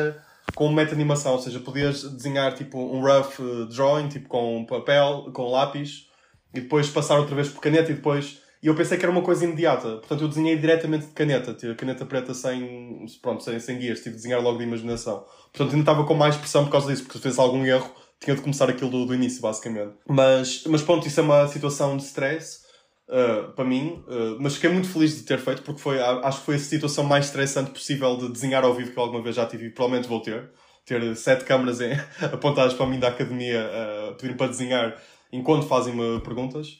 com 0.54 0.71
meta-animação, 0.71 1.34
ou 1.34 1.39
seja, 1.39 1.60
podias 1.60 2.04
desenhar 2.04 2.54
tipo 2.54 2.78
um 2.78 3.02
rough 3.02 3.39
eh, 3.39 3.65
drawing, 3.73 4.08
tipo 4.08 4.30
com 4.30 4.63
papel, 4.65 5.32
com 5.34 5.49
lápis, 5.49 6.08
e 6.54 6.62
depois 6.62 6.88
passar 6.88 7.17
outra 7.17 7.34
vez 7.34 7.49
por 7.49 7.62
caneta 7.62 7.91
e 7.91 7.95
depois. 7.95 8.39
E 8.62 8.67
eu 8.67 8.75
pensei 8.75 8.97
que 8.97 9.06
era 9.06 9.12
uma 9.12 9.23
coisa 9.23 9.43
imediata, 9.43 9.97
portanto 9.97 10.21
eu 10.21 10.28
desenhei 10.28 10.56
diretamente 10.58 11.08
de 11.08 11.13
caneta, 11.13 11.54
tive 11.54 11.71
a 11.71 11.75
caneta 11.75 12.06
preta 12.06 12.34
sem, 12.34 13.06
pronto, 13.21 13.43
sem, 13.43 13.60
sem 13.60 13.80
guias, 13.80 13.99
tive 13.99 14.12
de 14.12 14.17
desenhar 14.17 14.41
logo 14.41 14.60
de 14.60 14.65
imaginação. 14.65 15.25
Portanto 15.52 15.71
ainda 15.71 15.80
estava 15.80 16.06
com 16.06 16.13
mais 16.13 16.36
pressão 16.36 16.65
por 16.65 16.71
causa 16.71 16.88
disso, 16.88 17.04
porque 17.04 17.17
se 17.17 17.23
fez 17.23 17.39
algum 17.39 17.65
erro 17.65 17.89
tinha 18.19 18.36
de 18.36 18.41
começar 18.41 18.69
aquilo 18.69 18.91
do, 18.91 19.06
do 19.06 19.15
início, 19.15 19.41
basicamente. 19.41 19.93
Mas, 20.08 20.65
mas 20.67 20.82
pronto, 20.82 21.08
isso 21.08 21.19
é 21.21 21.23
uma 21.23 21.47
situação 21.47 21.95
de 21.95 22.04
stress 22.04 22.68
uh, 23.10 23.52
para 23.54 23.65
mim, 23.65 24.04
uh, 24.08 24.38
mas 24.39 24.56
fiquei 24.56 24.69
muito 24.69 24.88
feliz 24.88 25.17
de 25.17 25.24
ter 25.24 25.39
feito 25.39 25.63
porque 25.63 25.82
foi, 25.82 26.00
acho 26.00 26.39
que 26.39 26.45
foi 26.45 26.56
a 26.56 26.60
situação 26.60 27.04
mais 27.04 27.26
estressante 27.26 27.72
possível 27.72 28.15
de 28.15 28.32
desenhar 28.32 28.63
ao 28.63 28.74
vivo 28.74 28.91
que 28.91 29.00
alguma 29.00 29.22
vez 29.22 29.36
já 29.36 29.45
tive 29.45 29.67
e 29.67 29.69
provavelmente 29.69 30.08
vou 30.08 30.22
ter. 30.22 30.52
Ter 30.86 31.15
sete 31.15 31.43
câmaras 31.45 31.82
em, 31.82 31.93
apontadas 32.32 32.74
para 32.74 32.86
mim 32.86 33.00
da 33.00 33.10
academia 33.10 33.69
uh, 34.12 34.15
pedir 34.15 34.38
para 34.38 34.48
desenhar 34.48 34.95
enquanto 35.32 35.67
fazem-me 35.67 36.19
perguntas. 36.22 36.80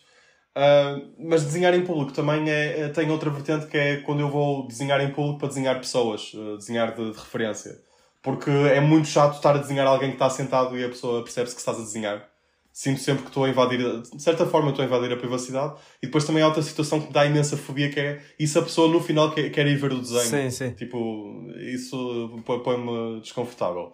Mas 1.18 1.46
desenhar 1.46 1.74
em 1.74 1.86
público 1.86 2.12
também 2.12 2.50
é, 2.50 2.82
é, 2.82 2.90
tem 2.90 3.10
outra 3.10 3.30
vertente 3.30 3.68
que 3.68 3.78
é 3.78 3.98
quando 4.02 4.20
eu 4.20 4.30
vou 4.30 4.68
desenhar 4.68 5.00
em 5.00 5.10
público 5.10 5.40
para 5.40 5.48
desenhar 5.48 5.78
pessoas, 5.78 6.34
desenhar 6.58 6.94
de, 6.94 7.12
de, 7.12 7.18
referência. 7.18 7.80
Porque 8.22 8.50
é 8.50 8.82
muito 8.82 9.08
chato 9.08 9.36
estar 9.36 9.56
a 9.56 9.60
desenhar 9.60 9.88
alguém 9.88 10.10
que 10.10 10.16
está 10.16 10.30
sentado 10.30 10.78
e 10.78 10.84
a 10.84 10.90
pessoa 10.90 11.24
percebe-se 11.24 11.56
que 11.56 11.62
estás 11.62 11.78
a 11.78 11.82
desenhar 11.82 12.29
sinto 12.80 13.02
sempre 13.02 13.24
que 13.24 13.28
estou 13.28 13.44
a 13.44 13.50
invadir, 13.50 13.80
de 14.02 14.24
certa 14.24 14.46
forma 14.46 14.70
estou 14.70 14.84
a 14.84 14.88
invadir 14.88 15.12
a 15.12 15.18
privacidade. 15.18 15.74
E 16.02 16.06
depois 16.06 16.24
também 16.24 16.42
há 16.42 16.48
outra 16.48 16.62
situação 16.62 17.02
que 17.02 17.08
me 17.08 17.12
dá 17.12 17.26
imensa 17.26 17.58
fobia 17.58 17.90
que 17.90 18.00
é, 18.00 18.22
e 18.40 18.48
se 18.48 18.58
a 18.58 18.62
pessoa 18.62 18.88
no 18.88 19.02
final 19.02 19.32
quer, 19.32 19.50
quer 19.50 19.68
ir 19.68 19.76
ver 19.76 19.92
o 19.92 20.00
desenho? 20.00 20.24
Sim, 20.24 20.50
sim. 20.50 20.72
Tipo, 20.72 21.46
isso 21.60 22.42
põe-me 22.64 23.20
desconfortável. 23.20 23.92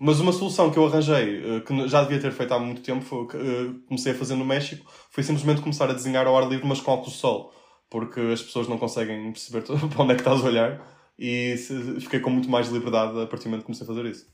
Mas 0.00 0.18
uma 0.18 0.32
solução 0.32 0.68
que 0.72 0.76
eu 0.76 0.84
arranjei, 0.84 1.44
eh, 1.44 1.60
que 1.60 1.86
já 1.86 2.02
devia 2.02 2.18
ter 2.18 2.32
feito 2.32 2.52
há 2.52 2.58
muito 2.58 2.82
tempo, 2.82 3.04
foi, 3.04 3.24
que 3.28 3.36
eh, 3.36 3.70
comecei 3.86 4.10
a 4.10 4.14
fazer 4.16 4.34
no 4.34 4.44
México, 4.44 4.84
foi 5.12 5.22
simplesmente 5.22 5.60
começar 5.60 5.88
a 5.88 5.92
desenhar 5.92 6.26
ao 6.26 6.36
ar 6.36 6.48
livre, 6.48 6.66
mas 6.66 6.80
com 6.80 6.90
óculos 6.90 7.12
de 7.12 7.20
sol. 7.20 7.52
Porque 7.88 8.18
as 8.18 8.42
pessoas 8.42 8.66
não 8.66 8.78
conseguem 8.78 9.30
perceber 9.30 9.62
para 9.94 10.02
onde 10.02 10.12
é 10.12 10.16
que 10.16 10.22
estás 10.22 10.40
a 10.40 10.44
olhar. 10.44 10.84
E 11.16 11.54
fiquei 12.00 12.18
com 12.18 12.30
muito 12.30 12.50
mais 12.50 12.68
liberdade 12.68 13.16
a 13.20 13.26
partir 13.26 13.44
do 13.44 13.50
momento 13.50 13.60
que 13.60 13.66
comecei 13.66 13.84
a 13.84 13.86
fazer 13.86 14.04
isso. 14.06 14.33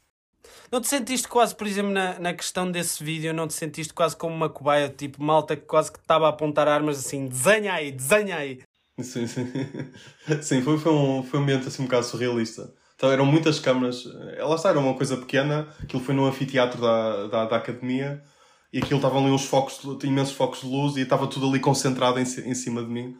Não 0.70 0.80
te 0.80 0.88
sentiste 0.88 1.28
quase, 1.28 1.54
por 1.54 1.66
exemplo, 1.66 1.90
na, 1.90 2.18
na 2.18 2.34
questão 2.34 2.70
desse 2.70 3.02
vídeo, 3.02 3.34
não 3.34 3.46
te 3.46 3.54
sentiste 3.54 3.92
quase 3.92 4.16
como 4.16 4.34
uma 4.34 4.48
cobaia, 4.48 4.88
tipo 4.88 5.22
malta 5.22 5.56
que 5.56 5.66
quase 5.66 5.90
que 5.92 5.98
estava 5.98 6.26
a 6.26 6.30
apontar 6.30 6.68
armas 6.68 6.98
assim, 6.98 7.26
desenha 7.26 7.72
aí, 7.72 7.90
desenha 7.92 8.36
aí. 8.36 8.60
Sim, 9.02 9.26
sim. 9.26 9.46
Sim, 10.42 10.62
foi, 10.62 10.78
foi, 10.78 10.92
um, 10.92 11.22
foi 11.22 11.40
um 11.40 11.42
ambiente 11.42 11.66
assim 11.66 11.82
um 11.82 11.86
bocado 11.86 12.04
surrealista. 12.04 12.72
Então 12.94 13.10
eram 13.10 13.24
muitas 13.24 13.58
câmaras, 13.58 14.04
ela 14.36 14.54
está, 14.56 14.68
era 14.68 14.78
uma 14.78 14.94
coisa 14.94 15.16
pequena, 15.16 15.68
aquilo 15.82 16.02
foi 16.02 16.14
no 16.14 16.26
anfiteatro 16.26 16.80
da, 16.80 17.26
da, 17.28 17.44
da 17.46 17.56
academia 17.56 18.22
e 18.70 18.78
aquilo 18.78 18.98
estavam 18.98 19.22
ali 19.22 19.30
uns 19.30 19.46
focos, 19.46 19.80
imensos 20.04 20.34
focos 20.34 20.60
de 20.60 20.66
luz 20.66 20.96
e 20.96 21.00
estava 21.00 21.26
tudo 21.26 21.48
ali 21.48 21.58
concentrado 21.58 22.18
em, 22.18 22.22
em 22.22 22.54
cima 22.54 22.82
de 22.82 22.90
mim. 22.90 23.16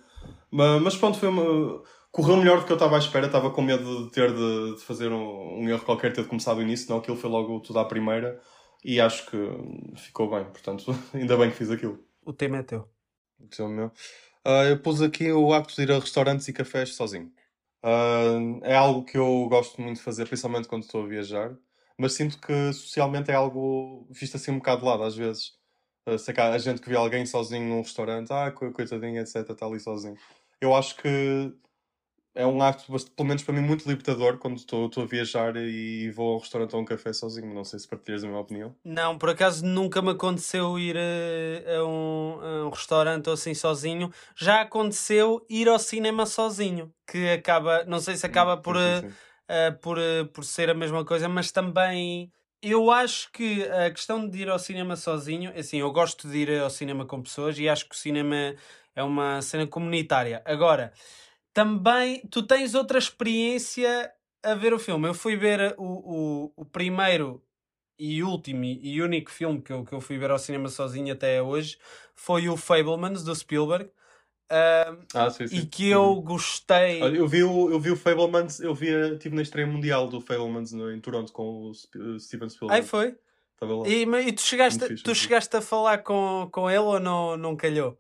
Mas, 0.51 0.83
mas 0.83 0.97
pronto, 0.97 1.19
foi 1.19 1.31
uma, 1.31 1.83
correu 2.11 2.37
melhor 2.37 2.61
do 2.61 2.67
que 2.67 2.73
eu 2.73 2.77
estava 2.77 2.97
à 2.97 2.99
espera. 2.99 3.27
Estava 3.27 3.51
com 3.51 3.63
medo 3.63 4.07
de 4.07 4.13
ter 4.13 4.33
de, 4.33 4.77
de 4.77 4.83
fazer 4.83 5.11
um, 5.11 5.61
um, 5.61 5.69
erro 5.69 5.85
qualquer, 5.85 6.13
ter 6.13 6.23
de 6.23 6.29
começar 6.29 6.55
do 6.55 6.63
início. 6.63 6.91
Não, 6.91 6.99
aquilo 6.99 7.17
foi 7.17 7.31
logo 7.31 7.61
tudo 7.61 7.79
à 7.79 7.85
primeira. 7.85 8.41
E 8.85 9.01
acho 9.01 9.27
que 9.31 9.37
ficou 9.97 10.31
bem. 10.31 10.45
Portanto, 10.45 10.95
ainda 11.15 11.37
bem 11.37 11.51
que 11.51 11.57
fiz 11.57 11.71
aquilo. 11.71 11.99
O 12.25 12.33
tema 12.33 12.59
é 12.59 12.63
teu. 12.63 12.89
O 13.39 13.47
tema 13.47 13.71
é 13.71 13.73
meu. 13.73 13.87
Uh, 14.47 14.71
eu 14.71 14.79
pus 14.81 15.03
aqui 15.03 15.31
o 15.33 15.53
acto 15.53 15.75
de 15.75 15.83
ir 15.83 15.93
a 15.93 15.99
restaurantes 15.99 16.49
e 16.49 16.53
cafés 16.53 16.95
sozinho. 16.95 17.31
Uh, 17.85 18.61
é 18.63 18.75
algo 18.75 19.05
que 19.05 19.17
eu 19.17 19.47
gosto 19.49 19.81
muito 19.81 19.97
de 19.97 20.03
fazer, 20.03 20.27
principalmente 20.27 20.69
quando 20.69 20.83
estou 20.83 21.05
a 21.05 21.07
viajar. 21.07 21.57
Mas 21.99 22.15
sinto 22.15 22.39
que 22.39 22.73
socialmente 22.73 23.31
é 23.31 23.35
algo 23.35 24.07
visto 24.11 24.37
assim 24.37 24.51
um 24.51 24.59
bocado 24.59 24.81
de 24.81 24.87
lado, 24.87 25.03
às 25.03 25.15
vezes. 25.15 25.53
Uh, 26.07 26.19
sei 26.19 26.33
que 26.33 26.41
há 26.41 26.57
gente 26.57 26.81
que 26.81 26.89
vê 26.89 26.97
alguém 26.97 27.27
sozinho 27.27 27.69
num 27.69 27.83
restaurante, 27.83 28.33
ah, 28.33 28.51
coitadinho, 28.51 29.21
etc, 29.21 29.51
está 29.51 29.67
ali 29.67 29.79
sozinho. 29.79 30.17
Eu 30.61 30.75
acho 30.75 30.97
que 30.97 31.55
é 32.35 32.47
um 32.47 32.63
acto, 32.63 32.85
pelo 33.17 33.29
menos 33.29 33.43
para 33.43 33.55
mim, 33.55 33.61
muito 33.61 33.89
libertador 33.89 34.39
quando 34.39 34.57
estou, 34.57 34.91
a 34.97 35.05
viajar 35.05 35.57
e 35.57 36.11
vou 36.11 36.35
ao 36.35 36.39
restaurante 36.39 36.75
ou 36.75 36.79
a 36.79 36.83
um 36.83 36.85
café 36.85 37.13
sozinho. 37.13 37.53
Não 37.53 37.65
sei 37.65 37.79
se 37.79 37.89
partilhas 37.89 38.23
a 38.23 38.29
minha 38.29 38.39
opinião. 38.39 38.75
Não, 38.85 39.19
por 39.19 39.31
acaso 39.31 39.65
nunca 39.65 40.01
me 40.01 40.11
aconteceu 40.11 40.79
ir 40.79 40.97
a, 40.97 41.79
a, 41.79 41.85
um, 41.85 42.39
a, 42.41 42.67
um, 42.67 42.71
restaurante 42.71 43.27
ou 43.27 43.35
assim 43.35 43.53
sozinho. 43.53 44.13
Já 44.37 44.61
aconteceu 44.61 45.45
ir 45.51 45.69
ao 45.69 45.79
cinema 45.79 46.25
sozinho, 46.25 46.93
que 47.07 47.31
acaba, 47.31 47.85
não 47.85 47.99
sei 47.99 48.17
se 48.17 48.27
acaba 48.27 48.55
hum, 48.55 48.63
por, 48.63 48.77
sim, 48.77 49.01
sim. 49.01 49.09
Uh, 49.09 49.79
por, 49.81 49.99
uh, 49.99 50.27
por 50.33 50.45
ser 50.45 50.71
a 50.71 50.75
mesma 50.75 51.05
coisa, 51.05 51.29
mas 51.29 51.51
também. 51.51 52.31
Eu 52.63 52.91
acho 52.91 53.33
que 53.33 53.63
a 53.65 53.91
questão 53.91 54.29
de 54.29 54.43
ir 54.43 54.51
ao 54.51 54.59
cinema 54.59 54.95
sozinho, 54.95 55.51
assim, 55.59 55.79
eu 55.79 55.91
gosto 55.91 56.29
de 56.29 56.37
ir 56.37 56.61
ao 56.61 56.69
cinema 56.69 57.07
com 57.07 57.23
pessoas 57.23 57.59
e 57.59 57.67
acho 57.67 57.89
que 57.89 57.95
o 57.95 57.99
cinema 57.99 58.55
é 58.95 59.03
uma 59.03 59.41
cena 59.41 59.67
comunitária. 59.67 60.43
Agora, 60.45 60.93
também 61.61 62.23
tu 62.31 62.43
tens 62.43 62.75
outra 62.75 62.99
experiência 62.99 64.11
a 64.43 64.55
ver 64.55 64.73
o 64.73 64.79
filme. 64.79 65.07
Eu 65.07 65.13
fui 65.13 65.37
ver 65.37 65.75
o, 65.77 65.85
o, 65.85 66.53
o 66.57 66.65
primeiro 66.65 67.43
e 67.99 68.23
último 68.23 68.65
e 68.65 69.03
único 69.03 69.31
filme 69.31 69.61
que 69.61 69.71
eu, 69.71 69.85
que 69.85 69.93
eu 69.93 70.01
fui 70.01 70.17
ver 70.17 70.31
ao 70.31 70.39
cinema 70.39 70.71
sozinho 70.71 71.13
até 71.13 71.43
hoje 71.43 71.77
foi 72.15 72.49
o 72.49 72.57
Fablemans 72.57 73.23
do 73.23 73.35
Spielberg. 73.35 73.91
Uh, 74.51 75.05
ah, 75.15 75.29
sim, 75.29 75.47
sim. 75.47 75.59
E 75.59 75.67
que 75.67 75.91
eu 75.91 76.15
uhum. 76.15 76.23
gostei. 76.23 77.03
Eu 77.03 77.29
vi 77.29 77.45
o, 77.45 77.71
eu 77.71 77.79
vi 77.79 77.91
o 77.91 77.97
Fablemans, 77.97 78.59
eu 78.61 78.75
vi, 78.75 78.89
tive 79.19 79.37
na 79.37 79.43
estreia 79.43 79.67
mundial 79.67 80.09
do 80.09 80.19
Fablemans 80.19 80.73
no, 80.73 80.91
em 80.91 80.99
Toronto 80.99 81.31
com 81.31 81.71
o 81.71 81.75
Steven 82.19 82.49
Spielberg. 82.49 82.81
Aí 82.81 82.83
foi? 82.83 83.15
E, 83.87 84.05
e, 84.29 84.33
tu, 84.33 84.41
chegaste, 84.41 84.95
tu 85.03 85.15
chegaste 85.15 85.55
a 85.55 85.61
falar 85.61 85.99
com, 85.99 86.49
com 86.51 86.71
ele 86.71 86.79
ou 86.79 86.99
não, 86.99 87.37
não 87.37 87.55
calhou? 87.55 87.99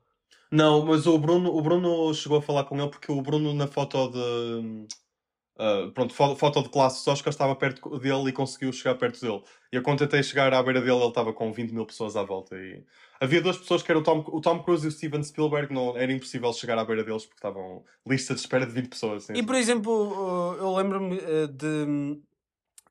Não, 0.51 0.85
mas 0.85 1.07
o 1.07 1.17
Bruno, 1.17 1.55
o 1.55 1.63
Bruno 1.63 2.13
chegou 2.13 2.39
a 2.39 2.43
falar 2.43 2.65
com 2.65 2.77
ele 2.77 2.91
porque 2.91 3.13
o 3.13 3.23
Bruno 3.23 3.55
na 3.55 3.67
foto 3.67 4.09
de. 4.09 4.87
Uh, 5.57 5.93
pronto, 5.93 6.15
foto 6.15 6.63
de 6.63 6.71
classe 6.71 7.05
só 7.05 7.13
Oscar 7.13 7.31
estava 7.31 7.55
perto 7.55 7.99
dele 7.99 8.31
e 8.31 8.33
conseguiu 8.33 8.73
chegar 8.73 8.97
perto 8.97 9.21
dele. 9.21 9.43
E 9.71 9.77
eu 9.77 9.83
quando 9.83 9.99
tentei 9.99 10.23
chegar 10.23 10.53
à 10.55 10.63
beira 10.63 10.81
dele, 10.81 10.97
ele 10.97 11.09
estava 11.09 11.35
com 11.35 11.53
20 11.53 11.73
mil 11.73 11.85
pessoas 11.85 12.17
à 12.17 12.23
volta. 12.23 12.57
E 12.57 12.83
havia 13.21 13.43
duas 13.43 13.59
pessoas 13.59 13.83
que 13.83 13.93
eram 13.93 14.01
o 14.01 14.05
Tom, 14.05 14.25
o 14.27 14.41
Tom 14.41 14.63
Cruise 14.63 14.85
e 14.85 14.89
o 14.89 14.91
Steven 14.91 15.23
Spielberg, 15.23 15.73
não, 15.73 15.97
era 15.97 16.11
impossível 16.11 16.53
chegar 16.55 16.79
à 16.79 16.85
beira 16.85 17.05
deles 17.05 17.27
porque 17.27 17.37
estavam 17.37 17.85
lista 18.07 18.35
de 18.35 18.41
espera 18.41 18.67
de 18.67 18.73
20 18.73 18.89
pessoas. 18.89 19.29
E 19.29 19.43
por 19.43 19.55
exemplo, 19.55 20.57
eu 20.59 20.75
lembro-me 20.75 21.19
uh, 21.19 21.47
de. 21.47 22.21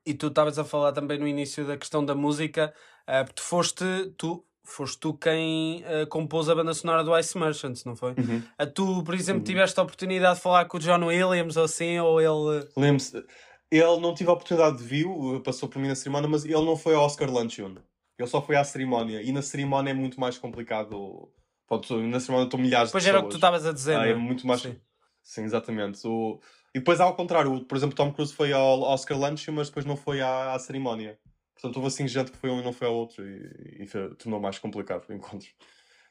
E 0.06 0.14
tu 0.14 0.28
estavas 0.28 0.58
a 0.58 0.64
falar 0.64 0.92
também 0.92 1.18
no 1.18 1.26
início 1.26 1.66
da 1.66 1.76
questão 1.76 2.04
da 2.04 2.14
música, 2.14 2.72
uh, 3.08 3.30
tu 3.34 3.42
foste. 3.42 3.84
Tu 4.16 4.44
foste 4.64 4.98
tu 4.98 5.14
quem 5.14 5.82
uh, 5.82 6.06
compôs 6.08 6.48
a 6.48 6.54
banda 6.54 6.72
sonora 6.74 7.02
do 7.02 7.16
Ice 7.18 7.36
Merchants, 7.38 7.84
não 7.84 7.96
foi? 7.96 8.10
Uhum. 8.10 8.42
A 8.58 8.66
tu, 8.66 9.02
por 9.02 9.14
exemplo, 9.14 9.40
uhum. 9.40 9.44
tiveste 9.44 9.78
a 9.78 9.82
oportunidade 9.82 10.36
de 10.36 10.42
falar 10.42 10.64
com 10.66 10.76
o 10.76 10.80
John 10.80 11.04
Williams 11.06 11.56
ou 11.56 11.64
assim, 11.64 11.98
ou 11.98 12.20
ele. 12.20 12.66
Lembro-se, 12.76 13.24
ele 13.70 14.00
não 14.00 14.14
tive 14.14 14.30
a 14.30 14.32
oportunidade 14.32 14.78
de 14.78 14.84
vir, 14.84 15.06
passou 15.44 15.68
por 15.68 15.80
mim 15.80 15.88
na 15.88 15.94
cerimónia, 15.94 16.28
mas 16.28 16.44
ele 16.44 16.64
não 16.64 16.76
foi 16.76 16.94
ao 16.94 17.04
Oscar 17.04 17.30
Luncheon. 17.30 17.76
Ele 18.18 18.28
só 18.28 18.42
foi 18.42 18.56
à 18.56 18.64
cerimónia. 18.64 19.22
E 19.22 19.32
na 19.32 19.42
cerimónia 19.42 19.92
é 19.92 19.94
muito 19.94 20.20
mais 20.20 20.36
complicado. 20.36 21.30
Pronto, 21.66 21.96
na 22.02 22.20
cerimónia 22.20 22.46
estão 22.46 22.60
milhares 22.60 22.90
pois 22.90 23.04
de 23.04 23.10
pessoas. 23.10 23.12
Pois 23.12 23.16
era 23.16 23.18
o 23.18 23.22
que 23.22 23.30
tu 23.30 23.36
estavas 23.36 23.66
a 23.66 23.72
dizer. 23.72 23.96
Ah, 23.96 24.06
é 24.06 24.14
muito 24.14 24.46
mais. 24.46 24.60
Sim, 24.60 24.76
Sim 25.22 25.44
exatamente. 25.44 26.06
O... 26.06 26.40
E 26.74 26.80
depois, 26.80 27.00
ao 27.00 27.14
contrário, 27.14 27.64
por 27.64 27.76
exemplo, 27.76 27.96
Tom 27.96 28.12
Cruise 28.12 28.34
foi 28.34 28.52
ao 28.52 28.82
Oscar 28.82 29.18
Luncheon, 29.18 29.54
mas 29.54 29.68
depois 29.68 29.86
não 29.86 29.96
foi 29.96 30.20
à, 30.20 30.52
à 30.52 30.58
cerimónia. 30.58 31.18
Portanto, 31.60 31.76
houve 31.76 31.88
assim 31.88 32.08
gente 32.08 32.30
que 32.30 32.38
foi 32.38 32.50
um 32.50 32.60
e 32.60 32.64
não 32.64 32.72
foi 32.72 32.86
ao 32.88 32.94
outro 32.94 33.26
e, 33.26 33.82
e 33.82 33.86
tornou 34.16 34.40
mais 34.40 34.58
complicado 34.58 35.04
o 35.08 35.12
encontro. 35.12 35.48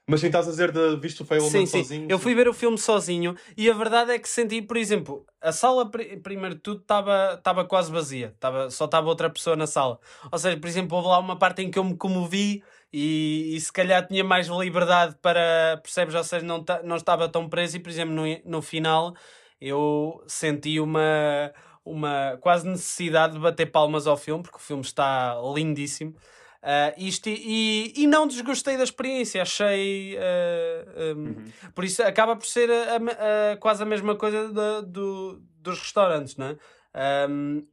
Mas 0.10 0.22
sim, 0.22 0.28
estás 0.28 0.48
a 0.48 0.50
dizer 0.50 0.72
de 0.72 0.96
visto 0.98 1.22
o 1.22 1.26
Fableman 1.26 1.52
sim, 1.52 1.66
sim. 1.68 1.84
sozinho? 1.84 2.08
Eu 2.10 2.18
fui 2.18 2.34
ver 2.34 2.48
o 2.48 2.54
filme 2.54 2.80
sozinho 2.80 3.36
e 3.56 3.70
a 3.70 3.74
verdade 3.74 4.12
é 4.12 4.18
que 4.18 4.28
senti, 4.28 4.60
por 4.60 4.76
exemplo, 4.76 5.24
a 5.40 5.52
sala, 5.52 5.88
primeiro 6.24 6.56
de 6.56 6.62
tudo, 6.62 6.82
estava 6.82 7.64
quase 7.66 7.92
vazia. 7.92 8.36
Tava, 8.40 8.72
só 8.72 8.86
estava 8.86 9.08
outra 9.08 9.30
pessoa 9.30 9.56
na 9.56 9.68
sala. 9.68 10.00
Ou 10.32 10.40
seja, 10.40 10.58
por 10.58 10.68
exemplo, 10.68 10.98
houve 10.98 11.10
lá 11.10 11.20
uma 11.20 11.38
parte 11.38 11.62
em 11.62 11.70
que 11.70 11.78
eu 11.78 11.84
me 11.84 11.96
comovi 11.96 12.64
e, 12.92 13.56
e 13.56 13.62
se 13.62 13.72
calhar 13.72 14.08
tinha 14.08 14.24
mais 14.24 14.48
liberdade 14.48 15.16
para, 15.22 15.80
percebes? 15.84 16.16
Ou 16.16 16.24
seja, 16.24 16.44
não, 16.44 16.66
não 16.84 16.96
estava 16.96 17.30
tão 17.30 17.48
preso 17.48 17.78
e, 17.78 17.80
por 17.80 17.90
exemplo, 17.90 18.16
no, 18.16 18.24
no 18.46 18.62
final 18.64 19.14
eu 19.62 20.24
senti 20.26 20.80
uma 20.80 21.54
uma 21.86 22.38
quase 22.42 22.68
necessidade 22.68 23.34
de 23.34 23.40
bater 23.40 23.68
palmas 23.68 24.08
ao 24.08 24.18
filme, 24.18 24.44
porque 24.44 24.58
o 24.58 24.62
filme 24.62 24.84
está 24.84 25.36
lindíssimo. 25.54 26.16
Uh, 26.62 26.92
isto, 26.98 27.30
e, 27.30 27.94
e 27.96 28.06
não 28.06 28.28
desgostei 28.28 28.76
da 28.76 28.84
experiência, 28.84 29.42
achei. 29.42 30.18
Uh, 30.18 31.18
um, 31.18 31.26
uhum. 31.26 31.46
Por 31.74 31.86
isso 31.86 32.04
acaba 32.04 32.36
por 32.36 32.46
ser 32.46 32.70
a, 32.70 32.74
a, 32.74 33.54
a, 33.54 33.58
quase 33.58 33.82
a 33.82 33.86
mesma 33.86 34.16
coisa 34.16 34.50
de, 34.50 34.88
do, 34.88 35.42
dos 35.62 35.80
restaurantes, 35.80 36.36
não 36.36 36.48
é? 36.48 37.28
Um... 37.30 37.66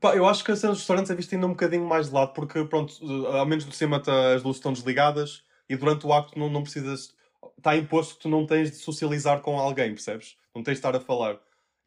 Pá, 0.00 0.16
eu 0.16 0.26
acho 0.26 0.42
que 0.44 0.52
a 0.52 0.56
cena 0.56 0.72
dos 0.72 0.80
restaurantes 0.80 1.10
é 1.10 1.14
vista 1.14 1.34
ainda 1.34 1.46
um 1.46 1.50
bocadinho 1.50 1.84
mais 1.84 2.08
de 2.08 2.14
lado, 2.14 2.32
porque, 2.32 2.64
pronto, 2.64 2.94
ao 3.26 3.44
menos 3.44 3.66
no 3.66 3.72
cinema 3.72 4.00
tá, 4.00 4.32
as 4.32 4.42
luzes 4.42 4.58
estão 4.58 4.72
desligadas 4.72 5.42
e 5.68 5.76
durante 5.76 6.06
o 6.06 6.12
acto 6.12 6.38
não, 6.38 6.48
não 6.48 6.62
precisas. 6.62 7.12
Está 7.58 7.76
imposto 7.76 8.14
que 8.14 8.20
tu 8.20 8.28
não 8.28 8.46
tens 8.46 8.70
de 8.70 8.76
socializar 8.76 9.40
com 9.40 9.58
alguém, 9.58 9.92
percebes? 9.92 10.36
Não 10.54 10.62
tens 10.62 10.74
de 10.74 10.78
estar 10.78 10.96
a 10.96 11.00
falar. 11.00 11.38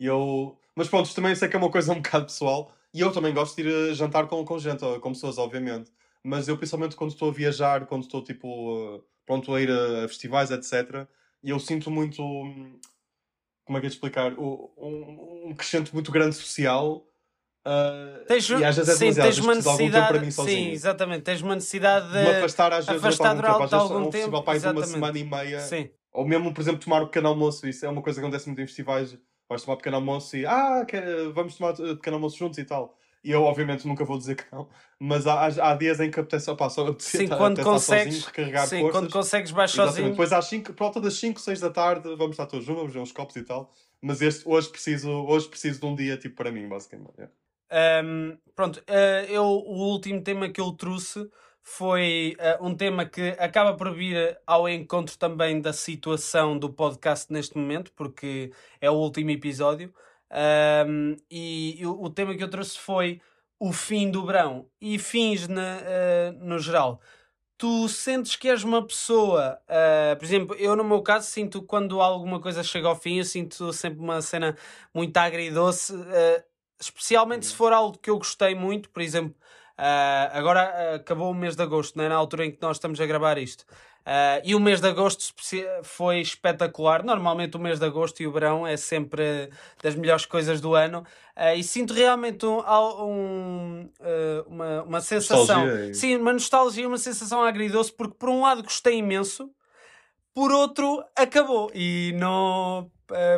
E 0.04 0.06
eu 0.06 0.58
mas 0.76 0.88
pronto, 0.88 1.14
também 1.14 1.36
sei 1.36 1.48
que 1.48 1.56
é 1.56 1.60
uma 1.60 1.70
coisa 1.70 1.94
um 1.94 2.02
bocado 2.02 2.26
pessoal. 2.26 2.72
E 2.94 3.00
eu 3.00 3.12
também 3.12 3.34
gosto 3.34 3.56
de 3.56 3.68
ir 3.68 3.94
jantar 3.94 4.28
com, 4.28 4.44
com 4.44 4.60
gente, 4.60 4.82
com 5.00 5.14
pessoas, 5.14 5.38
obviamente. 5.38 5.92
Mas 6.24 6.48
eu, 6.48 6.58
principalmente 6.58 6.96
quando 6.96 7.12
estou 7.12 7.30
a 7.30 7.34
viajar, 7.34 7.86
quando 7.86 8.04
estou 8.04 8.24
tipo 8.24 9.04
pronto 9.26 9.54
a 9.54 9.62
ir 9.62 9.72
a, 9.72 10.08
festivais, 10.08 10.52
etc., 10.52 11.08
e 11.44 11.50
eu 11.50 11.60
sinto 11.60 11.92
muito. 11.92 12.22
Como 13.66 13.78
é 13.78 13.82
que 13.82 13.88
é 13.88 13.90
de 13.90 13.96
explicar? 13.96 14.34
Um, 14.38 15.48
um 15.48 15.54
crescente 15.56 15.94
muito 15.94 16.12
grande 16.12 16.36
social. 16.36 17.06
Uh, 17.66 18.26
tens, 18.26 18.50
e 18.50 18.64
às 18.64 18.76
vezes 18.76 18.90
é 18.90 18.96
sim, 18.96 19.14
tens 19.14 19.38
uma 19.40 19.56
necessidade, 19.56 20.08
para 20.08 20.20
mim 20.20 20.32
sozinho. 20.32 20.66
Sim, 20.66 20.72
exatamente. 20.72 21.24
Tens 21.24 21.42
uma 21.42 21.56
necessidade 21.56 22.08
de, 22.08 22.14
de 22.14 22.24
me 22.24 22.38
afastar 22.38 22.74
às 22.74 22.86
vezes 22.86 23.04
afastar 23.04 23.36
durante 23.36 23.76
algum 23.76 23.76
tempo. 23.76 23.78
Às 23.78 23.92
vezes 23.92 24.08
um 24.08 24.12
festival 24.12 24.44
para 24.44 24.60
de 24.60 24.68
uma 24.68 24.86
semana 24.86 25.20
e 25.20 25.24
meia. 25.24 25.60
Sim. 25.62 25.90
Ou 26.12 26.26
mesmo, 26.26 26.54
por 26.54 26.62
exemplo, 26.62 26.80
tomar 26.80 27.02
um 27.02 27.06
pequeno 27.06 27.28
almoço. 27.30 27.68
Isso 27.68 27.86
é 27.86 27.90
uma 27.90 28.02
coisa 28.02 28.20
que 28.20 28.26
acontece 28.26 28.48
muito 28.48 28.62
em 28.62 28.68
festivais 28.68 29.18
vais 29.50 29.64
tomar 29.64 29.78
pequeno 29.78 29.98
almoço 29.98 30.36
e 30.38 30.46
ah, 30.46 30.86
vamos 31.34 31.56
tomar 31.58 31.74
eh, 31.74 31.96
pequeno 31.96 32.18
almoço 32.18 32.38
juntos 32.38 32.58
e 32.58 32.66
tal. 32.66 32.98
E 33.24 33.32
eu, 33.32 33.44
obviamente, 33.44 33.88
nunca 33.88 34.04
vou 34.04 34.18
dizer 34.18 34.36
que 34.36 34.44
não, 34.52 34.68
mas 35.00 35.26
há, 35.26 35.46
há 35.46 35.76
dias 35.76 36.00
em 36.02 36.12
que 36.12 36.20
apetece, 36.20 36.52
opa, 36.52 36.70
só 36.70 36.82
apetece, 36.88 37.20
sim, 37.20 37.28
quando 37.28 37.64
consegues, 37.64 38.16
sozinho, 38.16 38.26
recarregar 38.26 38.68
sim, 38.68 38.82
forças. 38.82 39.00
quando 39.00 39.12
consegues 39.12 39.52
baixar 39.52 39.88
sozinho. 39.88 40.10
Depois 40.10 40.34
às 40.34 40.46
5, 40.46 40.74
por 40.74 40.80
volta 40.80 41.00
das 41.00 41.14
5, 41.14 41.40
6 41.40 41.60
da 41.62 41.70
tarde, 41.70 42.16
vamos 42.16 42.32
estar 42.32 42.48
todos 42.48 42.66
juntos, 42.66 42.82
vamos 42.82 42.94
ver 42.94 43.00
uns 43.00 43.12
copos 43.14 43.36
e 43.38 43.44
tal. 43.44 43.72
Mas 44.02 44.22
este, 44.22 44.44
hoje, 44.46 44.70
preciso, 44.70 45.10
hoje 45.10 45.48
preciso 45.48 45.80
de 45.80 45.86
um 45.86 45.96
dia 45.96 46.18
tipo 46.18 46.36
para 46.36 46.52
mim, 46.52 46.68
basicamente. 46.68 47.14
Yeah. 47.18 47.34
Um, 48.06 48.38
pronto, 48.54 48.80
uh, 48.80 49.26
eu, 49.30 49.44
o 49.44 49.92
último 49.92 50.22
tema 50.22 50.50
que 50.50 50.60
eu 50.60 50.72
trouxe 50.74 51.26
foi 51.64 52.36
uh, 52.40 52.66
um 52.66 52.76
tema 52.76 53.06
que 53.06 53.30
acaba 53.40 53.74
por 53.74 53.96
vir 53.96 54.38
ao 54.46 54.68
encontro 54.68 55.18
também 55.18 55.62
da 55.62 55.72
situação 55.72 56.60
do 56.60 56.70
podcast 56.70 57.32
neste 57.32 57.58
momento, 57.58 57.92
porque 57.94 58.52
é 58.82 58.92
o 58.92 58.96
último 58.96 59.32
episódio. 59.32 59.94
Um, 60.30 61.16
e, 61.32 61.80
e 61.80 61.86
o, 61.88 62.10
tema 62.10 62.36
que 62.36 62.44
eu 62.44 62.50
trouxe 62.50 62.78
foi 62.78 63.22
o 63.60 63.72
fim 63.72 64.12
do 64.12 64.26
verão 64.26 64.68
e 64.82 65.00
fins 65.00 65.48
na, 65.48 65.78
uh, 65.78 66.46
no 66.46 66.60
geral. 66.60 67.00
Tu 67.58 67.88
sentes 67.88 68.36
que 68.36 68.50
és 68.50 68.64
uma 68.64 68.86
pessoa, 68.86 69.58
uh, 69.70 70.18
por 70.18 70.26
exemplo, 70.26 70.56
eu 70.58 70.76
no 70.76 70.84
meu 70.84 71.02
caso 71.02 71.28
sinto 71.28 71.62
quando 71.64 72.02
alguma 72.02 72.42
coisa 72.42 72.62
chega 72.62 72.90
ao 72.90 72.96
fim, 72.96 73.20
eu 73.20 73.24
sinto 73.26 73.72
sempre 73.72 74.00
uma 74.00 74.22
cena 74.22 74.58
muito 74.94 75.16
agridoce, 75.16 75.94
especialmente 76.80 77.46
se 77.46 77.56
for 77.56 77.72
algo 77.72 77.98
que 77.98 78.10
eu 78.10 78.18
gostei 78.18 78.54
muito, 78.54 78.90
por 78.90 79.02
exemplo, 79.02 79.36
Uh, 79.78 80.30
agora 80.34 80.72
uh, 80.72 80.96
acabou 80.96 81.32
o 81.32 81.34
mês 81.34 81.56
de 81.56 81.64
agosto, 81.64 81.98
não 81.98 82.06
é? 82.06 82.10
na 82.10 82.16
altura 82.16 82.46
em 82.46 82.52
que 82.52 82.62
nós 82.62 82.78
estamos 82.78 83.02
a 83.02 83.06
gravar 83.06 83.38
isto. 83.38 83.62
Uh, 84.02 84.44
e 84.44 84.54
o 84.54 84.60
mês 84.60 84.82
de 84.82 84.88
agosto 84.88 85.34
foi 85.84 86.20
espetacular. 86.20 87.04
Normalmente 87.04 87.58
o 87.58 87.60
mês 87.60 87.80
de 87.80 87.86
agosto 87.86 88.22
e 88.22 88.28
o 88.28 88.32
verão 88.32 88.68
é 88.68 88.78
sempre 88.78 89.50
das 89.82 89.96
melhores 89.96 90.26
coisas 90.26 90.60
do 90.60 90.76
ano. 90.76 91.06
e 91.56 91.64
sinto 91.64 91.94
realmente 91.94 92.46
um, 92.46 92.60
um, 92.60 93.90
uma, 94.46 94.84
uma 94.84 95.02
sensação. 95.02 95.66
Nostalgia. 95.66 95.94
Sim, 95.94 96.18
uma 96.18 96.34
nostalgia, 96.34 96.88
uma 96.88 96.98
sensação 96.98 97.42
agridoce, 97.42 97.94
porque 97.94 98.16
por 98.20 98.28
um 98.30 98.42
lado 98.42 98.62
gostei 98.62 98.98
imenso, 98.98 99.50
por 100.34 100.52
outro 100.52 101.02
acabou. 101.16 101.72
E 101.74 102.14
não 102.18 102.92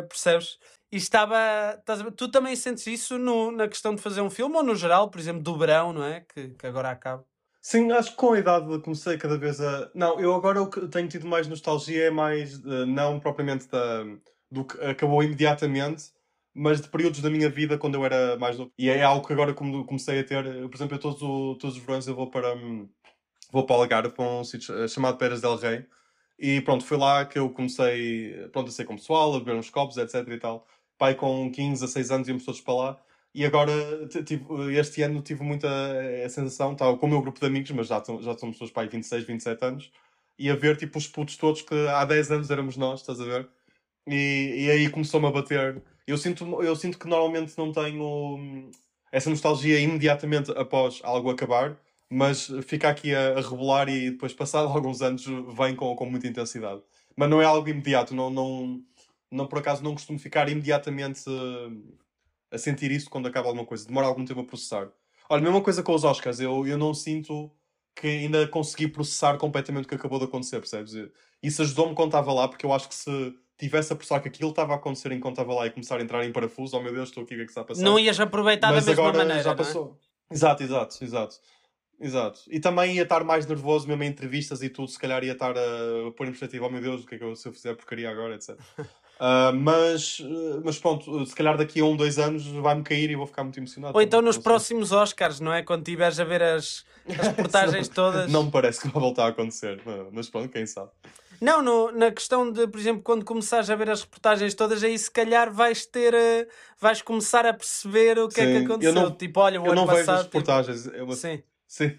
percebes? 0.08 0.58
E 0.96 0.98
estava. 0.98 1.36
Tu 2.16 2.30
também 2.30 2.56
sentes 2.56 2.86
isso 2.86 3.18
no, 3.18 3.50
na 3.52 3.68
questão 3.68 3.94
de 3.94 4.00
fazer 4.00 4.22
um 4.22 4.30
filme 4.30 4.56
ou 4.56 4.62
no 4.62 4.74
geral, 4.74 5.10
por 5.10 5.20
exemplo, 5.20 5.42
do 5.42 5.58
verão, 5.58 5.92
não 5.92 6.02
é? 6.02 6.20
Que, 6.20 6.48
que 6.48 6.66
agora 6.66 6.90
acaba. 6.90 7.22
Sim, 7.60 7.92
acho 7.92 8.12
que 8.12 8.16
com 8.16 8.32
a 8.32 8.38
idade 8.38 8.78
comecei 8.78 9.18
cada 9.18 9.36
vez 9.36 9.60
a. 9.60 9.90
Não, 9.94 10.18
eu 10.18 10.34
agora 10.34 10.62
o 10.62 10.70
que 10.70 10.88
tenho 10.88 11.06
tido 11.06 11.26
mais 11.26 11.46
nostalgia 11.48 12.04
é 12.04 12.10
mais, 12.10 12.56
uh, 12.60 12.86
não 12.86 13.20
propriamente 13.20 13.68
da, 13.68 14.04
do 14.50 14.64
que 14.64 14.82
acabou 14.82 15.22
imediatamente, 15.22 16.04
mas 16.54 16.80
de 16.80 16.88
períodos 16.88 17.20
da 17.20 17.28
minha 17.28 17.50
vida 17.50 17.76
quando 17.76 17.96
eu 17.96 18.04
era 18.06 18.38
mais 18.38 18.56
novo. 18.56 18.72
E 18.78 18.88
é 18.88 19.02
algo 19.02 19.26
que 19.26 19.34
agora 19.34 19.52
comecei 19.52 20.20
a 20.20 20.24
ter. 20.24 20.44
Por 20.66 20.76
exemplo, 20.76 20.96
eu 20.96 21.00
todos, 21.00 21.20
o, 21.20 21.56
todos 21.56 21.76
os 21.76 21.82
verões 21.82 22.06
eu 22.06 22.14
vou 22.14 22.30
para. 22.30 22.54
Um, 22.54 22.88
vou 23.52 23.66
para 23.66 23.76
o 23.76 23.82
Algarve, 23.82 24.14
para 24.14 24.24
um 24.24 24.44
sítio 24.44 24.74
eh, 24.82 24.88
chamado 24.88 25.18
Peras 25.18 25.42
del 25.42 25.56
Rei. 25.56 25.84
E 26.38 26.62
pronto, 26.62 26.84
foi 26.86 26.96
lá 26.96 27.26
que 27.26 27.38
eu 27.38 27.50
comecei 27.50 28.48
pronto, 28.50 28.68
a 28.68 28.72
ser 28.72 28.86
com 28.86 28.96
pessoal, 28.96 29.34
a 29.34 29.38
beber 29.38 29.56
uns 29.56 29.68
copos, 29.68 29.98
etc 29.98 30.26
e 30.28 30.38
tal. 30.38 30.66
Pai 30.98 31.14
com 31.14 31.50
15 31.50 31.84
a 31.84 31.88
6 31.88 32.10
anos 32.10 32.28
íamos 32.28 32.44
todos 32.44 32.60
para 32.60 32.74
lá. 32.74 32.98
E 33.34 33.44
agora, 33.44 33.70
este 34.72 35.02
ano, 35.02 35.20
tive 35.20 35.42
muita 35.44 35.68
eh, 35.68 36.24
a 36.24 36.28
sensação, 36.30 36.72
estava 36.72 36.96
com 36.96 37.06
o 37.06 37.08
meu 37.10 37.20
grupo 37.20 37.38
de 37.38 37.46
amigos, 37.46 37.70
mas 37.72 37.86
já, 37.86 37.96
já 37.98 38.38
somos 38.38 38.56
pessoas 38.56 38.70
pai 38.70 38.88
26, 38.88 39.24
27 39.24 39.62
anos, 39.62 39.92
e 40.38 40.48
a 40.50 40.56
ver 40.56 40.76
tipo 40.78 40.96
os 40.98 41.06
putos 41.06 41.36
todos 41.36 41.60
que 41.60 41.74
há 41.88 42.04
10 42.06 42.30
anos 42.30 42.50
éramos 42.50 42.78
nós, 42.78 43.00
estás 43.00 43.20
a 43.20 43.24
ver? 43.24 43.48
E, 44.06 44.66
e 44.66 44.70
aí 44.70 44.88
começou-me 44.90 45.26
a 45.26 45.30
bater. 45.30 45.82
Eu 46.06 46.16
sinto, 46.16 46.62
eu 46.62 46.74
sinto 46.76 46.98
que 46.98 47.06
normalmente 47.08 47.58
não 47.58 47.72
tenho 47.72 48.36
hum, 48.36 48.70
essa 49.12 49.28
nostalgia 49.30 49.78
imediatamente 49.80 50.50
após 50.52 51.00
algo 51.04 51.30
acabar, 51.30 51.78
mas 52.10 52.50
fica 52.62 52.88
aqui 52.88 53.14
a, 53.14 53.38
a 53.38 53.40
rebolar 53.42 53.88
e 53.88 54.12
depois, 54.12 54.32
passado 54.32 54.68
alguns 54.72 55.02
anos, 55.02 55.26
vem 55.56 55.74
com, 55.76 55.94
com 55.96 56.06
muita 56.06 56.26
intensidade. 56.26 56.80
Mas 57.16 57.28
não 57.30 57.42
é 57.42 57.44
algo 57.44 57.68
imediato, 57.68 58.14
não, 58.14 58.30
não, 58.30 58.82
não 59.36 59.46
por 59.46 59.58
acaso 59.58 59.82
não 59.84 59.92
costumo 59.94 60.18
ficar 60.18 60.48
imediatamente. 60.48 61.22
Uh, 61.28 61.96
a 62.50 62.58
sentir 62.58 62.90
isso 62.90 63.10
quando 63.10 63.26
acaba 63.26 63.48
alguma 63.48 63.66
coisa. 63.66 63.86
Demora 63.86 64.06
algum 64.06 64.24
tempo 64.24 64.40
a 64.40 64.44
processar. 64.44 64.88
Olha, 65.28 65.42
mesma 65.42 65.60
coisa 65.60 65.82
com 65.82 65.94
os 65.94 66.04
Oscars. 66.04 66.40
Eu, 66.40 66.66
eu 66.66 66.78
não 66.78 66.94
sinto 66.94 67.50
que 67.94 68.06
ainda 68.06 68.46
consegui 68.48 68.88
processar 68.88 69.36
completamente 69.38 69.86
o 69.86 69.88
que 69.88 69.94
acabou 69.94 70.18
de 70.18 70.26
acontecer, 70.26 70.58
percebes? 70.58 70.92
Isso 71.42 71.62
ajudou-me 71.62 71.94
quando 71.94 72.08
estava 72.08 72.32
lá, 72.32 72.46
porque 72.46 72.66
eu 72.66 72.72
acho 72.72 72.88
que 72.88 72.94
se 72.94 73.34
tivesse 73.58 73.92
a 73.92 73.96
processar 73.96 74.20
que 74.20 74.28
aquilo 74.28 74.50
estava 74.50 74.74
a 74.74 74.76
acontecer 74.76 75.10
enquanto 75.12 75.34
estava 75.34 75.54
lá 75.54 75.66
e 75.66 75.70
começar 75.70 75.98
a 75.98 76.02
entrar 76.02 76.24
em 76.24 76.30
parafuso, 76.30 76.76
oh 76.76 76.82
meu 76.82 76.92
Deus, 76.92 77.08
estou 77.08 77.24
aqui, 77.24 77.34
o 77.34 77.36
que 77.38 77.42
é 77.42 77.46
que 77.46 77.50
está 77.50 77.62
a 77.62 77.64
passar? 77.64 77.82
Não 77.82 77.98
ias 77.98 78.20
aproveitar 78.20 78.70
Mas 78.70 78.84
da 78.84 78.90
mesma 78.90 79.08
agora 79.08 79.18
maneira, 79.18 79.42
já 79.42 79.52
é? 79.52 79.54
passou. 79.54 79.98
É? 80.30 80.34
Exato, 80.34 80.62
exato, 80.62 81.04
exato. 81.04 81.36
Exato. 81.98 82.40
E 82.48 82.60
também 82.60 82.96
ia 82.96 83.04
estar 83.04 83.24
mais 83.24 83.46
nervoso, 83.46 83.88
mesmo 83.88 84.02
em 84.02 84.08
entrevistas 84.08 84.62
e 84.62 84.68
tudo, 84.68 84.88
se 84.88 84.98
calhar 84.98 85.24
ia 85.24 85.32
estar 85.32 85.56
a 85.56 86.12
pôr 86.14 86.26
em 86.26 86.30
perspectiva, 86.30 86.66
oh 86.66 86.70
meu 86.70 86.82
Deus, 86.82 87.02
o 87.02 87.06
que 87.06 87.14
é 87.14 87.18
que 87.18 87.24
eu, 87.24 87.34
se 87.34 87.48
eu 87.48 87.52
fizer 87.54 87.74
porcaria 87.74 88.10
agora, 88.10 88.34
etc. 88.34 88.58
Uh, 89.18 89.54
mas, 89.54 90.20
mas 90.62 90.78
pronto, 90.78 91.24
se 91.24 91.34
calhar 91.34 91.56
daqui 91.56 91.80
a 91.80 91.84
um, 91.84 91.96
dois 91.96 92.18
anos 92.18 92.46
vai-me 92.46 92.82
cair 92.82 93.10
e 93.10 93.16
vou 93.16 93.26
ficar 93.26 93.42
muito 93.44 93.58
emocionado. 93.58 93.96
Ou 93.96 94.02
então 94.02 94.20
nos 94.20 94.36
próximos 94.36 94.92
Oscars, 94.92 95.40
não 95.40 95.52
é? 95.52 95.62
Quando 95.62 95.84
tiveres 95.84 96.20
a 96.20 96.24
ver 96.24 96.42
as, 96.42 96.84
as 97.08 97.28
reportagens 97.28 97.88
todas. 97.88 98.30
Não 98.30 98.44
me 98.44 98.50
parece 98.50 98.80
que 98.80 98.88
vai 98.88 99.00
voltar 99.00 99.24
a 99.24 99.28
acontecer, 99.28 99.80
mas 100.12 100.28
pronto, 100.28 100.50
quem 100.50 100.66
sabe. 100.66 100.90
Não, 101.40 101.62
no, 101.62 101.92
na 101.92 102.10
questão 102.10 102.50
de, 102.50 102.66
por 102.66 102.78
exemplo, 102.80 103.02
quando 103.02 103.24
começares 103.24 103.68
a 103.68 103.74
ver 103.74 103.90
as 103.90 104.02
reportagens 104.02 104.54
todas, 104.54 104.82
aí 104.82 104.98
se 104.98 105.10
calhar 105.10 105.52
vais 105.52 105.84
ter, 105.84 106.14
uh, 106.14 106.46
vais 106.78 107.02
começar 107.02 107.46
a 107.46 107.52
perceber 107.52 108.18
o 108.18 108.28
que 108.28 108.34
Sim, 108.34 108.40
é 108.42 108.58
que 108.58 108.64
aconteceu. 108.64 108.92
Não, 108.92 109.10
tipo, 109.10 109.40
olha, 109.40 109.60
o 109.60 109.66
eu 109.66 109.74
não 109.74 109.86
passado. 109.86 109.98
Vejo 109.98 110.10
as 110.10 110.24
tipo, 110.24 110.38
reportagens. 110.38 110.82
Tipo... 110.84 110.96
Eu, 110.96 111.12
Sim. 111.12 111.42
Sim. 111.66 111.98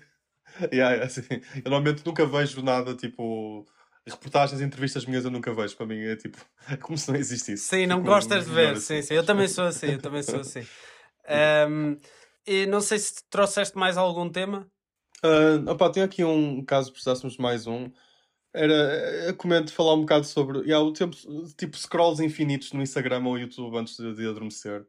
yeah, 0.74 0.96
yeah, 0.96 1.10
sim. 1.10 1.22
Eu 1.30 1.72
normalmente 1.72 2.06
nunca 2.06 2.26
vejo 2.26 2.62
nada 2.64 2.96
tipo 2.96 3.66
reportagens, 4.12 4.62
entrevistas 4.62 5.06
minhas 5.06 5.26
eu 5.26 5.32
nunca 5.32 5.54
vejo. 5.54 5.76
Para 5.76 5.86
mim 5.86 6.00
é 6.00 6.16
tipo, 6.16 6.38
é 6.70 6.78
como 6.78 6.98
se 6.98 7.12
não 7.12 7.18
existisse. 7.18 7.64
Sim, 7.64 7.86
não 7.86 7.98
tipo, 7.98 8.10
gostas 8.10 8.46
de 8.46 8.52
ver. 8.52 8.74
Assim. 8.74 9.02
Sim, 9.02 9.02
sim. 9.02 9.14
Eu 9.14 9.26
também 9.26 9.48
sou 9.48 9.66
assim, 9.66 9.88
eu 9.88 10.02
também 10.02 10.24
sou 10.24 10.40
assim. 10.40 10.66
Um, 11.30 11.98
e 12.48 12.66
não 12.68 12.80
sei 12.80 12.98
se 12.98 13.16
trouxeste 13.30 13.78
mais 13.78 13.98
algum 13.98 14.30
tema. 14.30 14.66
Uh, 15.22 15.70
opa, 15.70 15.90
tem 15.90 16.02
aqui 16.02 16.24
um 16.24 16.64
caso, 16.64 16.92
precisássemos 16.92 17.38
mais 17.38 17.68
um. 17.68 17.92
Era, 18.54 18.74
eu 19.28 19.36
comento 19.36 19.74
falar 19.74 19.94
um 19.94 20.02
bocado 20.02 20.26
sobre 20.26 20.60
yeah, 20.60 20.80
o 20.80 20.94
tempo, 20.94 21.18
tipo 21.58 21.78
scrolls 21.78 22.24
infinitos 22.24 22.72
no 22.72 22.82
Instagram 22.82 23.24
ou 23.26 23.38
YouTube 23.38 23.78
antes 23.78 23.98
de, 23.98 24.16
de 24.16 24.26
adormecer. 24.26 24.88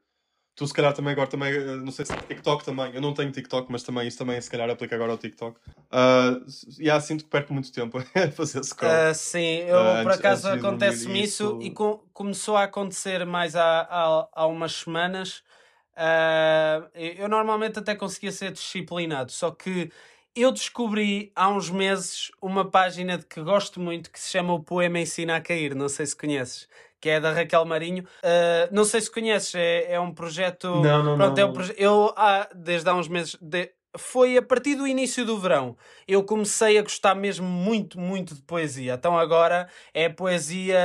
Tu 0.59 0.67
se 0.67 0.75
calhar 0.75 0.93
também 0.93 1.13
agora 1.13 1.29
também, 1.29 1.55
eh, 1.55 1.77
não 1.77 1.93
sei 1.93 2.05
se 2.05 2.13
TikTok 2.17 2.65
também, 2.65 2.93
eu 2.93 3.01
não 3.01 3.15
tenho 3.15 3.31
TikTok, 3.31 3.71
mas 3.71 3.85
também 3.85 4.09
isso 4.09 4.19
também 4.19 4.41
se 4.41 4.51
calhar 4.51 4.69
aplica 4.69 4.97
agora 4.97 5.13
ao 5.13 5.17
TikTok. 5.17 5.57
Uh, 5.57 6.45
e 6.81 6.91
há 6.91 7.01
sinto 7.01 7.23
que 7.23 7.31
perco 7.31 7.55
muito 7.55 7.71
tempo 7.71 7.99
a 8.13 8.31
fazer 8.33 8.65
scroll. 8.65 8.93
Uh, 8.93 9.15
sim, 9.15 9.59
eu 9.61 9.77
uh, 9.77 10.03
por 10.03 10.11
acaso 10.11 10.49
acontece-me 10.49 11.23
isso, 11.23 11.61
e 11.63 11.71
com, 11.71 12.01
começou 12.13 12.57
a 12.57 12.65
acontecer 12.65 13.25
mais 13.25 13.55
há, 13.55 13.83
há, 13.83 14.29
há 14.33 14.47
umas 14.49 14.73
semanas. 14.73 15.45
Uh, 15.93 16.91
eu 16.93 17.29
normalmente 17.29 17.79
até 17.79 17.95
conseguia 17.95 18.33
ser 18.33 18.51
disciplinado, 18.51 19.31
só 19.31 19.53
que 19.53 19.93
eu 20.35 20.51
descobri 20.51 21.31
há 21.37 21.49
uns 21.49 21.71
meses 21.71 22.33
uma 22.43 22.69
página 22.69 23.17
de 23.17 23.27
que 23.27 23.41
gosto 23.41 23.79
muito 23.79 24.11
que 24.11 24.19
se 24.19 24.31
chama 24.31 24.55
O 24.55 24.61
Poema 24.61 24.99
Ensina 24.99 25.37
a 25.37 25.41
Cair, 25.41 25.77
não 25.77 25.89
sei 25.89 26.05
se 26.05 26.17
conheces 26.17 26.69
que 27.01 27.09
é 27.09 27.21
da 27.21 27.33
Raquel 27.33 27.65
Marinho. 27.65 28.05
Uh, 28.23 28.69
não 28.73 28.85
sei 28.85 29.01
se 29.01 29.11
conheces, 29.11 29.55
é, 29.55 29.93
é 29.93 30.01
um 30.01 30.13
projeto. 30.13 30.69
Não, 30.83 31.03
não, 31.03 31.17
Pronto, 31.17 31.37
não. 31.37 31.43
É 31.43 31.47
um 31.47 31.53
proje... 31.53 31.75
Eu, 31.77 32.13
ah, 32.17 32.49
desde 32.55 32.89
há 32.89 32.95
uns 32.95 33.09
meses. 33.09 33.37
De 33.41 33.73
foi 33.97 34.37
a 34.37 34.43
partir 34.43 34.75
do 34.75 34.87
início 34.87 35.25
do 35.25 35.39
verão. 35.39 35.77
Eu 36.07 36.23
comecei 36.23 36.79
a 36.79 36.83
gostar 36.83 37.15
mesmo 37.15 37.47
muito, 37.47 37.99
muito 37.99 38.35
de 38.35 38.43
poesia. 38.43 38.95
Então 38.95 39.19
agora 39.19 39.69
é 39.95 40.09
poesia 40.09 40.79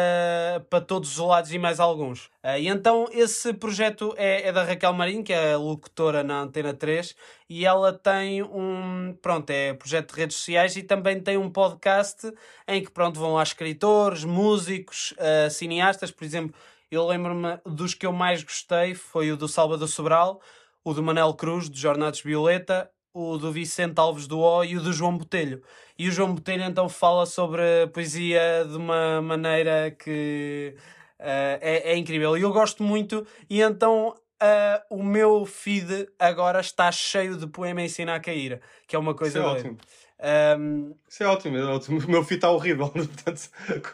para 0.70 0.80
todos 0.82 1.12
os 1.12 1.18
lados 1.18 1.52
e 1.52 1.58
mais 1.58 1.80
alguns. 1.80 2.26
Uh, 2.44 2.58
e 2.60 2.68
então 2.68 3.08
esse 3.12 3.54
projeto 3.54 4.14
é, 4.18 4.48
é, 4.48 4.52
da 4.52 4.64
Raquel 4.64 4.94
Marinho, 4.94 5.24
que 5.24 5.34
é 5.34 5.56
locutora 5.56 6.24
na 6.24 6.42
Antena 6.42 6.74
3, 6.74 7.16
e 7.50 7.66
ela 7.66 7.92
tem 7.92 8.42
um, 8.42 9.16
pronto, 9.22 9.50
é 9.50 9.74
projeto 9.74 10.14
de 10.14 10.22
redes 10.22 10.38
sociais 10.38 10.76
e 10.76 10.84
também 10.84 11.20
tem 11.20 11.38
um 11.38 11.50
podcast 11.50 12.32
em 12.68 12.84
que, 12.84 12.92
pronto, 12.92 13.20
vão 13.20 13.34
lá 13.34 13.44
escritores, 13.44 14.24
músicos, 14.24 15.14
uh, 15.14 15.50
cineastas, 15.50 16.12
por 16.12 16.24
exemplo, 16.24 16.56
eu 16.90 17.08
lembro-me 17.08 17.60
dos 17.66 17.94
que 17.94 18.06
eu 18.06 18.14
mais 18.14 18.44
gostei, 18.44 18.94
foi 18.94 19.32
o 19.32 19.38
do 19.38 19.48
Salvador 19.48 19.88
Sobral, 19.88 20.40
o 20.84 20.94
do 20.94 21.02
Manel 21.02 21.34
Cruz, 21.34 21.70
de 21.70 21.80
Jornados 21.80 22.22
Violeta, 22.22 22.90
o 23.14 23.38
do 23.38 23.52
Vicente 23.52 24.00
Alves 24.00 24.28
do 24.28 24.40
O 24.40 24.64
e 24.64 24.76
o 24.76 24.82
do 24.82 24.92
João 24.92 25.18
Botelho. 25.18 25.62
E 25.98 26.10
o 26.10 26.12
João 26.12 26.34
Botelho 26.34 26.64
então 26.64 26.90
fala 26.90 27.26
sobre 27.26 27.88
poesia 27.94 28.66
de 28.68 28.76
uma 28.76 29.22
maneira 29.22 29.92
que 29.92 30.76
uh, 31.20 31.60
é, 31.62 31.92
é, 31.92 31.98
incrível. 31.98 32.38
E 32.38 32.42
eu 32.42 32.52
gosto 32.52 32.84
muito, 32.84 33.26
e 33.50 33.62
então 33.62 34.10
uh, 34.10 34.84
o 34.90 35.04
meu 35.04 35.46
feed 35.46 36.10
agora 36.18 36.60
está 36.60 36.92
cheio 36.92 37.38
de 37.38 37.46
poema 37.48 37.82
ensina 37.82 38.16
a 38.16 38.20
cair, 38.20 38.60
que 38.88 38.96
é 38.96 39.00
uma 39.00 39.14
coisa. 39.14 39.40
Isso 39.40 39.48
é 39.48 39.52
ótimo. 39.52 39.78
Um... 40.58 40.94
Isso 41.08 41.24
é 41.24 41.28
ótimo, 41.28 41.58
é 41.58 41.64
ótimo. 41.66 42.00
O 42.00 42.10
meu 42.10 42.24
feed 42.24 42.38
está 42.38 42.50
horrível, 42.50 42.90
portanto, 42.92 43.50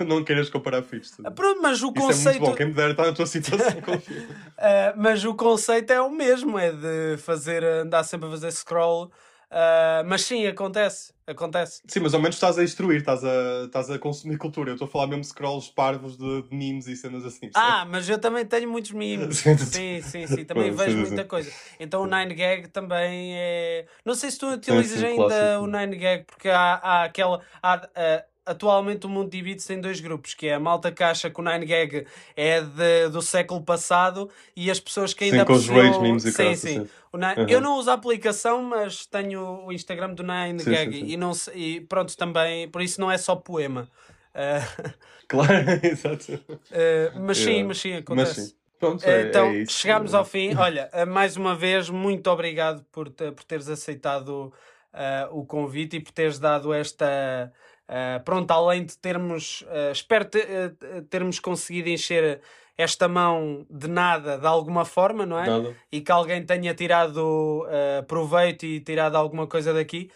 não 0.05 0.23
queiras 0.23 0.49
comparar. 0.49 0.83
Ah, 1.23 1.31
pronto, 1.31 1.61
mas 1.61 1.81
o 1.81 1.91
conceito. 1.91 2.11
Isso 2.11 2.29
é 2.29 2.31
muito 2.33 2.45
bom, 2.45 2.55
quem 2.55 2.67
me 2.67 2.73
der 2.73 2.91
está 2.91 3.05
na 3.05 3.13
tua 3.13 3.25
situação. 3.25 3.67
uh, 3.67 4.93
mas 4.97 5.23
o 5.25 5.33
conceito 5.33 5.91
é 5.91 6.01
o 6.01 6.11
mesmo, 6.11 6.57
é 6.57 6.71
de 6.71 7.17
fazer, 7.17 7.63
andar 7.63 8.03
sempre 8.03 8.27
a 8.27 8.31
fazer 8.31 8.51
scroll 8.51 9.11
Uh, 9.51 10.05
mas 10.05 10.21
sim, 10.21 10.45
acontece, 10.45 11.11
acontece. 11.25 11.81
Sim, 11.87 12.01
mas 12.01 12.13
ao 12.13 12.21
menos 12.21 12.35
estás 12.35 12.59
a 12.59 12.63
instruir, 12.63 12.99
estás 12.99 13.23
a, 13.23 13.65
estás 13.65 13.89
a 13.89 13.97
consumir 13.97 14.37
cultura. 14.37 14.69
Eu 14.69 14.75
estou 14.75 14.87
a 14.87 14.91
falar 14.91 15.07
mesmo 15.07 15.21
de 15.21 15.27
scrolls 15.27 15.71
parvos 15.73 16.15
de, 16.15 16.43
de 16.43 16.55
memes 16.55 16.87
e 16.87 16.95
cenas 16.95 17.25
assim. 17.25 17.49
Ah, 17.55 17.83
mas 17.83 18.07
eu 18.07 18.19
também 18.19 18.45
tenho 18.45 18.69
muitos 18.69 18.91
memes. 18.91 19.37
sim, 19.71 20.01
sim, 20.01 20.27
sim, 20.27 20.45
também 20.45 20.69
vejo 20.69 20.91
sim, 20.91 20.97
muita 20.97 21.23
sim. 21.23 21.27
coisa. 21.27 21.51
Então 21.79 22.03
o 22.03 22.07
9gag 22.07 22.67
também 22.67 23.35
é. 23.35 23.87
Não 24.05 24.13
sei 24.13 24.29
se 24.29 24.37
tu 24.37 24.49
utilizas 24.49 25.03
ainda 25.03 25.15
clássico. 25.15 25.63
o 25.63 25.67
9gag, 25.67 26.25
porque 26.25 26.49
há, 26.49 26.73
há 26.75 27.03
aquela. 27.05 27.41
Há, 27.63 27.75
uh, 27.77 28.28
atualmente 28.49 29.05
o 29.05 29.09
mundo 29.09 29.29
divide-se 29.29 29.73
em 29.73 29.79
dois 29.79 29.99
grupos, 29.99 30.33
que 30.33 30.47
é 30.47 30.55
a 30.55 30.59
malta 30.59 30.91
que 30.91 31.03
acha 31.03 31.29
que 31.29 31.39
o 31.39 31.43
9gag 31.43 32.05
é 32.35 32.61
de, 32.61 33.09
do 33.09 33.21
século 33.21 33.61
passado 33.61 34.29
e 34.55 34.71
as 34.71 34.79
pessoas 34.79 35.13
que 35.13 35.25
ainda 35.25 35.39
sim, 35.39 35.45
com 35.45 35.53
os 35.53 36.25
e 36.25 36.31
sim, 36.31 36.31
sim. 36.31 36.55
sim. 36.55 36.89
Nine... 37.13 37.41
Uhum. 37.41 37.49
Eu 37.49 37.61
não 37.61 37.77
uso 37.77 37.89
a 37.89 37.93
aplicação, 37.93 38.61
mas 38.63 39.05
tenho 39.05 39.65
o 39.65 39.71
Instagram 39.71 40.13
do 40.13 40.23
9gag 40.23 41.03
e, 41.07 41.17
não, 41.17 41.31
e 41.53 41.81
pronto, 41.81 42.15
também, 42.17 42.67
por 42.69 42.81
isso 42.81 42.99
não 42.99 43.11
é 43.11 43.17
só 43.17 43.35
poema. 43.35 43.89
Uh... 44.33 44.89
Claro, 45.29 45.53
exato. 45.85 46.33
Uh, 46.33 47.19
mas 47.19 47.37
sim, 47.37 47.63
mas 47.63 47.77
sim, 47.77 47.93
acontece. 47.93 48.39
Mas 48.39 48.49
sim. 48.49 48.55
Pronto, 48.79 49.03
é, 49.05 49.27
então, 49.27 49.45
é 49.47 49.65
chegámos 49.67 50.13
ao 50.13 50.25
fim. 50.25 50.55
Olha, 50.55 50.89
mais 51.05 51.37
uma 51.37 51.53
vez, 51.53 51.87
muito 51.89 52.27
obrigado 52.31 52.83
por, 52.91 53.11
por 53.11 53.43
teres 53.43 53.69
aceitado 53.69 54.51
uh, 54.93 55.37
o 55.37 55.45
convite 55.45 55.97
e 55.97 55.99
por 55.99 56.11
teres 56.11 56.39
dado 56.39 56.73
esta, 56.73 57.51
Uh, 57.89 58.23
pronto, 58.23 58.51
além 58.51 58.85
de 58.85 58.95
termos, 58.97 59.61
uh, 59.61 59.91
espero 59.91 60.25
te, 60.25 60.37
uh, 60.37 61.01
termos 61.09 61.39
conseguido 61.39 61.89
encher 61.89 62.39
esta 62.77 63.07
mão 63.07 63.65
de 63.67 63.87
nada 63.87 64.37
de 64.37 64.45
alguma 64.45 64.85
forma, 64.85 65.25
não 65.25 65.39
é? 65.39 65.47
Nada. 65.47 65.75
E 65.91 65.99
que 65.99 66.11
alguém 66.11 66.45
tenha 66.45 66.73
tirado 66.73 67.65
proveito 68.07 68.65
e 68.65 68.79
tirado 68.79 69.17
alguma 69.17 69.47
coisa 69.47 69.73
daqui. 69.73 70.09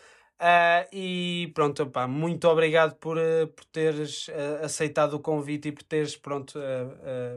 Uh, 0.44 0.84
e 0.92 1.52
pronto, 1.54 1.90
muito 2.10 2.50
obrigado 2.50 2.96
por, 2.96 3.18
uh, 3.18 3.48
por 3.48 3.64
teres 3.66 4.28
uh, 4.28 4.66
aceitado 4.66 5.14
o 5.14 5.20
convite 5.20 5.70
e 5.70 5.72
por 5.72 5.84
teres, 5.84 6.18
pronto, 6.18 6.60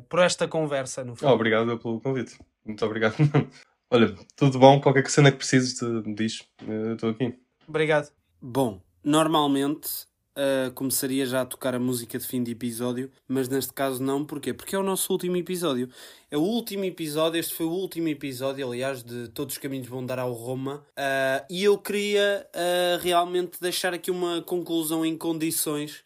por 0.09 0.21
esta 0.21 0.49
conversa. 0.49 1.05
No 1.05 1.15
oh, 1.23 1.29
obrigado 1.29 1.79
pelo 1.79 2.01
convite. 2.01 2.37
Muito 2.65 2.85
obrigado. 2.85 3.15
Olha, 3.91 4.13
tudo 4.35 4.59
bom? 4.59 4.81
Qualquer 4.81 5.09
cena 5.09 5.31
que 5.31 5.39
precises, 5.39 5.81
me 5.83 6.15
diz. 6.15 6.49
Estou 6.93 7.11
aqui. 7.11 7.39
Obrigado. 7.69 8.11
Bom, 8.43 8.81
normalmente 9.05 10.09
uh, 10.37 10.71
começaria 10.73 11.25
já 11.27 11.43
a 11.43 11.47
tocar 11.47 11.75
a 11.75 11.79
música 11.79 12.19
de 12.19 12.27
fim 12.27 12.43
de 12.43 12.53
episódio, 12.53 13.11
mas 13.27 13.49
neste 13.49 13.73
caso 13.73 14.03
não, 14.03 14.25
porquê? 14.25 14.53
Porque 14.53 14.77
é 14.77 14.79
o 14.79 14.83
nosso 14.83 15.13
último 15.13 15.37
episódio. 15.37 15.89
É 16.31 16.37
o 16.37 16.43
último 16.43 16.85
episódio, 16.85 17.41
este 17.41 17.55
foi 17.55 17.67
o 17.67 17.71
último 17.71 18.09
episódio, 18.09 18.67
aliás, 18.67 19.03
de 19.03 19.29
Todos 19.29 19.55
os 19.55 19.59
Caminhos 19.59 19.89
Vão 19.89 20.05
Dar 20.05 20.19
ao 20.19 20.33
Roma, 20.33 20.85
uh, 20.93 21.47
e 21.49 21.65
eu 21.65 21.79
queria 21.79 22.47
uh, 22.55 23.03
realmente 23.03 23.61
deixar 23.61 23.95
aqui 23.95 24.11
uma 24.11 24.43
conclusão 24.43 25.05
em 25.05 25.17
condições 25.17 26.05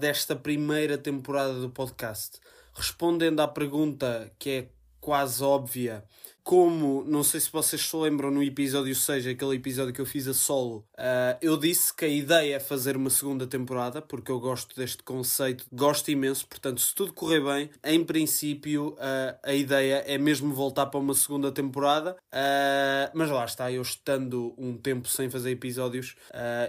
desta 0.00 0.34
primeira 0.34 0.98
temporada 0.98 1.60
do 1.60 1.70
podcast. 1.70 2.40
Respondendo 2.74 3.38
à 3.38 3.46
pergunta 3.46 4.32
que 4.36 4.50
é 4.50 4.68
quase 5.08 5.42
óbvia 5.42 6.04
como, 6.48 7.04
não 7.04 7.22
sei 7.22 7.40
se 7.40 7.52
vocês 7.52 7.82
se 7.82 7.94
lembram 7.94 8.30
no 8.30 8.42
episódio 8.42 8.94
6, 8.94 9.26
aquele 9.26 9.56
episódio 9.56 9.92
que 9.92 10.00
eu 10.00 10.06
fiz 10.06 10.26
a 10.26 10.32
solo, 10.32 10.78
uh, 10.94 11.36
eu 11.42 11.58
disse 11.58 11.94
que 11.94 12.06
a 12.06 12.08
ideia 12.08 12.56
é 12.56 12.58
fazer 12.58 12.96
uma 12.96 13.10
segunda 13.10 13.46
temporada, 13.46 14.00
porque 14.00 14.30
eu 14.30 14.40
gosto 14.40 14.74
deste 14.74 15.02
conceito, 15.02 15.66
gosto 15.70 16.10
imenso, 16.10 16.46
portanto, 16.46 16.80
se 16.80 16.94
tudo 16.94 17.12
correr 17.12 17.44
bem, 17.44 17.70
em 17.84 18.02
princípio, 18.02 18.94
uh, 18.94 19.38
a 19.42 19.52
ideia 19.52 20.04
é 20.06 20.16
mesmo 20.16 20.54
voltar 20.54 20.86
para 20.86 20.98
uma 20.98 21.12
segunda 21.12 21.52
temporada, 21.52 22.12
uh, 22.12 23.10
mas 23.12 23.28
lá 23.28 23.44
está, 23.44 23.70
eu 23.70 23.82
estando 23.82 24.54
um 24.56 24.74
tempo 24.74 25.06
sem 25.06 25.28
fazer 25.28 25.50
episódios, 25.50 26.16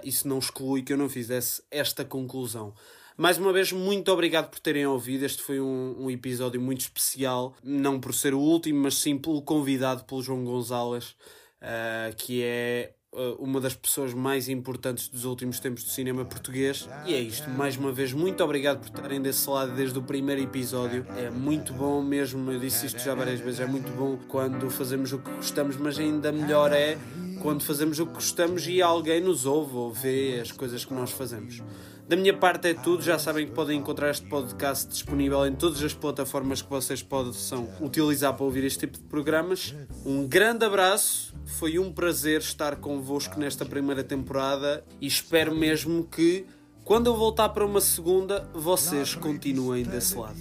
isso 0.04 0.28
não 0.28 0.40
exclui 0.40 0.82
que 0.82 0.92
eu 0.92 0.98
não 0.98 1.08
fizesse 1.08 1.64
esta 1.72 2.04
conclusão. 2.04 2.74
Mais 3.20 3.38
uma 3.38 3.52
vez, 3.52 3.74
muito 3.74 4.10
obrigado 4.14 4.50
por 4.50 4.60
terem 4.60 4.86
ouvido. 4.86 5.26
Este 5.26 5.44
foi 5.44 5.60
um, 5.60 5.94
um 6.00 6.10
episódio 6.10 6.62
muito 6.62 6.80
especial, 6.80 7.54
não 7.62 8.00
por 8.00 8.14
ser 8.14 8.34
o 8.34 8.40
último, 8.40 8.84
mas 8.84 8.94
sim 8.94 9.18
pelo 9.18 9.42
convidado, 9.42 10.06
pelo 10.06 10.22
João 10.22 10.46
Gonzalez, 10.46 11.18
uh, 11.62 12.16
que 12.16 12.42
é 12.42 12.94
uh, 13.12 13.36
uma 13.38 13.60
das 13.60 13.76
pessoas 13.76 14.14
mais 14.14 14.48
importantes 14.48 15.10
dos 15.10 15.26
últimos 15.26 15.60
tempos 15.60 15.84
do 15.84 15.90
cinema 15.90 16.24
português. 16.24 16.88
E 17.06 17.14
é 17.14 17.20
isto. 17.20 17.50
Mais 17.50 17.76
uma 17.76 17.92
vez, 17.92 18.14
muito 18.14 18.42
obrigado 18.42 18.80
por 18.80 18.88
estarem 18.88 19.22
desse 19.22 19.50
lado 19.50 19.76
desde 19.76 20.00
o 20.00 20.02
primeiro 20.02 20.42
episódio. 20.42 21.06
É 21.18 21.30
muito 21.30 21.74
bom 21.74 22.02
mesmo, 22.02 22.50
eu 22.50 22.58
disse 22.58 22.86
isto 22.86 23.02
já 23.02 23.14
várias 23.14 23.42
vezes, 23.42 23.60
é 23.60 23.66
muito 23.66 23.92
bom 23.98 24.18
quando 24.30 24.70
fazemos 24.70 25.12
o 25.12 25.20
que 25.20 25.30
gostamos, 25.32 25.76
mas 25.76 26.00
ainda 26.00 26.32
melhor 26.32 26.72
é 26.72 26.98
quando 27.42 27.64
fazemos 27.64 28.00
o 28.00 28.08
que 28.08 28.14
gostamos 28.14 28.66
e 28.66 28.82
alguém 28.82 29.20
nos 29.20 29.46
ouve 29.46 29.76
ou 29.76 29.92
vê 29.92 30.40
as 30.42 30.54
coisas 30.54 30.86
que 30.86 30.94
nós 30.94 31.12
fazemos. 31.12 31.62
Da 32.10 32.16
minha 32.16 32.34
parte 32.34 32.70
é 32.70 32.74
tudo. 32.74 33.04
Já 33.04 33.20
sabem 33.20 33.46
que 33.46 33.52
podem 33.52 33.78
encontrar 33.78 34.10
este 34.10 34.26
podcast 34.26 34.90
disponível 34.90 35.46
em 35.46 35.54
todas 35.54 35.84
as 35.84 35.94
plataformas 35.94 36.60
que 36.60 36.68
vocês 36.68 37.04
possam 37.04 37.70
utilizar 37.80 38.34
para 38.34 38.44
ouvir 38.44 38.64
este 38.64 38.80
tipo 38.80 38.98
de 38.98 39.04
programas. 39.04 39.76
Um 40.04 40.28
grande 40.28 40.66
abraço. 40.66 41.36
Foi 41.60 41.78
um 41.78 41.94
prazer 41.94 42.40
estar 42.42 42.78
convosco 42.78 43.40
nesta 43.40 43.64
primeira 43.64 44.04
temporada 44.04 44.84
e 45.00 45.06
espero 45.06 45.56
mesmo 45.56 46.04
que 46.04 46.48
quando 46.84 47.06
eu 47.06 47.16
voltar 47.16 47.50
para 47.50 47.64
uma 47.64 47.80
segunda, 47.80 48.50
vocês 48.56 49.14
continuem 49.14 49.84
desse 49.84 50.18
lado. 50.18 50.34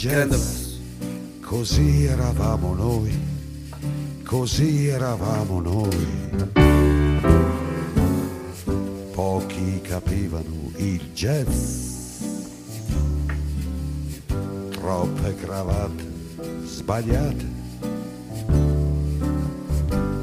Grande 0.00 0.36
abraço. 0.36 0.80
Così 1.44 2.06
eravamo 2.06 2.76
noi, 2.76 3.10
così 4.24 4.86
eravamo 4.86 5.60
noi. 5.60 5.90
Pochi 9.12 9.80
capivano 9.80 10.67
il 10.78 11.00
jazz. 11.12 12.26
Troppe 14.70 15.34
cravatte 15.34 16.04
sbagliate. 16.64 17.56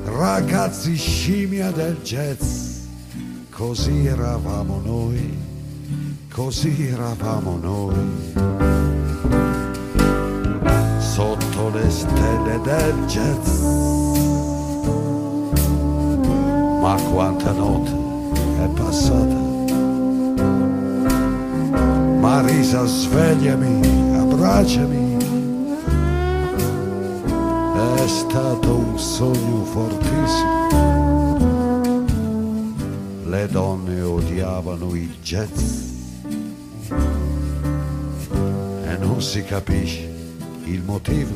Ragazzi 0.06 0.96
scimmia 0.96 1.72
del 1.72 1.98
jazz, 2.02 2.86
così 3.50 4.06
eravamo 4.06 4.82
noi, 4.84 5.38
così 6.32 6.88
eravamo 6.88 7.58
noi. 7.58 7.96
Sotto 11.00 11.70
le 11.70 11.90
stelle 11.90 12.60
del 12.62 13.06
jazz. 13.08 13.64
Ma 16.82 16.96
quanta 17.12 17.52
notte 17.52 17.92
è 18.64 18.68
passata 18.70 19.45
Marisa, 22.26 22.88
svegliami, 22.88 24.18
abbracciami. 24.18 25.18
È 27.98 28.08
stato 28.08 28.78
un 28.78 28.98
sogno 28.98 29.64
fortissimo. 29.66 31.38
Le 33.26 33.48
donne 33.48 34.02
odiavano 34.02 34.96
il 34.96 35.16
jazz 35.22 35.62
e 38.86 38.98
non 38.98 39.22
si 39.22 39.44
capisce 39.44 40.12
il 40.64 40.82
motivo. 40.82 41.36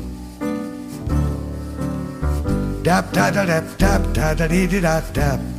Dap 2.81 3.11
da 3.11 3.29
da 3.29 3.43
dap 3.45 3.75
dap 3.77 4.11
da 4.11 4.33
da 4.33 4.47
di 4.47 4.79
da 4.79 5.03
dap 5.11 5.58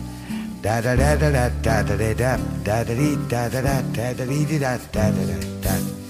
da 0.62 0.80
da 0.82 0.94
da 0.94 1.16
da 1.16 1.30
da 1.30 1.82
da 1.82 1.96
da 1.96 2.14
da 2.14 2.36
da 2.64 2.84
da 2.84 2.84
da 2.84 3.50
da 3.50 3.60
da 3.60 4.12
da 4.12 4.14
da 4.14 4.26
da 4.26 4.76
da 4.92 5.10
da 5.10 5.40
da 5.62 6.00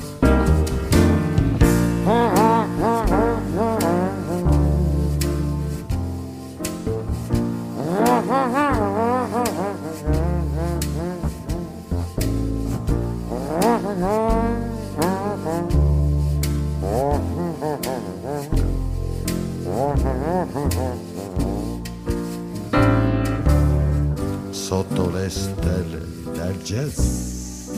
da 24.70 26.52
jazz. 26.62 27.70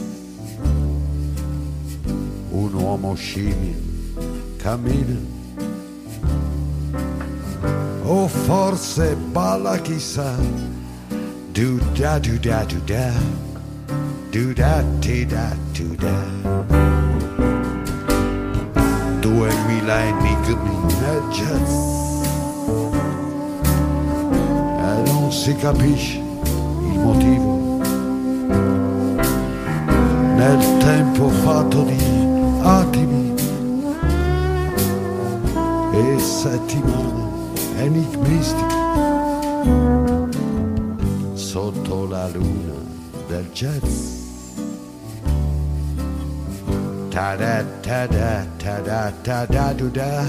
Un 2.51 2.75
uomo 2.75 3.15
scimmia 3.17 3.75
cammina, 4.59 5.19
o 8.05 8.29
forse 8.29 9.17
balla 9.33 9.79
chissà, 9.79 10.37
do 11.55 11.81
da 11.95 12.19
do 12.19 12.39
da 12.39 12.63
do 12.65 12.79
da, 12.85 13.11
do 14.31 14.53
da 14.53 14.85
ti 15.01 15.25
da 15.25 15.57
do 15.73 15.97
da. 15.97 16.21
Duemila 19.23 20.05
enigmi 20.05 20.77
nel 21.01 21.23
jazz, 21.31 21.73
e 24.77 25.11
non 25.11 25.33
si 25.33 25.55
capisce 25.55 26.22
nel 30.43 30.79
tempo 30.79 31.29
fatto 31.29 31.85
di 31.85 31.99
attimi 32.63 33.33
e 35.93 36.19
settimane 36.19 37.31
enigmistiche 37.77 38.81
sotto 41.35 42.07
la 42.07 42.27
luna 42.29 42.75
del 43.29 43.49
jazz. 43.53 44.21
Ta 47.11 47.37
da 47.37 47.65
ta 47.81 48.07
da 48.07 48.45
ta 48.57 48.81
da 48.81 49.13
ta 49.23 49.47
da 49.47 49.73
do 49.75 49.89
da 49.91 50.25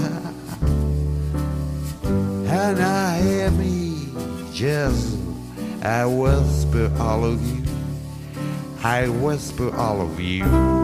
and 2.46 2.78
I 2.78 3.18
hear 3.20 3.50
me 3.50 4.12
jazz 4.52 5.16
I 5.82 6.04
whisper 6.04 6.92
all 7.00 7.24
of 7.24 7.40
you 7.42 7.53
I 8.86 9.08
whisper 9.08 9.74
all 9.74 10.02
of 10.02 10.20
you. 10.20 10.83